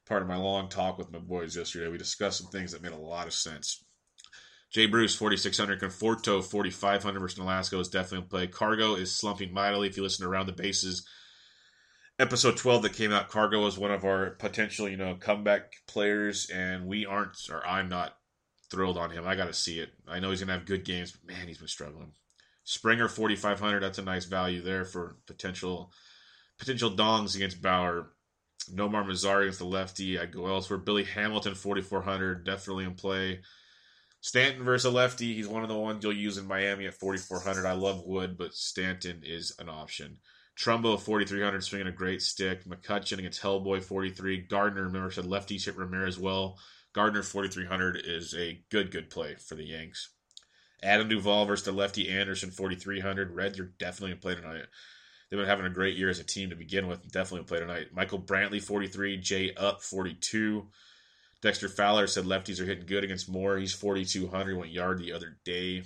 part 0.06 0.22
of 0.22 0.28
my 0.28 0.36
long 0.36 0.70
talk 0.70 0.98
with 0.98 1.12
my 1.12 1.20
boys 1.20 1.56
yesterday. 1.56 1.90
We 1.90 1.98
discussed 1.98 2.40
some 2.40 2.52
things 2.52 2.72
that 2.72 2.82
made 2.82 2.92
a 2.92 2.98
lot 2.98 3.28
of 3.28 3.34
sense. 3.34 3.84
Jay 4.72 4.86
Bruce, 4.88 5.16
4,600. 5.16 5.80
Conforto, 5.80 6.44
4,500 6.44 7.20
versus 7.20 7.38
Alaska 7.38 7.80
is 7.80 7.90
definitely 7.90 8.24
in 8.24 8.30
play. 8.30 8.48
Cargo 8.48 8.96
is 8.96 9.16
slumping 9.16 9.54
mightily. 9.54 9.88
If 9.88 9.98
you 9.98 10.04
listen 10.04 10.26
to 10.26 10.30
Around 10.30 10.48
the 10.48 10.54
Bases, 10.54 11.08
episode 12.18 12.58
12 12.58 12.82
that 12.84 12.94
came 12.94 13.12
out, 13.12 13.30
Cargo 13.30 13.66
is 13.68 13.78
one 13.78 13.92
of 13.92 14.04
our 14.04 14.32
potential, 14.32 14.90
you 14.90 14.98
know, 14.98 15.16
comeback 15.16 15.74
players, 15.88 16.50
and 16.50 16.88
we 16.88 17.06
aren't, 17.06 17.38
or 17.52 17.66
I'm 17.66 17.88
not 17.88 18.18
thrilled 18.72 18.98
on 18.98 19.12
him. 19.12 19.28
I 19.28 19.36
got 19.36 19.46
to 19.46 19.54
see 19.54 19.80
it. 19.80 19.90
I 20.08 20.20
know 20.20 20.32
he's 20.32 20.40
going 20.40 20.48
to 20.48 20.54
have 20.54 20.66
good 20.66 20.86
games, 20.86 21.12
but 21.12 21.36
man, 21.36 21.48
he's 21.48 21.60
been 21.60 21.68
struggling. 21.68 22.14
Springer, 22.64 23.08
4,500. 23.08 23.82
That's 23.82 24.00
a 24.00 24.04
nice 24.04 24.26
value 24.26 24.62
there 24.64 24.86
for 24.86 25.18
potential 25.28 25.92
potential 26.64 26.91
dongs 26.91 27.36
against 27.36 27.61
Bauer. 27.61 28.11
Nomar 28.74 29.05
Mazara 29.05 29.41
against 29.41 29.59
the 29.59 29.66
lefty. 29.66 30.18
I 30.18 30.26
go 30.26 30.47
elsewhere. 30.47 30.80
Billy 30.80 31.03
Hamilton, 31.03 31.55
4,400, 31.55 32.45
definitely 32.45 32.86
in 32.86 32.95
play. 32.95 33.41
Stanton 34.22 34.64
versus 34.64 34.86
a 34.86 34.89
lefty. 34.89 35.34
He's 35.34 35.49
one 35.49 35.64
of 35.64 35.70
the 35.70 35.76
ones 35.76 36.01
you'll 36.01 36.14
use 36.14 36.38
in 36.38 36.47
Miami 36.47 36.88
at 36.88 36.93
4,400. 36.93 37.66
I 37.66 37.74
love 37.74 38.05
Wood, 38.05 38.38
but 38.38 38.53
Stanton 38.53 39.22
is 39.24 39.53
an 39.59 39.68
option. 39.68 40.20
Trumbo, 40.57 40.97
4,300, 40.97 41.61
swinging 41.61 41.88
a 41.88 41.91
great 41.91 42.22
stick. 42.22 42.64
McCutchen 42.64 43.18
against 43.18 43.41
Hellboy, 43.41 43.84
43. 43.84 44.43
Gardner, 44.43 44.84
remember, 44.84 45.11
said 45.11 45.26
lefty 45.26 45.57
hit 45.57 45.76
Ramirez 45.76 46.18
well. 46.18 46.57
Gardner, 46.93 47.24
4,300 47.24 48.01
is 48.05 48.34
a 48.34 48.61
good, 48.70 48.91
good 48.91 49.09
play 49.09 49.36
for 49.36 49.55
the 49.55 49.66
Yanks. 49.66 50.09
Adam 50.82 51.09
Duvall 51.09 51.45
versus 51.45 51.66
the 51.66 51.72
lefty 51.74 52.09
Anderson, 52.09 52.51
4,300. 52.51 53.32
Reds 53.32 53.59
are 53.59 53.74
definitely 53.78 54.11
in 54.11 54.20
play 54.20 54.36
tonight. 54.36 54.66
They've 55.34 55.40
been 55.40 55.50
having 55.50 55.66
a 55.66 55.72
great 55.72 55.98
year 55.98 56.12
as 56.12 56.20
a 56.20 56.24
team 56.24 56.52
to 56.52 56.56
begin 56.56 56.86
with. 56.86 57.12
Definitely 57.12 57.48
play 57.48 57.58
tonight. 57.58 57.88
Michael 57.92 58.20
Brantley, 58.22 58.62
43. 58.62 59.18
Jay 59.18 59.52
Up, 59.56 59.82
42. 59.82 60.68
Dexter 61.42 61.70
Fowler 61.70 62.06
said 62.06 62.26
lefties 62.26 62.60
are 62.60 62.66
hitting 62.66 62.86
good 62.86 63.04
against 63.04 63.28
Moore. 63.28 63.58
He's 63.58 63.74
4,200. 63.74 64.56
Went 64.56 64.72
yard 64.72 65.00
the 65.00 65.12
other 65.12 65.40
day. 65.44 65.86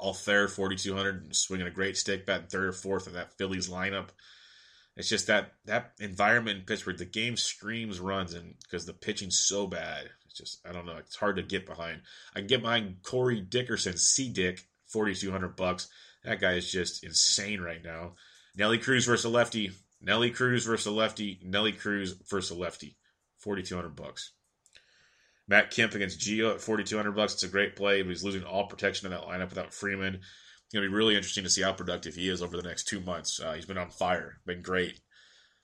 Altherr, 0.00 0.50
4,200. 0.50 1.36
Swinging 1.36 1.68
a 1.68 1.70
great 1.70 1.96
stick, 1.96 2.26
batting 2.26 2.48
third 2.48 2.64
or 2.64 2.72
fourth 2.72 3.06
in 3.06 3.12
that 3.12 3.38
Phillies 3.38 3.68
lineup. 3.68 4.08
It's 4.96 5.08
just 5.08 5.28
that 5.28 5.52
that 5.66 5.92
environment 6.00 6.58
in 6.58 6.64
Pittsburgh, 6.64 6.98
the 6.98 7.04
game 7.04 7.36
screams 7.36 8.00
runs, 8.00 8.34
and 8.34 8.56
because 8.64 8.84
the 8.84 8.94
pitching's 8.94 9.38
so 9.38 9.68
bad, 9.68 10.10
it's 10.26 10.34
just 10.34 10.66
I 10.68 10.72
don't 10.72 10.86
know. 10.86 10.96
It's 10.96 11.14
hard 11.14 11.36
to 11.36 11.42
get 11.44 11.66
behind. 11.66 12.00
I 12.34 12.40
can 12.40 12.48
get 12.48 12.62
behind 12.62 13.04
Corey 13.04 13.40
Dickerson, 13.40 13.96
C 13.96 14.28
Dick, 14.28 14.64
forty 14.88 15.14
two 15.14 15.30
hundred 15.30 15.54
bucks. 15.54 15.88
That 16.24 16.40
guy 16.40 16.54
is 16.54 16.70
just 16.70 17.04
insane 17.04 17.60
right 17.60 17.82
now. 17.82 18.14
Nelly 18.56 18.78
Cruz 18.78 19.06
versus 19.06 19.24
a 19.24 19.28
lefty. 19.28 19.72
Nelly 20.00 20.30
Cruz 20.30 20.64
versus 20.64 20.86
a 20.86 20.90
lefty. 20.90 21.38
Nelly 21.42 21.72
Cruz 21.72 22.12
versus 22.30 22.56
a 22.56 22.60
lefty. 22.60 22.96
4200 23.38 23.94
bucks. 23.94 24.32
Matt 25.46 25.70
Kemp 25.70 25.94
against 25.94 26.20
Gio 26.20 26.54
at 26.54 26.60
4200 26.60 27.12
bucks. 27.12 27.34
It's 27.34 27.42
a 27.42 27.48
great 27.48 27.76
play, 27.76 28.02
but 28.02 28.08
he's 28.08 28.24
losing 28.24 28.44
all 28.44 28.66
protection 28.66 29.06
in 29.06 29.12
that 29.12 29.26
lineup 29.26 29.50
without 29.50 29.74
Freeman. 29.74 30.14
It's 30.14 30.72
going 30.72 30.82
to 30.82 30.88
be 30.88 30.96
really 30.96 31.16
interesting 31.16 31.44
to 31.44 31.50
see 31.50 31.62
how 31.62 31.72
productive 31.72 32.14
he 32.14 32.28
is 32.28 32.40
over 32.40 32.56
the 32.56 32.62
next 32.66 32.84
two 32.84 33.00
months. 33.00 33.40
Uh, 33.40 33.52
he's 33.52 33.66
been 33.66 33.76
on 33.76 33.90
fire, 33.90 34.38
been 34.46 34.62
great, 34.62 35.00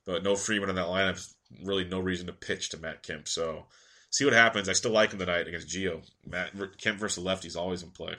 but 0.05 0.23
no 0.23 0.35
Freeman 0.35 0.69
in 0.69 0.75
that 0.75 0.85
lineup. 0.85 1.27
Really, 1.63 1.85
no 1.85 1.99
reason 1.99 2.27
to 2.27 2.33
pitch 2.33 2.69
to 2.69 2.77
Matt 2.77 3.01
Kemp. 3.01 3.27
So, 3.27 3.65
see 4.11 4.25
what 4.25 4.35
happens. 4.35 4.69
I 4.69 4.73
still 4.73 4.91
like 4.91 5.11
him 5.11 5.19
tonight 5.19 5.47
against 5.47 5.67
Gio. 5.67 6.07
Matt 6.25 6.51
Kemp 6.77 6.99
versus 6.99 7.23
lefty 7.23 7.47
is 7.47 7.55
always 7.55 7.81
in 7.81 7.89
play. 7.89 8.13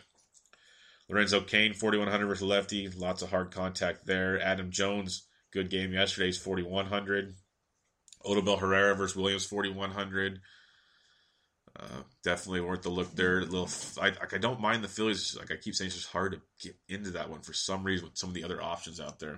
Lorenzo 1.13 1.43
Cain, 1.43 1.75
4,100 1.75 2.27
versus 2.27 2.43
lefty. 2.43 2.89
Lots 2.89 3.21
of 3.21 3.31
hard 3.31 3.51
contact 3.51 4.07
there. 4.07 4.41
Adam 4.41 4.71
Jones, 4.71 5.27
good 5.53 5.69
game 5.69 5.93
yesterday. 5.93 6.27
He's 6.27 6.39
4,100. 6.39 7.35
Odubel 8.25 8.59
Herrera 8.59 8.95
versus 8.95 9.15
Williams, 9.15 9.45
4,100. 9.45 10.41
Uh, 11.79 11.85
definitely 12.25 12.63
worth 12.63 12.83
the 12.83 12.89
look 12.89 13.15
there. 13.15 13.41
A 13.41 13.45
little, 13.45 13.69
I, 14.01 14.13
I 14.33 14.39
don't 14.39 14.61
mind 14.61 14.83
the 14.83 14.89
Phillies. 14.89 15.37
Like 15.39 15.51
I 15.51 15.57
keep 15.57 15.75
saying, 15.75 15.89
it's 15.89 15.97
just 15.97 16.09
hard 16.09 16.33
to 16.33 16.41
get 16.67 16.77
into 16.89 17.11
that 17.11 17.29
one 17.29 17.41
for 17.41 17.53
some 17.53 17.85
reason 17.85 18.07
with 18.07 18.17
some 18.17 18.31
of 18.31 18.35
the 18.35 18.45
other 18.45 18.63
options 18.63 18.99
out 19.01 19.19
there. 19.19 19.35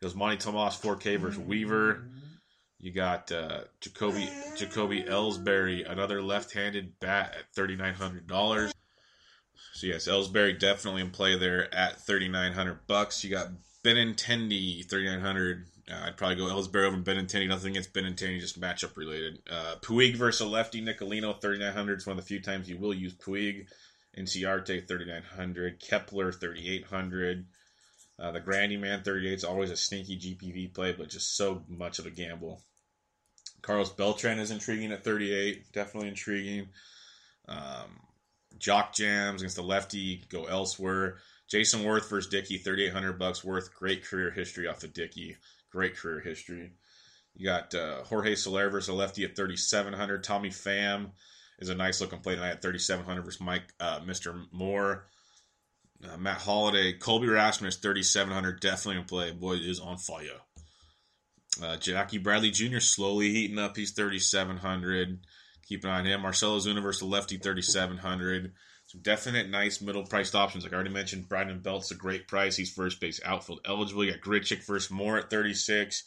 It 0.00 0.04
was 0.04 0.14
Monty 0.14 0.36
Tomas 0.36 0.76
4K 0.76 1.18
versus 1.18 1.38
Weaver. 1.38 2.08
You 2.78 2.92
got 2.92 3.30
uh, 3.32 3.62
Jacoby 3.80 4.30
Jacoby 4.56 5.02
Ellsbury, 5.02 5.90
another 5.90 6.22
left-handed 6.22 7.00
bat 7.00 7.34
at 7.36 7.52
thirty 7.52 7.74
nine 7.74 7.94
hundred 7.94 8.28
dollars. 8.28 8.72
So 9.72 9.86
yes, 9.86 10.08
Ellsbury 10.08 10.58
definitely 10.58 11.02
in 11.02 11.10
play 11.10 11.38
there 11.38 11.72
at 11.74 12.00
thirty 12.00 12.28
nine 12.28 12.52
hundred 12.52 12.86
bucks. 12.86 13.22
You 13.22 13.30
got 13.30 13.48
Benintendi 13.84 14.84
thirty 14.84 15.06
nine 15.06 15.20
hundred. 15.20 15.66
Uh, 15.90 16.06
I'd 16.06 16.16
probably 16.16 16.36
go 16.36 16.44
Ellsbury 16.44 16.86
over 16.86 16.96
Benintendi. 16.98 17.48
Nothing 17.48 17.72
against 17.72 17.94
Benintendi, 17.94 18.40
just 18.40 18.60
matchup 18.60 18.96
related. 18.96 19.38
Uh, 19.50 19.76
Puig 19.80 20.16
versus 20.16 20.46
lefty 20.46 20.82
Nicolino, 20.82 21.40
3,900 21.40 21.98
is 21.98 22.06
one 22.06 22.18
of 22.18 22.22
the 22.22 22.28
few 22.28 22.42
times 22.42 22.68
you 22.68 22.76
will 22.76 22.92
use 22.92 23.14
Puig. 23.14 23.66
Inciarte, 24.18 24.86
3,900. 24.86 25.80
Kepler, 25.80 26.32
3,800. 26.32 27.46
Uh, 28.18 28.32
the 28.32 28.40
Grandy 28.40 28.76
Man, 28.76 29.02
38 29.02 29.32
is 29.32 29.44
always 29.44 29.70
a 29.70 29.76
sneaky 29.76 30.18
GPP 30.18 30.74
play, 30.74 30.92
but 30.92 31.08
just 31.08 31.36
so 31.36 31.62
much 31.68 31.98
of 31.98 32.06
a 32.06 32.10
gamble. 32.10 32.62
Carlos 33.62 33.90
Beltran 33.90 34.38
is 34.38 34.50
intriguing 34.50 34.92
at 34.92 35.04
38. 35.04 35.72
Definitely 35.72 36.08
intriguing. 36.08 36.68
Um, 37.48 38.00
Jock 38.58 38.94
Jams 38.94 39.42
against 39.42 39.56
the 39.56 39.62
lefty, 39.62 40.24
go 40.28 40.44
elsewhere. 40.44 41.18
Jayson 41.50 41.82
Werth 41.82 42.08
versus 42.08 42.30
Dickey, 42.30 42.58
3,800 42.58 43.18
bucks 43.18 43.42
worth. 43.42 43.74
Great 43.74 44.04
career 44.04 44.30
history 44.30 44.66
off 44.66 44.84
of 44.84 44.92
Dickey. 44.92 45.36
Great 45.70 45.96
career 45.96 46.20
history. 46.20 46.72
You 47.34 47.44
got 47.44 47.74
uh, 47.74 48.02
Jorge 48.04 48.34
Soler 48.34 48.68
versus 48.68 48.88
a 48.88 48.92
lefty 48.92 49.24
at 49.24 49.36
3,700. 49.36 50.24
Tommy 50.24 50.50
Pham 50.50 51.12
is 51.58 51.68
a 51.68 51.74
nice 51.74 52.00
looking 52.00 52.18
play 52.18 52.34
tonight 52.34 52.50
at 52.50 52.62
3,700 52.62 53.22
versus 53.22 53.40
Mike, 53.40 53.72
uh, 53.80 54.00
Mr. 54.00 54.46
Moore. 54.52 55.06
Uh, 56.04 56.16
Matt 56.16 56.38
Holliday, 56.38 56.92
Colby 56.92 57.28
Rasmus, 57.28 57.76
3,700. 57.76 58.60
Definitely 58.60 59.00
in 59.00 59.06
play. 59.06 59.32
Boy 59.32 59.54
is 59.54 59.80
on 59.80 59.96
fire. 59.98 60.28
Uh, 61.62 61.76
Jackie 61.76 62.18
Bradley 62.18 62.50
Jr. 62.50 62.78
slowly 62.78 63.30
heating 63.30 63.58
up. 63.58 63.76
He's 63.76 63.92
3,700. 63.92 65.18
Keep 65.68 65.84
an 65.84 65.90
eye 65.90 65.98
on 65.98 66.06
him. 66.06 66.22
Marcell 66.22 66.58
Ozuna 66.58 66.82
versus 66.82 67.00
the 67.00 67.06
lefty, 67.06 67.36
3,700. 67.36 68.52
Some 68.86 69.02
definite 69.02 69.50
nice 69.50 69.82
middle 69.82 70.04
priced 70.04 70.34
options. 70.34 70.64
Like 70.64 70.72
I 70.72 70.76
already 70.76 70.90
mentioned, 70.90 71.28
Brandon 71.28 71.60
Belt's 71.60 71.90
a 71.90 71.94
great 71.94 72.26
price. 72.26 72.56
He's 72.56 72.72
first 72.72 73.00
base 73.00 73.20
outfield 73.22 73.60
eligible. 73.66 74.02
You 74.02 74.12
got 74.12 74.22
Grichuk 74.22 74.64
versus 74.64 74.90
Moore 74.90 75.18
at 75.18 75.28
36. 75.28 76.04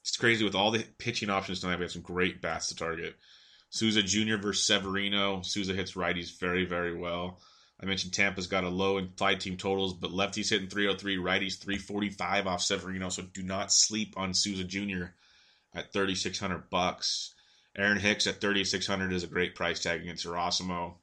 It's 0.00 0.16
crazy 0.16 0.44
with 0.44 0.54
all 0.54 0.70
the 0.70 0.86
pitching 0.98 1.28
options 1.28 1.60
tonight. 1.60 1.78
We 1.78 1.84
have 1.84 1.92
some 1.92 2.02
great 2.02 2.40
bats 2.40 2.68
to 2.68 2.76
target. 2.76 3.16
Souza 3.70 4.02
Jr. 4.02 4.36
versus 4.36 4.64
Severino. 4.64 5.42
Souza 5.42 5.72
hits 5.72 5.94
righties 5.94 6.38
very, 6.38 6.64
very 6.64 6.96
well. 6.96 7.40
I 7.82 7.86
mentioned 7.86 8.12
Tampa's 8.12 8.46
got 8.46 8.62
a 8.62 8.68
low 8.68 8.98
implied 8.98 9.40
team 9.40 9.56
totals, 9.56 9.94
but 9.94 10.12
lefties 10.12 10.50
hitting 10.50 10.68
303, 10.68 11.16
righties 11.16 11.58
345 11.58 12.46
off 12.46 12.62
Severino. 12.62 13.08
So 13.08 13.24
do 13.24 13.42
not 13.42 13.72
sleep 13.72 14.14
on 14.16 14.34
Souza 14.34 14.62
Jr. 14.62 15.06
at 15.74 15.92
3,600 15.92 16.70
bucks. 16.70 17.33
Aaron 17.76 17.98
Hicks 17.98 18.26
at 18.26 18.40
3,600 18.40 19.12
is 19.12 19.24
a 19.24 19.28
great 19.28 19.54
price 19.54 19.80
tag 19.80 20.02
against 20.02 20.26
Erasmo. 20.26 20.94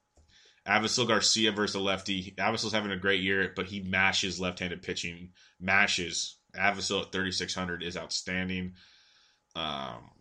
Avisail 0.67 1.07
Garcia 1.07 1.51
versus 1.51 1.73
the 1.73 1.79
lefty. 1.79 2.33
Avisail's 2.37 2.73
having 2.73 2.91
a 2.91 2.97
great 2.97 3.21
year, 3.21 3.51
but 3.55 3.65
he 3.65 3.81
mashes 3.81 4.39
left-handed 4.39 4.81
pitching. 4.81 5.29
Mashes. 5.59 6.37
Avisail 6.55 7.01
at 7.01 7.11
3,600 7.11 7.83
is 7.83 7.97
outstanding. 7.97 8.73
Um, 9.55 10.11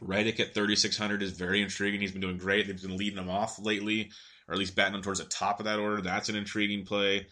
Reddick 0.00 0.40
at 0.40 0.54
3,600 0.54 1.22
is 1.22 1.32
very 1.32 1.62
intriguing. 1.62 2.00
He's 2.00 2.12
been 2.12 2.20
doing 2.20 2.38
great. 2.38 2.66
They've 2.66 2.80
been 2.80 2.96
leading 2.96 3.18
him 3.18 3.30
off 3.30 3.58
lately, 3.58 4.10
or 4.48 4.54
at 4.54 4.58
least 4.58 4.76
batting 4.76 4.94
him 4.94 5.02
towards 5.02 5.20
the 5.20 5.26
top 5.26 5.60
of 5.60 5.66
that 5.66 5.78
order. 5.78 6.00
That's 6.00 6.28
an 6.28 6.36
intriguing 6.36 6.84
play. 6.84 7.26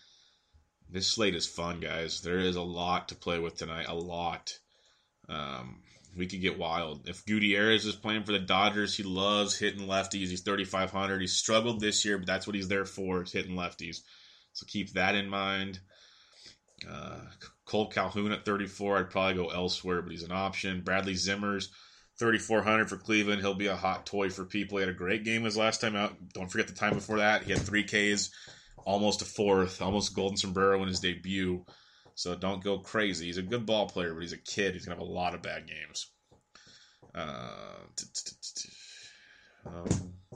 This 0.91 1.07
slate 1.07 1.35
is 1.35 1.47
fun, 1.47 1.81
guys. 1.81 2.23
There 2.23 2.39
is 2.39 2.57
a 2.57 2.63
lot 2.63 3.09
to 3.09 3.15
play 3.15 3.39
with 3.39 3.57
tonight. 3.57 3.87
A 3.89 3.95
lot. 3.95 4.59
Um, 5.29 5.83
we 6.17 6.27
could 6.27 6.41
get 6.41 6.59
wild. 6.59 7.09
If 7.09 7.25
Gutierrez 7.27 7.85
is 7.85 7.95
playing 7.95 8.25
for 8.25 8.33
the 8.33 8.39
Dodgers, 8.39 8.97
he 8.97 9.03
loves 9.03 9.57
hitting 9.57 9.87
lefties. 9.87 10.29
He's 10.29 10.43
3,500. 10.43 11.21
He 11.21 11.27
struggled 11.27 11.81
this 11.81 12.05
year, 12.05 12.19
but 12.19 12.27
that's 12.27 12.47
what 12.47 12.57
he's 12.57 12.69
there 12.69 12.85
for, 12.85 13.23
is 13.23 13.33
hitting 13.33 13.57
lefties. 13.57 14.01
So 14.53 14.67
keep 14.67 14.93
that 14.95 15.15
in 15.15 15.29
mind. 15.29 15.81
Uh, 16.89 17.21
Cole 17.65 17.89
Calhoun 17.89 18.33
at 18.33 18.45
34. 18.45 18.99
I'd 18.99 19.11
probably 19.11 19.35
go 19.35 19.49
elsewhere, 19.51 20.03
but 20.03 20.11
he's 20.11 20.23
an 20.23 20.33
option. 20.33 20.81
Bradley 20.81 21.15
Zimmers, 21.15 21.69
3,400 22.19 22.89
for 22.89 22.97
Cleveland. 22.97 23.41
He'll 23.41 23.55
be 23.55 23.67
a 23.67 23.77
hot 23.77 24.07
toy 24.07 24.31
for 24.31 24.45
people. 24.45 24.79
He 24.79 24.83
had 24.83 24.95
a 24.95 24.97
great 24.97 25.25
game 25.25 25.45
his 25.45 25.57
last 25.57 25.81
time 25.81 25.95
out. 25.95 26.17
Don't 26.33 26.51
forget 26.51 26.67
the 26.67 26.75
time 26.75 26.95
before 26.95 27.19
that. 27.19 27.43
He 27.43 27.53
had 27.53 27.61
three 27.61 27.85
Ks, 27.85 28.31
almost 28.85 29.23
a 29.23 29.25
fourth, 29.25 29.83
almost 29.83 30.15
golden 30.15 30.37
sombrero 30.37 30.81
in 30.83 30.89
his 30.89 31.01
debut. 31.01 31.65
So 32.19 32.35
don't 32.35 32.65
go 32.65 32.81
crazy. 32.81 33.27
He's 33.27 33.39
a 33.39 33.43
good 33.43 33.65
ball 33.65 33.87
player, 33.87 34.13
but 34.13 34.23
he's 34.23 34.33
a 34.33 34.39
kid. 34.39 34.75
He's 34.75 34.85
gonna 34.85 34.99
have 34.99 35.09
a 35.09 35.09
lot 35.09 35.37
of 35.37 35.43
bad 35.43 35.69
games. 35.69 36.09
Uh, 37.15 37.77
um, 39.65 39.87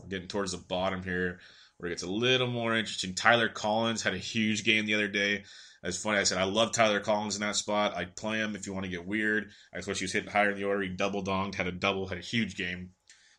getting 0.08 0.28
towards 0.28 0.52
the 0.52 0.58
bottom 0.58 1.02
here, 1.02 1.40
where 1.76 1.88
it 1.88 1.94
gets 1.94 2.04
a 2.04 2.08
little 2.08 2.46
more 2.46 2.76
interesting. 2.76 3.16
Tyler 3.16 3.48
Collins 3.48 4.00
had 4.00 4.14
a 4.14 4.18
huge 4.18 4.62
game 4.62 4.86
the 4.86 4.94
other 4.94 5.08
day. 5.08 5.42
It's 5.82 6.00
funny. 6.00 6.18
I 6.18 6.22
said 6.22 6.38
I 6.38 6.44
love 6.44 6.70
Tyler 6.70 7.00
Collins 7.00 7.34
in 7.34 7.40
that 7.40 7.56
spot. 7.56 7.96
I'd 7.96 8.14
play 8.14 8.38
him 8.38 8.54
if 8.54 8.64
you 8.64 8.72
want 8.72 8.84
to 8.84 8.90
get 8.90 9.04
weird. 9.04 9.50
I 9.74 9.78
wish 9.78 9.98
he 9.98 10.04
was 10.04 10.12
hitting 10.12 10.30
higher 10.30 10.52
in 10.52 10.58
the 10.58 10.64
order. 10.64 10.82
He 10.82 10.88
double 10.88 11.24
donged, 11.24 11.56
had 11.56 11.66
a 11.66 11.72
double, 11.72 12.06
had 12.06 12.18
a 12.18 12.20
huge 12.20 12.56
game. 12.56 12.90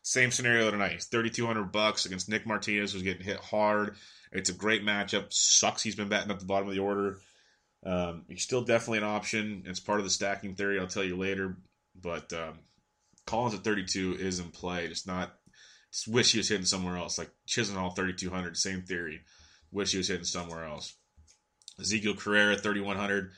Same 0.02 0.30
scenario 0.30 0.70
tonight. 0.70 1.02
Thirty 1.02 1.30
two 1.30 1.46
hundred 1.46 1.72
bucks 1.72 2.04
against 2.04 2.28
Nick 2.28 2.46
Martinez, 2.46 2.92
who's 2.92 3.00
getting 3.00 3.24
hit 3.24 3.40
hard. 3.40 3.96
It's 4.32 4.50
a 4.50 4.54
great 4.54 4.84
matchup. 4.84 5.32
Sucks 5.32 5.82
he's 5.82 5.96
been 5.96 6.10
batting 6.10 6.30
at 6.30 6.40
the 6.40 6.44
bottom 6.44 6.68
of 6.68 6.74
the 6.74 6.82
order. 6.82 7.20
Um, 7.84 8.24
he's 8.28 8.42
still 8.42 8.62
definitely 8.62 8.98
an 8.98 9.04
option. 9.04 9.64
It's 9.66 9.80
part 9.80 9.98
of 9.98 10.04
the 10.04 10.10
stacking 10.10 10.54
theory. 10.54 10.80
I'll 10.80 10.86
tell 10.86 11.04
you 11.04 11.16
later. 11.16 11.56
But 12.00 12.32
um, 12.32 12.60
Collins 13.26 13.54
at 13.54 13.64
32 13.64 14.16
is 14.18 14.38
in 14.38 14.50
play. 14.50 14.88
Just 14.88 15.06
not. 15.06 15.34
Wish 16.08 16.32
he 16.32 16.38
was 16.38 16.48
hitting 16.48 16.66
somewhere 16.66 16.96
else. 16.96 17.18
Like 17.18 17.30
Chisenhall 17.46 17.94
3200, 17.94 18.56
same 18.56 18.82
theory. 18.82 19.20
Wish 19.70 19.92
he 19.92 19.98
was 19.98 20.08
hitting 20.08 20.24
somewhere 20.24 20.64
else. 20.64 20.94
Ezekiel 21.80 22.14
Carrera 22.14 22.56
3100 22.56 23.30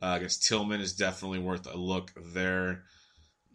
uh, 0.00 0.14
against 0.16 0.46
Tillman 0.46 0.80
is 0.80 0.94
definitely 0.94 1.38
worth 1.38 1.66
a 1.72 1.76
look 1.76 2.12
there. 2.34 2.84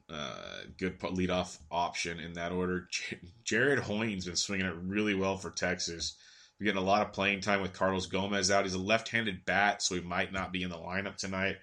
Uh, 0.10 0.58
good 0.78 1.00
leadoff 1.00 1.58
option 1.72 2.20
in 2.20 2.34
that 2.34 2.52
order. 2.52 2.88
J- 2.92 3.20
Jared 3.44 3.80
Hoynes 3.80 4.26
been 4.26 4.36
swinging 4.36 4.66
it 4.66 4.76
really 4.76 5.16
well 5.16 5.38
for 5.38 5.50
Texas. 5.50 6.16
We're 6.60 6.66
getting 6.66 6.82
a 6.82 6.86
lot 6.86 7.06
of 7.06 7.14
playing 7.14 7.42
time 7.42 7.62
with 7.62 7.74
Carlos 7.74 8.06
Gomez 8.06 8.52
out. 8.52 8.66
He's 8.66 8.74
a 8.74 8.80
left-handed 8.80 9.46
bat, 9.46 9.82
so 9.82 9.96
he 9.96 10.02
might 10.02 10.32
not 10.32 10.54
be 10.54 10.64
in 10.64 10.70
the 10.70 10.78
lineup 10.78 11.18
tonight 11.18 11.58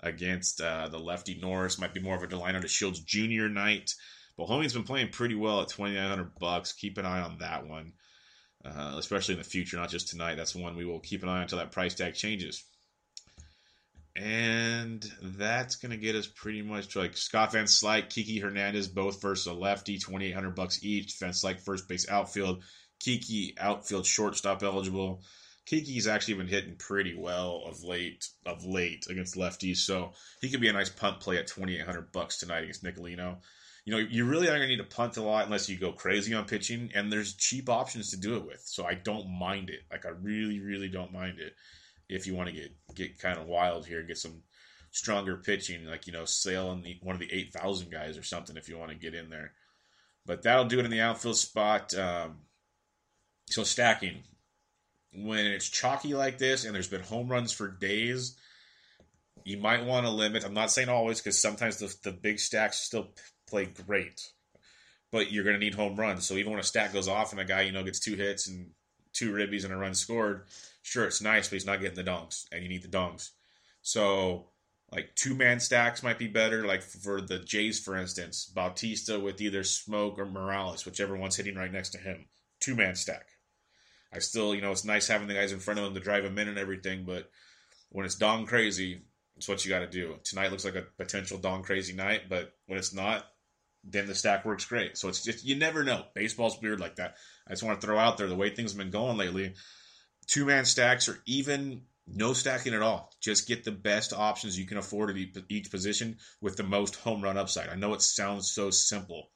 against 0.00 0.60
uh, 0.60 0.88
the 0.88 0.98
lefty 0.98 1.38
Norris. 1.40 1.78
Might 1.78 1.94
be 1.94 2.00
more 2.00 2.16
of 2.16 2.22
a 2.22 2.26
Delino 2.26 2.66
Shields 2.68 3.00
Jr. 3.00 3.48
night. 3.48 3.92
But 4.36 4.48
Homie's 4.48 4.74
been 4.74 4.84
playing 4.84 5.08
pretty 5.08 5.34
well 5.34 5.62
at 5.62 5.68
2900 5.68 6.38
bucks. 6.38 6.72
Keep 6.72 6.98
an 6.98 7.06
eye 7.06 7.22
on 7.22 7.38
that 7.38 7.66
one, 7.66 7.92
uh, 8.64 8.94
especially 8.98 9.34
in 9.34 9.38
the 9.38 9.44
future, 9.44 9.78
not 9.78 9.90
just 9.90 10.08
tonight. 10.08 10.36
That's 10.36 10.54
one 10.54 10.76
we 10.76 10.84
will 10.84 11.00
keep 11.00 11.22
an 11.22 11.28
eye 11.28 11.36
on 11.36 11.42
until 11.42 11.58
that 11.58 11.72
price 11.72 11.94
tag 11.94 12.14
changes. 12.14 12.64
And 14.14 15.04
that's 15.20 15.76
gonna 15.76 15.98
get 15.98 16.16
us 16.16 16.26
pretty 16.26 16.62
much 16.62 16.88
to 16.88 17.00
like 17.00 17.16
Scott 17.16 17.52
Van 17.52 17.66
Slyke, 17.66 18.08
Kiki 18.08 18.38
Hernandez, 18.38 18.88
both 18.88 19.20
versus 19.20 19.46
a 19.46 19.52
lefty, 19.52 19.98
2800 19.98 20.54
bucks 20.54 20.82
each. 20.82 21.18
Van 21.18 21.32
Slyke 21.32 21.60
first 21.60 21.86
base 21.86 22.08
outfield, 22.08 22.62
Kiki 23.00 23.54
outfield 23.58 24.06
shortstop 24.06 24.62
eligible. 24.62 25.22
Kiki's 25.66 26.06
actually 26.06 26.34
been 26.34 26.46
hitting 26.46 26.76
pretty 26.76 27.14
well 27.16 27.64
of 27.66 27.82
late 27.82 28.28
of 28.44 28.64
late 28.64 29.06
against 29.10 29.34
lefties, 29.34 29.78
so 29.78 30.12
he 30.40 30.48
could 30.48 30.60
be 30.60 30.68
a 30.68 30.72
nice 30.72 30.90
punt 30.90 31.20
play 31.20 31.38
at 31.38 31.48
twenty 31.48 31.76
eight 31.76 31.84
hundred 31.84 32.12
bucks 32.12 32.38
tonight 32.38 32.62
against 32.62 32.84
Nicolino. 32.84 33.38
You 33.84 33.92
know, 33.92 33.98
you 33.98 34.24
really 34.24 34.48
aren't 34.48 34.60
gonna 34.60 34.68
need 34.68 34.76
to 34.78 34.84
punt 34.84 35.16
a 35.16 35.22
lot 35.22 35.44
unless 35.44 35.68
you 35.68 35.76
go 35.76 35.92
crazy 35.92 36.34
on 36.34 36.44
pitching, 36.44 36.90
and 36.94 37.12
there's 37.12 37.34
cheap 37.34 37.68
options 37.68 38.10
to 38.10 38.16
do 38.16 38.36
it 38.36 38.46
with. 38.46 38.62
So 38.64 38.84
I 38.84 38.94
don't 38.94 39.28
mind 39.28 39.70
it. 39.70 39.80
Like 39.90 40.06
I 40.06 40.10
really, 40.10 40.60
really 40.60 40.88
don't 40.88 41.12
mind 41.12 41.38
it. 41.40 41.54
If 42.08 42.26
you 42.26 42.34
want 42.34 42.48
to 42.48 42.54
get 42.54 42.72
get 42.94 43.18
kind 43.18 43.38
of 43.38 43.46
wild 43.46 43.86
here, 43.86 44.02
get 44.02 44.18
some 44.18 44.42
stronger 44.92 45.36
pitching, 45.36 45.84
like 45.84 46.06
you 46.06 46.12
know, 46.12 46.24
Sale 46.24 46.68
on 46.68 46.82
the, 46.82 46.98
one 47.02 47.14
of 47.14 47.20
the 47.20 47.32
eight 47.32 47.52
thousand 47.52 47.90
guys 47.90 48.16
or 48.16 48.22
something, 48.22 48.56
if 48.56 48.68
you 48.68 48.78
want 48.78 48.90
to 48.90 48.96
get 48.96 49.14
in 49.14 49.30
there. 49.30 49.52
But 50.24 50.42
that'll 50.42 50.64
do 50.64 50.78
it 50.78 50.84
in 50.84 50.90
the 50.90 51.00
outfield 51.00 51.36
spot. 51.36 51.92
Um, 51.94 52.38
so 53.46 53.62
stacking. 53.62 54.22
when 55.12 55.46
it's 55.46 55.68
chalky 55.68 56.14
like 56.14 56.38
this 56.38 56.64
and 56.64 56.74
there's 56.74 56.88
been 56.88 57.02
home 57.02 57.28
runs 57.28 57.52
for 57.52 57.68
days, 57.68 58.36
you 59.44 59.58
might 59.58 59.84
want 59.84 60.04
to 60.04 60.12
limit. 60.12 60.44
I'm 60.44 60.54
not 60.54 60.70
saying 60.70 60.88
always 60.88 61.20
because 61.20 61.38
sometimes 61.40 61.78
the, 61.78 61.94
the 62.02 62.12
big 62.12 62.38
stacks 62.38 62.78
still 62.78 63.08
play 63.48 63.66
great, 63.66 64.20
but 65.12 65.32
you're 65.32 65.44
going 65.44 65.58
to 65.58 65.64
need 65.64 65.74
home 65.74 65.96
runs. 65.96 66.26
So 66.26 66.34
even 66.34 66.50
when 66.52 66.60
a 66.60 66.64
stack 66.64 66.92
goes 66.92 67.08
off 67.08 67.32
and 67.32 67.40
a 67.40 67.44
guy 67.44 67.62
you 67.62 67.72
know 67.72 67.84
gets 67.84 68.00
two 68.00 68.16
hits 68.16 68.48
and 68.48 68.70
two 69.12 69.32
ribbies 69.32 69.64
and 69.64 69.72
a 69.72 69.76
run 69.76 69.94
scored, 69.94 70.44
sure 70.82 71.06
it's 71.06 71.22
nice, 71.22 71.48
but 71.48 71.54
he's 71.54 71.66
not 71.66 71.80
getting 71.80 71.96
the 71.96 72.10
dongs, 72.10 72.44
and 72.52 72.62
you 72.62 72.68
need 72.68 72.82
the 72.82 72.88
dongs. 72.88 73.30
So 73.82 74.50
like 74.92 75.14
two 75.14 75.34
man 75.34 75.60
stacks 75.60 76.02
might 76.02 76.18
be 76.18 76.28
better. 76.28 76.66
Like 76.66 76.82
for 76.82 77.20
the 77.20 77.38
Jays, 77.38 77.80
for 77.80 77.96
instance, 77.96 78.46
Bautista 78.46 79.18
with 79.18 79.40
either 79.40 79.62
Smoak 79.62 80.18
or 80.18 80.26
Morales, 80.26 80.84
whichever 80.84 81.16
one's 81.16 81.36
hitting 81.36 81.56
right 81.56 81.72
next 81.72 81.90
to 81.90 81.98
him. 81.98 82.26
Two 82.60 82.74
man 82.74 82.94
stack. 82.96 83.26
I 84.12 84.18
still, 84.20 84.54
you 84.54 84.62
know, 84.62 84.72
it's 84.72 84.84
nice 84.84 85.08
having 85.08 85.28
the 85.28 85.34
guys 85.34 85.52
in 85.52 85.60
front 85.60 85.80
of 85.80 85.86
him 85.86 85.94
to 85.94 86.00
drive 86.00 86.24
him 86.24 86.38
in 86.38 86.48
and 86.48 86.58
everything, 86.58 87.04
but 87.04 87.30
when 87.90 88.06
it's 88.06 88.14
dong 88.14 88.46
crazy, 88.46 89.02
it's 89.36 89.48
what 89.48 89.64
you 89.64 89.70
got 89.70 89.80
to 89.80 89.86
do. 89.86 90.16
Tonight 90.24 90.50
looks 90.50 90.64
like 90.64 90.76
a 90.76 90.86
potential 90.96 91.38
dong 91.38 91.62
crazy 91.62 91.92
night, 91.92 92.28
but 92.28 92.52
when 92.66 92.78
it's 92.78 92.94
not, 92.94 93.26
then 93.84 94.06
the 94.06 94.14
stack 94.14 94.44
works 94.44 94.64
great. 94.64 94.96
So 94.96 95.08
it's 95.08 95.22
just 95.22 95.44
you 95.44 95.56
never 95.56 95.84
know. 95.84 96.04
Baseball's 96.14 96.60
weird 96.60 96.80
like 96.80 96.96
that. 96.96 97.16
I 97.46 97.50
just 97.50 97.62
want 97.62 97.80
to 97.80 97.86
throw 97.86 97.98
out 97.98 98.18
there 98.18 98.28
the 98.28 98.34
way 98.34 98.50
things 98.50 98.72
have 98.72 98.78
been 98.78 98.90
going 98.90 99.16
lately. 99.16 99.54
Two 100.26 100.44
man 100.44 100.64
stacks 100.64 101.08
or 101.08 101.18
even 101.26 101.82
no 102.06 102.32
stacking 102.32 102.74
at 102.74 102.82
all. 102.82 103.12
Just 103.20 103.48
get 103.48 103.64
the 103.64 103.72
best 103.72 104.12
options 104.12 104.58
you 104.58 104.66
can 104.66 104.78
afford 104.78 105.10
at 105.10 105.16
each 105.48 105.70
position 105.70 106.16
with 106.40 106.56
the 106.56 106.62
most 106.62 106.96
home 106.96 107.22
run 107.22 107.36
upside. 107.36 107.68
I 107.68 107.76
know 107.76 107.94
it 107.94 108.02
sounds 108.02 108.52
so 108.52 108.70
simple, 108.70 109.30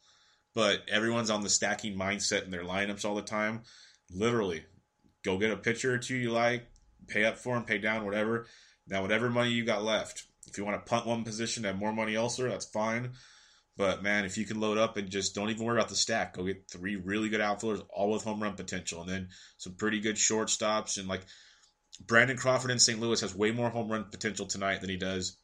but 0.54 0.80
everyone's 0.88 1.30
on 1.30 1.42
the 1.42 1.48
stacking 1.48 1.96
mindset 1.96 2.44
in 2.44 2.50
their 2.50 2.64
lineups 2.64 3.04
all 3.04 3.14
the 3.14 3.22
time. 3.22 3.62
Literally, 4.12 4.64
go 5.24 5.38
get 5.38 5.50
a 5.50 5.56
pitcher 5.56 5.94
or 5.94 5.98
two 5.98 6.16
you 6.16 6.30
like, 6.30 6.66
pay 7.06 7.24
up 7.24 7.36
for 7.36 7.54
them, 7.54 7.64
pay 7.64 7.78
down, 7.78 8.04
whatever. 8.04 8.46
Now, 8.86 9.02
whatever 9.02 9.30
money 9.30 9.50
you 9.50 9.64
got 9.64 9.84
left, 9.84 10.24
if 10.46 10.58
you 10.58 10.64
want 10.64 10.84
to 10.84 10.88
punt 10.88 11.06
one 11.06 11.24
position, 11.24 11.64
have 11.64 11.78
more 11.78 11.92
money 11.92 12.16
elsewhere, 12.16 12.48
that's 12.48 12.66
fine. 12.66 13.12
But 13.76 14.02
man, 14.02 14.24
if 14.24 14.36
you 14.36 14.44
can 14.44 14.60
load 14.60 14.78
up 14.78 14.96
and 14.96 15.08
just 15.08 15.34
don't 15.34 15.50
even 15.50 15.64
worry 15.64 15.78
about 15.78 15.88
the 15.88 15.96
stack, 15.96 16.34
go 16.34 16.44
get 16.44 16.68
three 16.70 16.96
really 16.96 17.28
good 17.28 17.40
outfielders, 17.40 17.82
all 17.88 18.10
with 18.10 18.24
home 18.24 18.42
run 18.42 18.54
potential, 18.54 19.00
and 19.00 19.08
then 19.08 19.28
some 19.58 19.74
pretty 19.74 20.00
good 20.00 20.16
shortstops. 20.16 20.98
And 20.98 21.08
like 21.08 21.22
Brandon 22.06 22.36
Crawford 22.36 22.70
in 22.70 22.78
St. 22.78 23.00
Louis 23.00 23.20
has 23.20 23.34
way 23.34 23.52
more 23.52 23.70
home 23.70 23.90
run 23.90 24.04
potential 24.10 24.46
tonight 24.46 24.80
than 24.80 24.90
he 24.90 24.96
does 24.96 25.36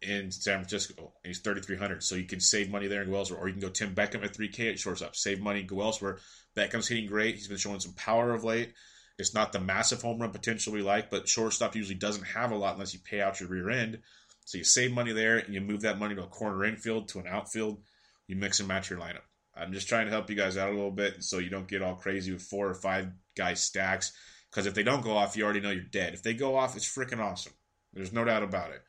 in 0.00 0.30
San 0.30 0.58
Francisco. 0.58 1.12
He's 1.24 1.40
3,300. 1.40 2.02
So 2.02 2.14
you 2.14 2.24
can 2.24 2.40
save 2.40 2.70
money 2.70 2.86
there 2.86 3.02
and 3.02 3.10
go 3.10 3.18
elsewhere. 3.18 3.40
Or 3.40 3.48
you 3.48 3.54
can 3.54 3.62
go 3.62 3.68
Tim 3.68 3.94
Beckham 3.94 4.24
at 4.24 4.34
3K 4.34 4.72
at 4.72 4.78
shortstop, 4.78 5.16
save 5.16 5.40
money, 5.40 5.62
go 5.62 5.80
elsewhere. 5.80 6.18
Beckham's 6.56 6.88
hitting 6.88 7.06
great. 7.06 7.34
He's 7.34 7.48
been 7.48 7.56
showing 7.56 7.80
some 7.80 7.94
power 7.94 8.32
of 8.32 8.44
late. 8.44 8.72
It's 9.18 9.34
not 9.34 9.52
the 9.52 9.60
massive 9.60 10.00
home 10.00 10.20
run 10.20 10.30
potential 10.30 10.72
we 10.72 10.82
like, 10.82 11.10
but 11.10 11.28
shortstop 11.28 11.74
usually 11.74 11.96
doesn't 11.96 12.24
have 12.24 12.52
a 12.52 12.56
lot 12.56 12.74
unless 12.74 12.94
you 12.94 13.00
pay 13.00 13.20
out 13.20 13.40
your 13.40 13.48
rear 13.48 13.70
end. 13.70 13.98
So 14.44 14.58
you 14.58 14.64
save 14.64 14.92
money 14.92 15.12
there 15.12 15.38
and 15.38 15.52
you 15.52 15.60
move 15.60 15.82
that 15.82 15.98
money 15.98 16.14
to 16.14 16.22
a 16.22 16.28
corner 16.28 16.64
infield, 16.64 17.08
to 17.08 17.18
an 17.18 17.26
outfield. 17.26 17.82
You 18.28 18.36
mix 18.36 18.60
and 18.60 18.68
match 18.68 18.90
your 18.90 19.00
lineup. 19.00 19.22
I'm 19.56 19.72
just 19.72 19.88
trying 19.88 20.06
to 20.06 20.12
help 20.12 20.30
you 20.30 20.36
guys 20.36 20.56
out 20.56 20.68
a 20.68 20.74
little 20.74 20.92
bit 20.92 21.24
so 21.24 21.38
you 21.38 21.50
don't 21.50 21.66
get 21.66 21.82
all 21.82 21.96
crazy 21.96 22.32
with 22.32 22.42
four 22.42 22.68
or 22.68 22.74
five 22.74 23.08
guy 23.36 23.54
stacks. 23.54 24.12
Because 24.50 24.66
if 24.66 24.74
they 24.74 24.84
don't 24.84 25.02
go 25.02 25.16
off, 25.16 25.36
you 25.36 25.44
already 25.44 25.60
know 25.60 25.70
you're 25.70 25.82
dead. 25.82 26.14
If 26.14 26.22
they 26.22 26.34
go 26.34 26.56
off, 26.56 26.76
it's 26.76 26.88
freaking 26.88 27.18
awesome. 27.18 27.52
There's 27.92 28.12
no 28.12 28.24
doubt 28.24 28.42
about 28.44 28.70
it. 28.70 28.82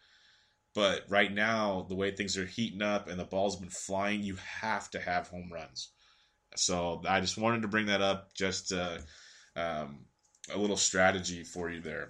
But 0.76 1.06
right 1.10 1.34
now, 1.34 1.86
the 1.90 1.96
way 1.96 2.12
things 2.12 2.38
are 2.38 2.46
heating 2.46 2.82
up 2.82 3.10
and 3.10 3.20
the 3.20 3.26
ball's 3.26 3.60
been 3.60 3.70
flying, 3.70 4.22
you 4.22 4.36
have 4.62 4.90
to 4.92 5.00
have 5.00 5.28
home 5.28 5.50
runs. 5.52 5.90
So 6.56 7.02
I 7.08 7.22
just 7.22 7.38
wanted 7.38 7.64
to 7.64 7.68
bring 7.68 7.88
that 7.88 8.02
up, 8.02 8.34
just 8.34 8.72
uh, 8.72 8.98
um, 9.56 10.06
a 10.54 10.58
little 10.58 10.78
strategy 10.78 11.44
for 11.44 11.70
you 11.70 11.82
there. 11.82 12.10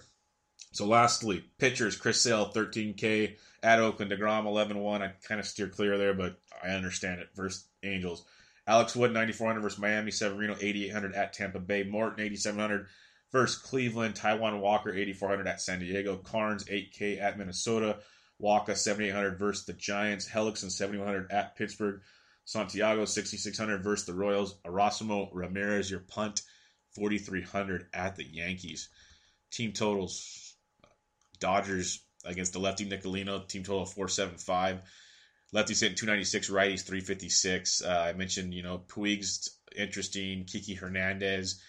So 0.71 0.85
lastly, 0.85 1.43
pitchers, 1.57 1.95
Chris 1.95 2.21
Sale, 2.21 2.51
13K 2.53 3.35
at 3.63 3.79
Oakland, 3.79 4.11
DeGrom, 4.11 4.45
11-1. 4.45 5.01
I 5.01 5.13
kind 5.27 5.39
of 5.39 5.47
steer 5.47 5.67
clear 5.67 5.97
there, 5.97 6.13
but 6.13 6.39
I 6.63 6.69
understand 6.69 7.21
it. 7.21 7.29
Versus 7.35 7.65
Angels. 7.83 8.25
Alex 8.67 8.95
Wood, 8.95 9.13
9,400 9.13 9.61
versus 9.61 9.79
Miami. 9.79 10.11
Severino, 10.11 10.55
8,800 10.59 11.15
at 11.15 11.33
Tampa 11.33 11.59
Bay. 11.59 11.83
Morton, 11.83 12.23
8,700 12.23 12.87
versus 13.31 13.57
Cleveland. 13.57 14.15
Taijuan 14.15 14.59
Walker, 14.59 14.93
8,400 14.93 15.47
at 15.47 15.61
San 15.61 15.79
Diego. 15.79 16.17
Karns, 16.17 16.65
8K 16.65 17.19
at 17.19 17.37
Minnesota. 17.37 17.97
Wacha, 18.41 18.75
7,800 18.75 19.37
versus 19.37 19.65
the 19.65 19.73
Giants. 19.73 20.27
Hellickson, 20.27 20.71
7,100 20.71 21.31
at 21.31 21.55
Pittsburgh. 21.55 22.01
Santiago, 22.45 23.05
6,600 23.05 23.83
versus 23.83 24.05
the 24.05 24.13
Royals. 24.13 24.55
Erasmo 24.65 25.29
Ramirez, 25.33 25.91
your 25.91 25.99
punt, 25.99 26.41
4,300 26.95 27.87
at 27.93 28.15
the 28.15 28.25
Yankees. 28.25 28.89
Team 29.51 29.71
totals 29.71 30.55
Dodgers 31.39 32.03
against 32.25 32.53
the 32.53 32.59
lefty 32.59 32.89
Nicolino, 32.89 33.47
team 33.47 33.63
total 33.63 33.85
475. 33.85 34.81
Lefty's 35.51 35.79
hitting 35.79 35.95
296, 35.95 36.49
righties 36.49 36.85
356. 36.85 37.81
Uh, 37.81 38.05
I 38.07 38.13
mentioned, 38.13 38.53
you 38.53 38.61
know, 38.61 38.79
Puig's 38.79 39.57
interesting, 39.75 40.45
Kiki 40.45 40.75
Hernandez. 40.75 41.61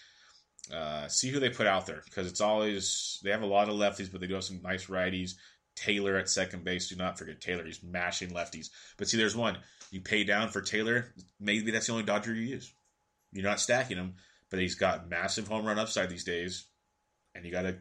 Uh, 0.71 1.07
see 1.07 1.29
who 1.29 1.39
they 1.39 1.49
put 1.49 1.67
out 1.67 1.85
there 1.85 2.01
because 2.05 2.27
it's 2.27 2.41
always, 2.41 3.19
they 3.23 3.31
have 3.31 3.41
a 3.41 3.47
lot 3.47 3.69
of 3.69 3.75
lefties, 3.75 4.11
but 4.11 4.21
they 4.21 4.27
do 4.27 4.35
have 4.35 4.43
some 4.43 4.61
nice 4.61 4.85
righties. 4.85 5.33
Taylor 5.75 6.17
at 6.17 6.29
second 6.29 6.63
base. 6.63 6.89
Do 6.89 6.95
not 6.95 7.17
forget 7.17 7.41
Taylor. 7.41 7.65
He's 7.65 7.83
mashing 7.83 8.31
lefties. 8.31 8.69
But 8.97 9.07
see, 9.07 9.17
there's 9.17 9.35
one. 9.35 9.57
You 9.91 10.01
pay 10.01 10.23
down 10.23 10.49
for 10.49 10.61
Taylor. 10.61 11.13
Maybe 11.39 11.71
that's 11.71 11.87
the 11.87 11.93
only 11.93 12.05
Dodger 12.05 12.33
you 12.33 12.41
use. 12.41 12.73
You're 13.31 13.43
not 13.43 13.59
stacking 13.59 13.97
him, 13.97 14.15
but 14.49 14.59
he's 14.59 14.75
got 14.75 15.09
massive 15.09 15.47
home 15.47 15.65
run 15.65 15.79
upside 15.79 16.09
these 16.09 16.23
days. 16.23 16.65
And 17.33 17.45
you 17.45 17.51
got 17.51 17.65
a 17.65 17.77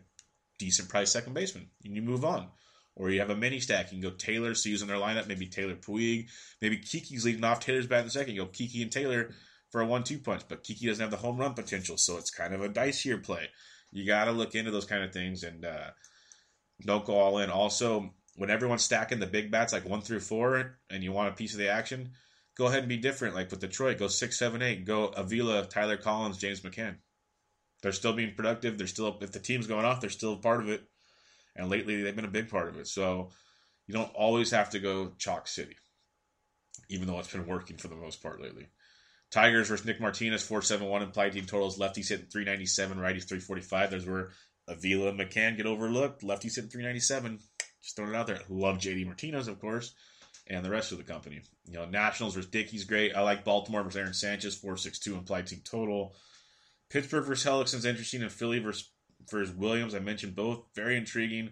decent 0.58 0.88
price 0.88 1.10
second 1.10 1.34
baseman. 1.34 1.68
And 1.84 1.94
you 1.94 2.02
move 2.02 2.24
on. 2.24 2.48
Or 2.96 3.10
you 3.10 3.20
have 3.20 3.30
a 3.30 3.36
mini 3.36 3.60
stack. 3.60 3.92
You 3.92 4.00
can 4.00 4.10
go 4.10 4.16
Taylor, 4.16 4.54
so 4.54 4.68
using 4.68 4.88
their 4.88 4.96
lineup, 4.96 5.26
maybe 5.26 5.46
Taylor 5.46 5.74
Puig. 5.74 6.28
Maybe 6.60 6.76
Kiki's 6.76 7.24
leading 7.24 7.44
off 7.44 7.60
Taylor's 7.60 7.86
bat 7.86 8.00
in 8.00 8.06
the 8.06 8.10
second. 8.10 8.34
You 8.34 8.42
go 8.42 8.48
Kiki 8.48 8.82
and 8.82 8.92
Taylor 8.92 9.30
for 9.70 9.80
a 9.80 9.86
one 9.86 10.04
two 10.04 10.18
punch. 10.18 10.42
But 10.48 10.64
Kiki 10.64 10.86
doesn't 10.86 11.00
have 11.00 11.10
the 11.10 11.16
home 11.16 11.38
run 11.38 11.54
potential, 11.54 11.96
so 11.96 12.18
it's 12.18 12.30
kind 12.30 12.52
of 12.52 12.60
a 12.60 12.68
dicier 12.68 13.22
play. 13.22 13.48
You 13.92 14.06
got 14.06 14.26
to 14.26 14.32
look 14.32 14.54
into 14.54 14.70
those 14.70 14.84
kind 14.84 15.02
of 15.02 15.12
things 15.12 15.42
and 15.42 15.64
uh, 15.64 15.90
don't 16.84 17.04
go 17.04 17.18
all 17.18 17.38
in. 17.38 17.50
Also, 17.50 18.14
when 18.36 18.50
everyone's 18.50 18.84
stacking 18.84 19.20
the 19.20 19.26
big 19.26 19.50
bats 19.50 19.72
like 19.72 19.88
one 19.88 20.00
through 20.00 20.20
four 20.20 20.78
and 20.88 21.02
you 21.02 21.12
want 21.12 21.28
a 21.28 21.36
piece 21.36 21.52
of 21.52 21.58
the 21.58 21.68
action, 21.68 22.12
go 22.56 22.66
ahead 22.66 22.80
and 22.80 22.88
be 22.88 22.96
different. 22.96 23.34
Like 23.34 23.50
with 23.50 23.60
Detroit, 23.60 23.98
go 23.98 24.08
six, 24.08 24.38
seven, 24.38 24.62
eight. 24.62 24.84
Go 24.84 25.06
Avila, 25.06 25.66
Tyler 25.66 25.96
Collins, 25.96 26.38
James 26.38 26.60
McCann 26.60 26.96
they're 27.82 27.92
still 27.92 28.12
being 28.12 28.34
productive. 28.34 28.78
They're 28.78 28.86
still 28.86 29.18
if 29.20 29.32
the 29.32 29.38
team's 29.38 29.66
going 29.66 29.84
off, 29.84 30.00
they're 30.00 30.10
still 30.10 30.36
part 30.36 30.60
of 30.60 30.68
it. 30.68 30.82
And 31.56 31.68
lately, 31.68 32.02
they've 32.02 32.14
been 32.14 32.24
a 32.24 32.28
big 32.28 32.48
part 32.48 32.68
of 32.68 32.78
it. 32.78 32.86
So 32.86 33.30
you 33.86 33.94
don't 33.94 34.14
always 34.14 34.50
have 34.50 34.70
to 34.70 34.78
go 34.78 35.12
chalk 35.18 35.48
city, 35.48 35.76
even 36.88 37.06
though 37.06 37.18
it's 37.18 37.32
been 37.32 37.46
working 37.46 37.76
for 37.76 37.88
the 37.88 37.96
most 37.96 38.22
part 38.22 38.40
lately. 38.40 38.68
Tigers 39.30 39.68
versus 39.68 39.86
Nick 39.86 40.00
Martinez, 40.00 40.42
471 40.42 41.02
implied 41.02 41.32
team 41.32 41.46
totals. 41.46 41.78
Lefties 41.78 42.08
hitting 42.08 42.26
397, 42.26 42.98
righties 42.98 43.28
345. 43.28 43.90
There's 43.90 44.06
where 44.06 44.30
Avila 44.70 45.12
McCann 45.12 45.56
get 45.56 45.66
overlooked. 45.66 46.22
Lefties 46.22 46.54
hitting 46.54 46.70
397. 46.70 47.38
Just 47.82 47.96
throwing 47.96 48.14
it 48.14 48.16
out 48.16 48.26
there. 48.26 48.40
Love 48.48 48.78
JD 48.78 49.06
Martinez, 49.06 49.48
of 49.48 49.60
course, 49.60 49.94
and 50.46 50.64
the 50.64 50.70
rest 50.70 50.92
of 50.92 50.98
the 50.98 51.04
company. 51.04 51.40
You 51.66 51.74
know, 51.74 51.86
Nationals 51.86 52.34
versus 52.34 52.50
Dickey's 52.50 52.84
great. 52.84 53.14
I 53.14 53.22
like 53.22 53.44
Baltimore 53.44 53.82
versus 53.82 53.98
Aaron 53.98 54.14
Sanchez, 54.14 54.56
462 54.56 55.14
implied 55.14 55.46
team 55.46 55.60
total. 55.64 56.14
Pittsburgh 56.90 57.26
versus 57.26 57.44
Hellickson's 57.44 57.84
interesting, 57.84 58.22
and 58.22 58.32
Philly 58.32 58.58
versus, 58.58 58.90
versus 59.30 59.54
Williams. 59.54 59.94
I 59.94 60.00
mentioned 60.00 60.36
both. 60.36 60.64
Very 60.74 60.96
intriguing. 60.96 61.50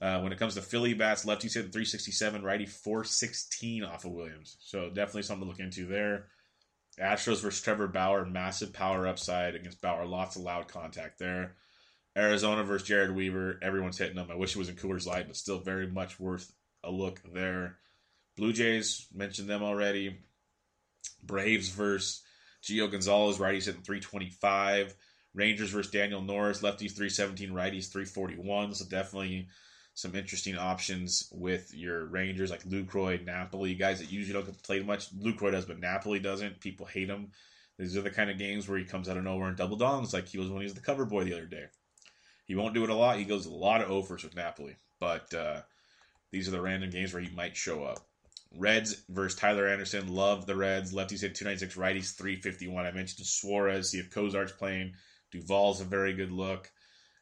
Uh, 0.00 0.20
when 0.20 0.32
it 0.32 0.38
comes 0.38 0.54
to 0.54 0.62
Philly 0.62 0.94
bats, 0.94 1.24
lefties 1.24 1.54
hitting 1.54 1.72
367, 1.72 2.42
righty 2.42 2.66
416 2.66 3.84
off 3.84 4.04
of 4.04 4.12
Williams. 4.12 4.56
So 4.60 4.88
definitely 4.88 5.22
something 5.22 5.44
to 5.44 5.50
look 5.50 5.60
into 5.60 5.86
there. 5.86 6.26
Astros 7.00 7.42
versus 7.42 7.60
Trevor 7.60 7.88
Bauer, 7.88 8.24
massive 8.24 8.72
power 8.72 9.06
upside 9.06 9.54
against 9.54 9.80
Bauer. 9.80 10.06
Lots 10.06 10.36
of 10.36 10.42
loud 10.42 10.68
contact 10.68 11.18
there. 11.18 11.56
Arizona 12.18 12.64
versus 12.64 12.88
Jered 12.88 13.14
Weaver, 13.14 13.60
everyone's 13.62 13.96
hitting 13.96 14.16
them. 14.16 14.28
I 14.30 14.34
wish 14.34 14.56
it 14.56 14.58
was 14.58 14.68
in 14.68 14.74
Coors 14.74 15.06
Light, 15.06 15.28
but 15.28 15.36
still 15.36 15.60
very 15.60 15.86
much 15.86 16.18
worth 16.18 16.52
a 16.82 16.90
look 16.90 17.20
there. 17.32 17.78
Blue 18.36 18.52
Jays, 18.52 19.06
mentioned 19.14 19.48
them 19.48 19.62
already. 19.62 20.18
Braves 21.22 21.68
versus 21.68 22.22
Gio 22.62 22.90
Gonzalez, 22.90 23.38
righties 23.38 23.66
hitting 23.66 23.82
325. 23.82 24.94
Rangers 25.34 25.70
versus 25.70 25.92
Daniel 25.92 26.20
Norris, 26.20 26.60
lefties 26.62 26.92
317, 26.92 27.50
righties 27.50 27.90
341. 27.90 28.74
So 28.74 28.84
definitely 28.86 29.48
some 29.94 30.14
interesting 30.14 30.56
options 30.56 31.28
with 31.32 31.72
your 31.74 32.06
Rangers 32.06 32.50
like 32.50 32.64
Lucroy, 32.64 33.24
Napoli, 33.24 33.74
guys 33.74 34.00
that 34.00 34.10
usually 34.10 34.32
don't 34.32 34.62
played 34.62 34.86
much. 34.86 35.16
Lucroy 35.16 35.52
does, 35.52 35.66
but 35.66 35.78
Napoli 35.78 36.18
doesn't. 36.18 36.60
People 36.60 36.86
hate 36.86 37.08
him. 37.08 37.30
These 37.78 37.96
are 37.96 38.02
the 38.02 38.10
kind 38.10 38.30
of 38.30 38.38
games 38.38 38.68
where 38.68 38.78
he 38.78 38.84
comes 38.84 39.08
out 39.08 39.16
of 39.16 39.24
nowhere 39.24 39.48
and 39.48 39.56
double 39.56 39.78
dongs 39.78 40.12
like 40.12 40.26
he 40.26 40.38
was 40.38 40.48
when 40.48 40.60
he 40.60 40.64
was 40.64 40.74
the 40.74 40.80
cover 40.80 41.04
boy 41.04 41.24
the 41.24 41.34
other 41.34 41.46
day. 41.46 41.66
He 42.48 42.54
won't 42.54 42.74
do 42.74 42.82
it 42.82 42.90
a 42.90 42.94
lot. 42.94 43.18
He 43.18 43.24
goes 43.24 43.46
a 43.46 43.52
lot 43.52 43.82
of 43.82 43.90
overs 43.90 44.24
with 44.24 44.34
Napoli, 44.34 44.76
but 44.98 45.32
uh, 45.34 45.60
these 46.32 46.48
are 46.48 46.52
the 46.52 46.60
random 46.60 46.90
games 46.90 47.12
where 47.12 47.22
he 47.22 47.34
might 47.34 47.56
show 47.56 47.84
up. 47.84 48.00
Reds 48.56 49.04
versus 49.10 49.38
Tyler 49.38 49.68
Anderson. 49.68 50.14
Love 50.14 50.46
the 50.46 50.56
Reds. 50.56 50.94
Lefties 50.94 51.20
hit 51.20 51.34
296, 51.34 51.76
righties 51.76 52.16
351. 52.16 52.86
I 52.86 52.90
mentioned 52.90 53.26
Suarez. 53.26 53.90
See 53.90 53.98
if 53.98 54.10
Cozart's 54.10 54.52
playing. 54.52 54.94
Duvall's 55.30 55.82
a 55.82 55.84
very 55.84 56.14
good 56.14 56.32
look. 56.32 56.70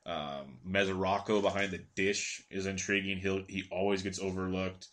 Um, 0.06 0.58
behind 0.64 1.72
the 1.72 1.84
dish 1.96 2.44
is 2.48 2.66
intriguing. 2.66 3.18
He'll 3.18 3.42
he 3.48 3.64
always 3.72 4.02
gets 4.02 4.20
overlooked. 4.20 4.86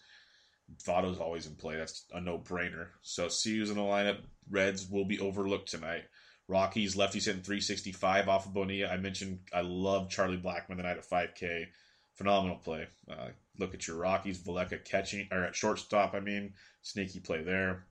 Votto's 0.83 1.19
always 1.19 1.45
in 1.45 1.55
play. 1.55 1.77
That's 1.77 2.05
a 2.11 2.19
no 2.19 2.39
brainer. 2.39 2.87
So 3.03 3.27
see 3.27 3.59
who's 3.59 3.69
in 3.69 3.75
the 3.75 3.83
lineup. 3.83 4.21
Reds 4.49 4.89
will 4.89 5.05
be 5.05 5.19
overlooked 5.19 5.69
tonight. 5.69 6.05
Rockies 6.47 6.95
lefties 6.95 7.25
hitting 7.25 7.41
365 7.41 8.27
off 8.27 8.45
of 8.45 8.53
Bonilla. 8.53 8.89
I 8.89 8.97
mentioned 8.97 9.39
I 9.53 9.61
love 9.61 10.09
Charlie 10.09 10.37
Blackmon 10.37 10.77
tonight 10.77 10.97
at 10.97 11.09
5K. 11.09 11.67
Phenomenal 12.15 12.57
play. 12.57 12.87
Uh, 13.09 13.29
look 13.57 13.73
at 13.73 13.87
your 13.87 13.97
Rockies. 13.97 14.39
Valaika 14.39 14.83
catching 14.83 15.27
or 15.31 15.43
at 15.43 15.55
shortstop. 15.55 16.13
I 16.13 16.19
mean, 16.19 16.53
sneaky 16.81 17.19
play 17.19 17.43
there. 17.43 17.85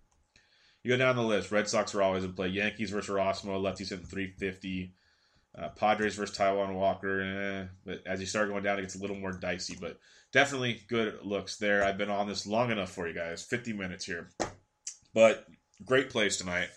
You 0.82 0.90
go 0.90 0.96
down 0.96 1.16
the 1.16 1.22
list. 1.22 1.50
Red 1.50 1.68
Sox 1.68 1.94
are 1.94 2.03
always 2.03 2.24
in 2.24 2.32
play. 2.34 2.48
Yankees 2.48 2.90
versus 2.90 3.11
Erasmo. 3.11 3.61
Lefties 3.61 3.90
hitting 3.90 4.05
350. 4.05 4.92
Uh, 5.57 5.68
Padres 5.70 6.16
versus 6.16 6.36
Taijuan 6.36 6.74
Walker. 6.74 7.20
Eh, 7.20 7.66
but 7.84 8.07
as 8.07 8.20
you 8.20 8.26
start 8.26 8.48
going 8.48 8.62
down, 8.62 8.78
it 8.78 8.82
gets 8.82 8.96
a 8.96 9.00
little 9.00 9.16
more 9.16 9.32
dicey. 9.32 9.76
But 9.80 9.98
definitely 10.32 10.80
good 10.88 11.20
looks 11.22 11.57
there. 11.57 11.84
I've 11.84 11.98
been 11.98 12.11
on 12.11 12.26
this 12.26 12.46
long 12.46 12.70
enough 12.70 12.90
for 12.90 13.07
you 13.09 13.14
guys. 13.14 13.42
50 13.44 13.72
minutes 13.72 14.05
here. 14.05 14.30
But 15.14 15.46
great 15.84 16.11
plays 16.11 16.36
tonight. 16.36 16.68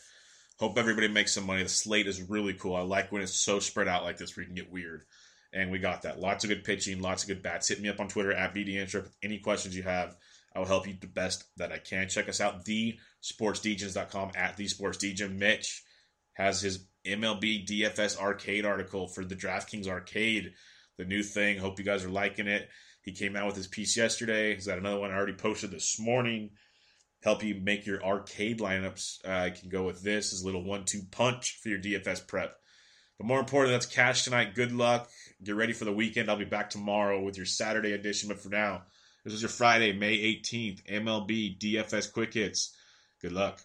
Hope 0.58 0.78
everybody 0.78 1.10
makes 1.10 1.34
some 1.34 1.46
money. 1.46 1.64
The 1.64 1.70
slate 1.70 2.08
is 2.08 2.22
really 2.22 2.54
cool. 2.54 2.76
I 2.76 2.82
like 2.82 3.12
when 3.12 3.22
it's 3.22 3.34
so 3.34 3.60
spread 3.60 3.88
out 3.88 4.04
like 4.04 4.18
this 4.18 4.36
where 4.36 4.44
you 4.44 4.48
can 4.48 4.56
get 4.56 4.72
weird. 4.72 5.04
And 5.52 5.72
we 5.72 5.80
got 5.80 6.04
that. 6.04 6.20
Lots 6.20 6.44
of 6.44 6.50
good 6.50 6.64
pitching, 6.64 7.02
lots 7.02 7.24
of 7.24 7.30
good 7.30 7.44
bats. 7.44 7.68
Hit 7.68 7.82
me 7.82 7.90
up 7.90 8.00
on 8.00 8.08
Twitter 8.08 8.34
at 8.34 8.54
BDAntrip. 8.54 9.10
Any 9.24 9.40
questions 9.40 9.76
you 9.76 9.84
have, 9.84 10.16
I 10.56 10.60
will 10.60 10.66
help 10.66 10.88
you 10.88 10.96
the 11.00 11.08
best 11.08 11.46
that 11.58 11.72
I 11.72 11.78
can. 11.78 12.08
Check 12.08 12.30
us 12.30 12.42
out, 12.42 12.66
thesportsdegens.com 12.66 14.32
at 14.36 14.58
thesportsdegen. 14.58 15.38
Mitch 15.38 15.84
has 16.34 16.62
his 16.62 16.88
MLB 17.06 17.68
DFS 17.68 18.18
arcade 18.18 18.66
article 18.66 19.08
for 19.08 19.26
the 19.26 19.36
DraftKings 19.36 19.88
arcade, 19.88 20.54
the 20.98 21.06
new 21.06 21.24
thing. 21.24 21.58
Hope 21.58 21.80
you 21.80 21.86
guys 21.86 22.04
are 22.06 22.10
liking 22.10 22.48
it. 22.48 22.70
He 23.02 23.12
came 23.12 23.36
out 23.36 23.46
with 23.46 23.56
his 23.56 23.68
piece 23.68 23.96
yesterday. 23.96 24.56
He's 24.56 24.68
got 24.68 24.80
another 24.80 25.00
one 25.00 25.12
I 25.12 25.16
already 25.16 25.34
posted 25.34 25.72
this 25.72 26.00
morning. 26.00 26.52
Help 27.26 27.44
you 27.44 27.56
make 27.56 27.88
your 27.88 28.06
arcade 28.06 28.60
lineups. 28.60 29.28
Uh, 29.28 29.46
I 29.46 29.50
can 29.50 29.68
go 29.68 29.84
with 29.84 30.04
this 30.04 30.32
as 30.32 30.44
a 30.44 30.46
little 30.46 30.64
one-two 30.64 31.02
punch 31.10 31.58
for 31.60 31.70
your 31.70 31.80
DFS 31.80 32.28
prep. 32.28 32.56
But 33.18 33.26
more 33.26 33.40
importantly, 33.40 33.74
that's 33.74 33.88
cash 33.88 34.24
tonight. 34.24 34.54
Good 34.54 34.72
luck. 34.72 35.10
Get 35.44 35.56
ready 35.56 35.74
for 35.74 35.86
the 35.86 35.92
weekend. 35.92 36.30
I'll 36.30 36.38
be 36.38 36.46
back 36.46 36.70
tomorrow 36.70 37.24
with 37.24 37.36
your 37.36 37.48
Saturday 37.48 37.94
edition. 37.94 38.30
But 38.30 38.42
for 38.42 38.50
now, 38.50 38.84
this 39.24 39.34
is 39.34 39.42
your 39.42 39.50
Friday, 39.50 39.92
May 39.92 40.20
18th, 40.20 40.86
MLB 40.86 41.58
DFS 41.58 42.14
Quick 42.14 42.36
Hits. 42.36 42.76
Good 43.20 43.32
luck. 43.32 43.60